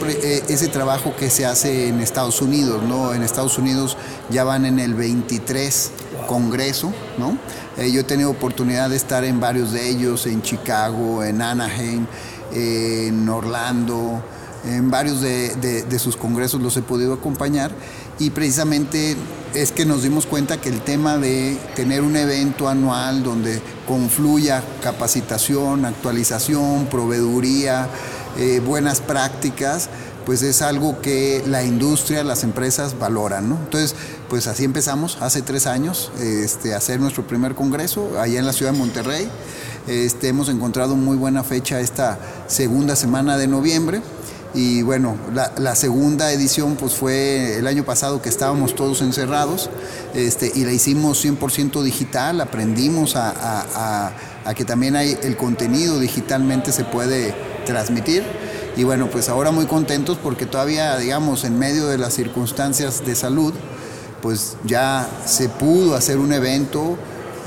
[0.48, 3.12] ese trabajo que se hace en Estados Unidos, ¿no?
[3.12, 3.98] En Estados Unidos
[4.30, 5.90] ya van en el 23
[6.26, 7.36] Congreso, ¿no?
[7.76, 12.06] Yo he tenido oportunidad de estar en varios de ellos, en Chicago, en Anaheim,
[12.52, 14.22] en Orlando,
[14.64, 17.72] en varios de, sus congresos los he podido acompañar
[18.18, 19.16] y precisamente
[19.54, 24.62] es que nos dimos cuenta que el tema de tener un evento anual donde confluya
[24.82, 27.88] capacitación, actualización, proveeduría,
[28.38, 29.90] eh, buenas prácticas,
[30.24, 33.56] pues es algo que la industria, las empresas valoran, ¿no?
[33.56, 33.94] Entonces,
[34.30, 38.52] pues así empezamos hace tres años este, a hacer nuestro primer congreso allá en la
[38.52, 39.28] ciudad de Monterrey.
[39.88, 44.00] Este, hemos encontrado muy buena fecha esta segunda semana de noviembre.
[44.54, 49.70] Y bueno, la, segunda edición pues fue el año pasado que estábamos todos encerrados
[50.14, 54.12] este, y la hicimos 100% digital, aprendimos a,
[54.54, 57.34] que también hay, el contenido digitalmente se puede
[57.64, 58.24] transmitir.
[58.76, 63.14] Y bueno, pues ahora muy contentos porque todavía, digamos, en medio de las circunstancias de
[63.14, 63.54] salud,
[64.20, 66.96] pues ya se pudo hacer un evento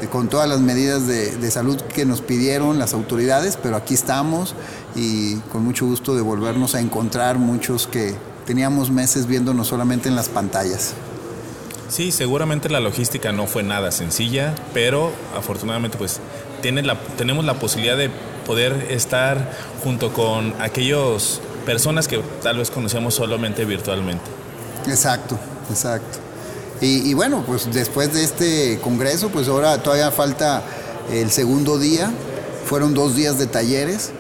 [0.07, 4.56] con todas las medidas de, salud que nos pidieron las autoridades, pero aquí estamos
[4.95, 8.15] y con mucho gusto de volvernos a encontrar muchos que
[8.45, 10.94] teníamos meses viéndonos solamente en las pantallas.
[11.88, 16.19] Sí, seguramente la logística no fue nada sencilla, pero afortunadamente pues
[16.61, 18.10] tiene la, tenemos la posibilidad de
[18.45, 19.52] poder estar
[19.84, 24.26] junto con aquellas personas que tal vez conocíamos solamente virtualmente.
[24.88, 25.38] Exacto,
[25.69, 26.25] exacto.
[26.82, 30.62] Y, bueno, pues después de este congreso, pues ahora todavía falta
[31.12, 32.12] el segundo día.
[32.66, 34.12] Fueron dos días de talleres.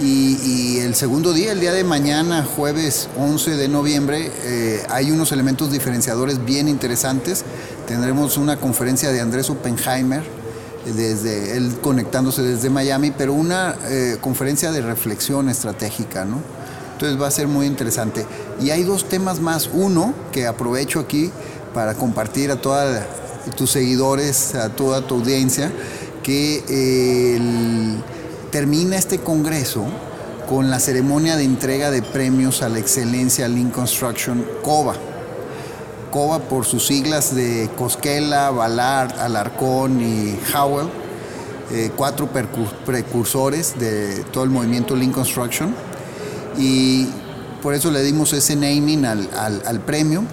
[0.00, 5.32] Y, el segundo día, el día de mañana, jueves 11 de noviembre, eh, hay unos
[5.32, 7.44] elementos diferenciadores bien interesantes.
[7.86, 10.22] Tendremos una conferencia de Andrés Oppenheimer,
[10.86, 16.38] desde él conectándose desde Miami, pero una eh, conferencia de reflexión estratégica, ¿no?
[16.98, 18.26] Entonces va a ser muy interesante.
[18.60, 19.70] Y hay dos temas más.
[19.72, 21.30] Uno, que aprovecho aquí,
[21.72, 23.00] para compartir a todos
[23.56, 25.70] tus seguidores, a toda tu audiencia,
[26.22, 27.40] que
[28.50, 29.86] termina este congreso
[30.48, 34.96] con la ceremonia de entrega de premios a la excelencia Lean Construction COBA.
[36.10, 40.88] COBA por sus siglas de Cosquela, Ballard, Alarcón y Howell,
[41.70, 42.30] eh, cuatro
[42.86, 45.74] precursores de todo el movimiento Lean Construction.
[46.56, 47.08] Y
[47.62, 50.24] por eso le dimos ese naming al premio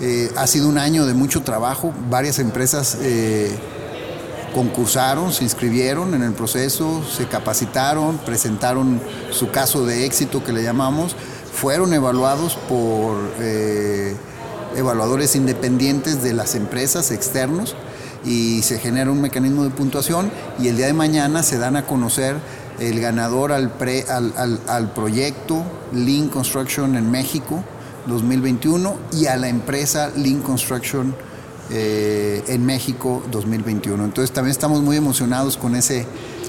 [0.00, 3.50] eh, ha sido un año de mucho trabajo, varias empresas eh,
[4.54, 9.00] concursaron, se inscribieron en el proceso, se capacitaron, presentaron
[9.30, 11.16] su caso de éxito que le llamamos,
[11.52, 14.16] fueron evaluados por eh,
[14.76, 17.74] evaluadores independientes de las empresas externos
[18.24, 20.30] y se genera un mecanismo de puntuación
[20.60, 22.36] y el día de mañana se dan a conocer
[22.78, 23.72] el ganador al,
[24.08, 27.64] al, al proyecto Lean Construction en México,
[28.08, 31.14] 2021 y a la empresa Lean Construction
[31.70, 34.04] eh, en México 2021.
[34.04, 36.06] Entonces también estamos muy emocionados con ese,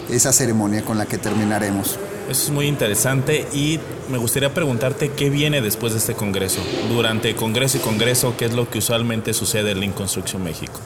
[0.09, 1.99] esa ceremonia con la que terminaremos.
[2.29, 3.79] Eso es muy interesante y
[4.09, 6.61] me gustaría preguntarte qué viene después de este congreso.
[6.87, 10.79] Durante congreso y congreso, ¿qué es lo que usualmente sucede en Lean Construction México?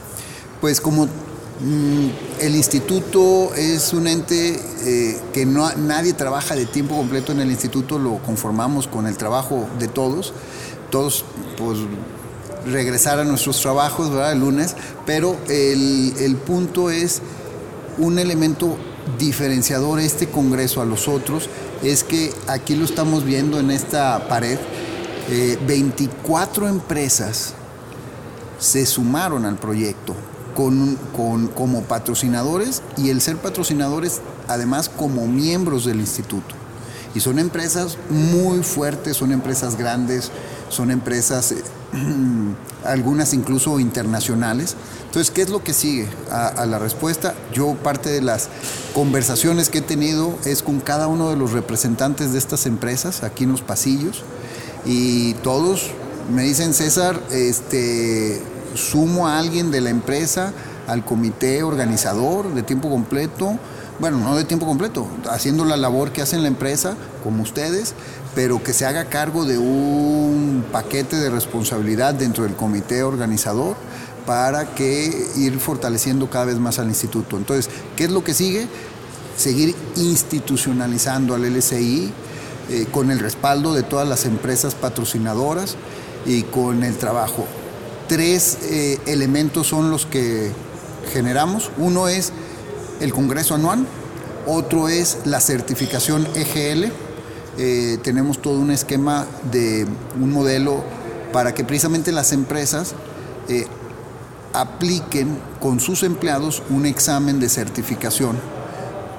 [0.61, 1.07] Pues como
[2.41, 7.51] el instituto es un ente eh, que no, nadie trabaja de tiempo completo en el
[7.51, 10.33] instituto, lo conformamos con el trabajo de todos.
[10.89, 11.23] Todos
[11.57, 11.79] pues,
[12.65, 14.75] regresar a nuestros trabajos el lunes,
[15.05, 17.21] pero el, punto es
[17.97, 18.77] un elemento
[19.17, 21.49] diferenciador este Congreso a los otros,
[21.81, 24.57] es que aquí lo estamos viendo en esta pared,
[25.65, 27.53] 24 eh, empresas
[28.59, 30.15] se sumaron al proyecto
[30.55, 30.97] con,
[31.55, 36.55] como patrocinadores y el ser patrocinadores además como miembros del instituto.
[37.15, 40.31] Y son empresas muy fuertes, son empresas grandes,
[40.69, 41.57] son empresas, eh,
[42.85, 44.75] algunas incluso internacionales.
[45.05, 47.35] Entonces, ¿qué es lo que sigue a, la respuesta?
[47.53, 48.49] Yo parte de las
[48.95, 53.43] conversaciones que he tenido es con cada uno de los representantes de estas empresas aquí
[53.43, 54.23] en los pasillos
[54.85, 55.91] y todos
[56.33, 58.41] me dicen, César, este,
[58.75, 60.53] sumo a alguien de la empresa
[60.87, 63.57] al comité organizador de tiempo completo,
[63.99, 67.93] bueno, no de tiempo completo, haciendo la labor que hace la empresa, como ustedes,
[68.35, 73.75] pero que se haga cargo de un paquete de responsabilidad dentro del comité organizador
[74.25, 77.37] para que ir fortaleciendo cada vez más al instituto.
[77.37, 78.67] Entonces, ¿qué es lo que sigue?
[79.37, 82.11] Seguir institucionalizando al LSI
[82.69, 85.75] eh, con el respaldo de todas las empresas patrocinadoras
[86.25, 87.45] y con el trabajo.
[88.07, 90.51] Tres eh, elementos son los que
[91.11, 91.71] generamos.
[91.77, 92.31] Uno es
[92.99, 93.85] el Congreso Anual,
[94.45, 96.91] otro es la certificación EGL,
[97.57, 99.85] eh, tenemos todo un esquema de
[100.19, 100.83] un modelo
[101.31, 102.95] para que precisamente las empresas
[103.47, 103.67] eh,
[104.53, 108.37] apliquen con sus empleados un examen de certificación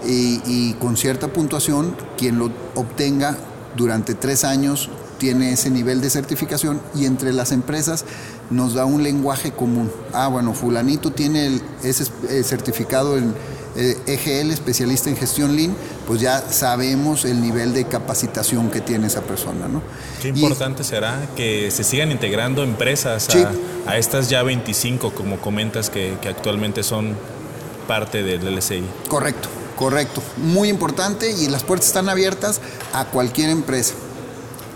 [0.07, 3.39] y, con cierta puntuación quien lo obtenga
[3.75, 8.05] durante tres años tiene ese nivel de certificación y entre las empresas
[8.51, 9.91] nos da un lenguaje común.
[10.13, 13.35] Ah, bueno, fulanito tiene el, ese eh, certificado en
[13.77, 15.75] EGL, especialista en gestión Lean,
[16.07, 19.67] pues ya sabemos el nivel de capacitación que tiene esa persona.
[19.69, 19.83] ¿no?
[20.23, 23.29] Qué importante será que se sigan integrando empresas
[23.87, 27.17] a, estas ya 25, como comentas, que, que actualmente son
[27.89, 28.85] parte del LSI.
[29.09, 30.23] Correcto, correcto.
[30.37, 32.61] Muy importante y las puertas están abiertas
[32.93, 33.95] a cualquier empresa.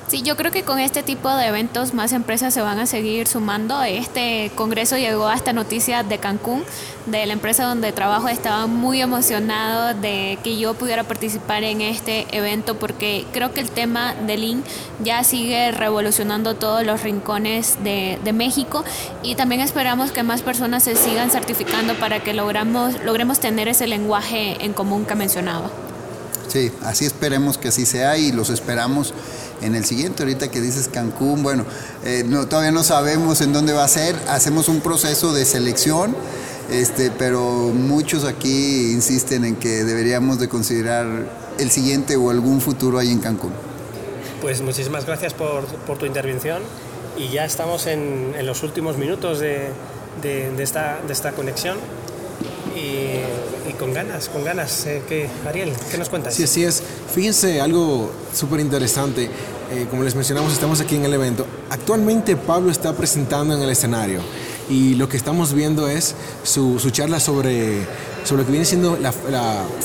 [0.09, 3.28] Sí, yo creo que con este tipo de eventos más empresas se van a seguir
[3.28, 3.82] sumando.
[3.82, 6.64] Este congreso llegó a esta noticia de Cancún,
[7.05, 8.28] de la empresa donde trabajo.
[8.28, 13.70] Estaba muy emocionado de que yo pudiera participar en este evento porque creo que el
[13.70, 14.64] tema de Lean
[15.05, 18.86] ya sigue revolucionando todos los rincones de, de México
[19.22, 23.86] y también esperamos que más personas se sigan certificando para que logramos, logremos tener ese
[23.86, 25.70] lenguaje en común que mencionaba.
[26.48, 29.12] Sí, así esperemos que así sea y los esperamos
[29.62, 30.22] en el siguiente.
[30.22, 31.64] Ahorita que dices Cancún, bueno,
[32.05, 34.16] eh, no, todavía no sabemos en dónde va a ser.
[34.28, 36.14] Hacemos un proceso de selección,
[36.70, 37.43] este, pero
[37.74, 41.06] muchos aquí insisten en que deberíamos de considerar
[41.59, 43.52] el siguiente o algún futuro ahí en Cancún.
[44.40, 46.62] Pues muchísimas gracias por, por tu intervención
[47.16, 49.70] y ya estamos en, en los últimos minutos de,
[50.22, 51.76] de, de, esta, de esta conexión.
[52.76, 54.86] Y, y, con ganas, con ganas.
[54.86, 56.35] Eh, ¿qué, Ariel, ¿qué nos cuentas?
[56.35, 56.82] Sí, así es.
[57.14, 59.30] Fíjense algo súper interesante.
[59.70, 61.47] Eh, como les mencionamos, estamos aquí en el evento.
[61.70, 64.20] Actualmente Pablo está presentando en el escenario
[64.70, 67.86] y lo que estamos viendo es su, charla sobre,
[68.24, 69.12] sobre lo que viene siendo la,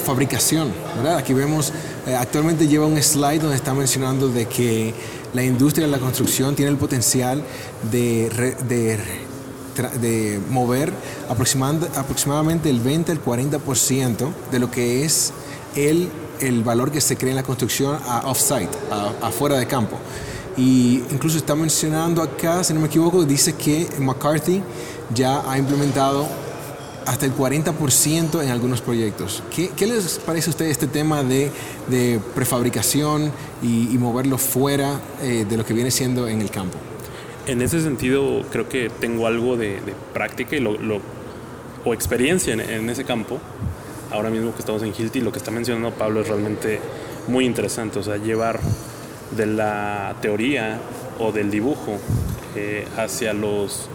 [0.05, 0.71] fabricación.
[0.97, 1.17] ¿verdad?
[1.17, 1.71] Aquí vemos,
[2.07, 4.93] eh, actualmente lleva un slide donde está mencionando de que
[5.33, 7.41] la industria de la construcción tiene el potencial
[7.91, 8.29] de,
[8.67, 8.99] de
[9.99, 10.93] de mover
[11.29, 15.33] aproximadamente el 20 al 40% de lo que es
[15.75, 16.09] el,
[16.47, 18.69] el valor que se crea en la construcción a off-site,
[19.21, 19.97] afuera de campo.
[20.55, 24.61] Y incluso está mencionando acá, si no me equivoco, dice que McCarthy
[25.13, 26.27] ya ha implementado
[27.05, 29.43] hasta el 40% en algunos proyectos.
[29.53, 31.51] ¿Qué, ¿Qué, les parece a ustedes este tema de,
[31.87, 36.77] de prefabricación y, y, moverlo fuera eh, de lo que viene siendo en el campo?
[37.45, 41.01] En ese sentido, creo que tengo algo de, de práctica y lo, lo,
[41.83, 43.39] o experiencia en, en, ese campo.
[44.13, 46.79] Ahora mismo que estamos en Hilti, lo que está mencionando Pablo es realmente
[47.27, 47.97] muy interesante.
[47.97, 48.59] O sea, llevar
[49.35, 50.79] de la teoría
[51.17, 51.97] o del dibujo
[52.55, 53.89] eh, hacia los,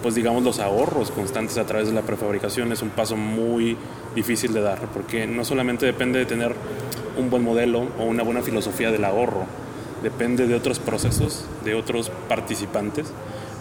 [0.00, 3.76] pues digamos, los ahorros constantes a través de la prefabricación es un paso muy
[4.14, 6.54] difícil de dar, porque no solamente depende de tener
[7.18, 9.44] un buen modelo o una buena filosofía del ahorro,
[10.04, 13.08] depende de otros procesos, de otros participantes,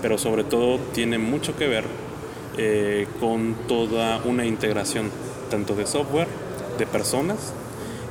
[0.04, 1.86] pero sobre todo tiene mucho que ver
[2.60, 5.10] eh, con toda una integración,
[5.54, 6.28] tanto de software,
[6.80, 7.38] de personas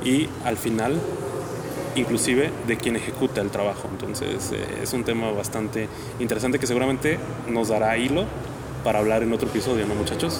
[0.05, 0.97] y al final
[1.95, 3.89] inclusive de quien ejecuta el trabajo.
[3.91, 5.89] Entonces eh, es un tema bastante
[6.21, 8.23] interesante que seguramente nos dará hilo
[8.85, 10.39] para hablar en otro episodio, ¿no muchachos?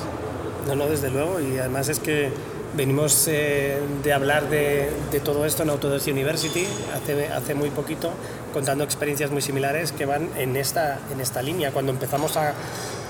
[0.66, 2.32] No, no, desde luego, y además es que
[2.78, 6.66] venimos eh, de hablar de, de, todo esto en Autodesk University
[6.96, 8.12] hace, hace muy poquito,
[8.54, 11.72] contando experiencias muy similares que van en esta, en esta línea.
[11.72, 12.54] Cuando empezamos a,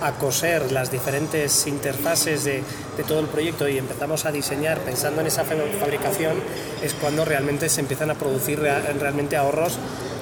[0.03, 2.63] a coser las diferentes interfaces de,
[2.97, 6.33] de, todo el proyecto y empezamos a diseñar pensando en esa fabricación,
[6.81, 9.77] es cuando realmente se empiezan a producir real, realmente ahorros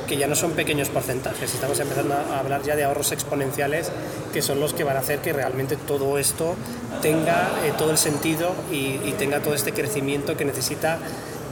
[0.08, 3.92] que ya no son pequeños porcentajes, estamos empezando a hablar ya de ahorros exponenciales
[4.34, 6.56] que son los que van a hacer que realmente todo esto
[7.02, 11.00] tenga eh, todo el sentido y, y tenga todo este crecimiento que necesita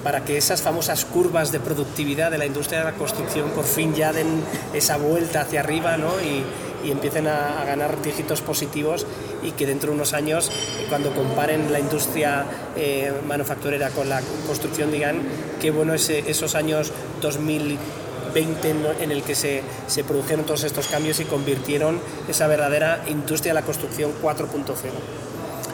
[0.04, 3.94] para que esas famosas curvas de productividad de la industria de la construcción por fin
[3.96, 4.44] ya den
[4.74, 6.20] esa vuelta hacia arriba ¿no?
[6.22, 6.44] y,
[6.84, 9.06] y empiecen a, a, ganar dígitos positivos
[9.44, 10.52] y que dentro de unos años,
[10.90, 12.46] cuando comparen la industria
[12.76, 15.22] eh, manufacturera con la construcción, digan
[15.62, 16.92] qué bueno es esos años
[17.22, 17.78] 2000
[18.34, 23.54] 20 en el que se, se, produjeron todos estos cambios y convirtieron esa verdadera industria
[23.54, 24.76] de la construcción 4.0.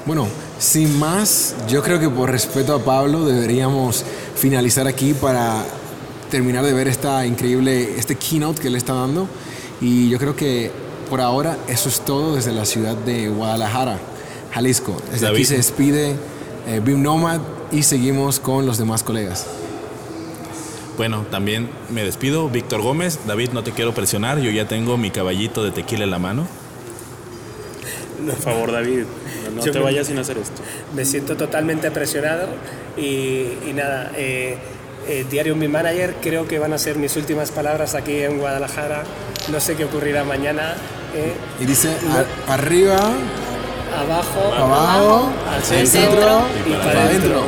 [0.05, 0.27] Bueno,
[0.59, 4.05] sin más, yo creo que por respeto a Pablo deberíamos
[4.35, 5.65] finalizar aquí para
[6.29, 9.27] terminar de ver esta increíble, este keynote que le está dando.
[9.81, 10.71] Y yo creo que
[11.05, 13.99] por ahora eso es todo desde la ciudad de Guadalajara,
[14.53, 15.01] Jalisco.
[15.11, 15.37] Desde David.
[15.37, 16.15] aquí se despide
[16.67, 17.39] eh, BIM Nomad
[17.71, 19.45] y seguimos con los demás colegas.
[20.97, 22.49] Bueno, también me despido.
[22.49, 23.19] Víctor Gómez.
[23.27, 24.39] David, no te quiero presionar.
[24.39, 26.47] Yo ya tengo mi caballito de tequila en la mano.
[28.21, 29.03] No, Por favor, David,
[29.53, 30.61] no te me, vayas sin hacer esto.
[30.95, 32.47] Me siento totalmente presionado
[32.95, 34.57] y, y nada, eh,
[35.07, 39.03] eh, Diario Mi Manager creo que van a ser mis últimas palabras aquí en Guadalajara.
[39.49, 40.75] No sé qué ocurrirá mañana.
[41.13, 41.33] Eh.
[41.59, 41.95] Y dice,
[42.47, 42.97] a, arriba,
[43.95, 47.41] abajo, abajo, al centro, centro y, para adentro.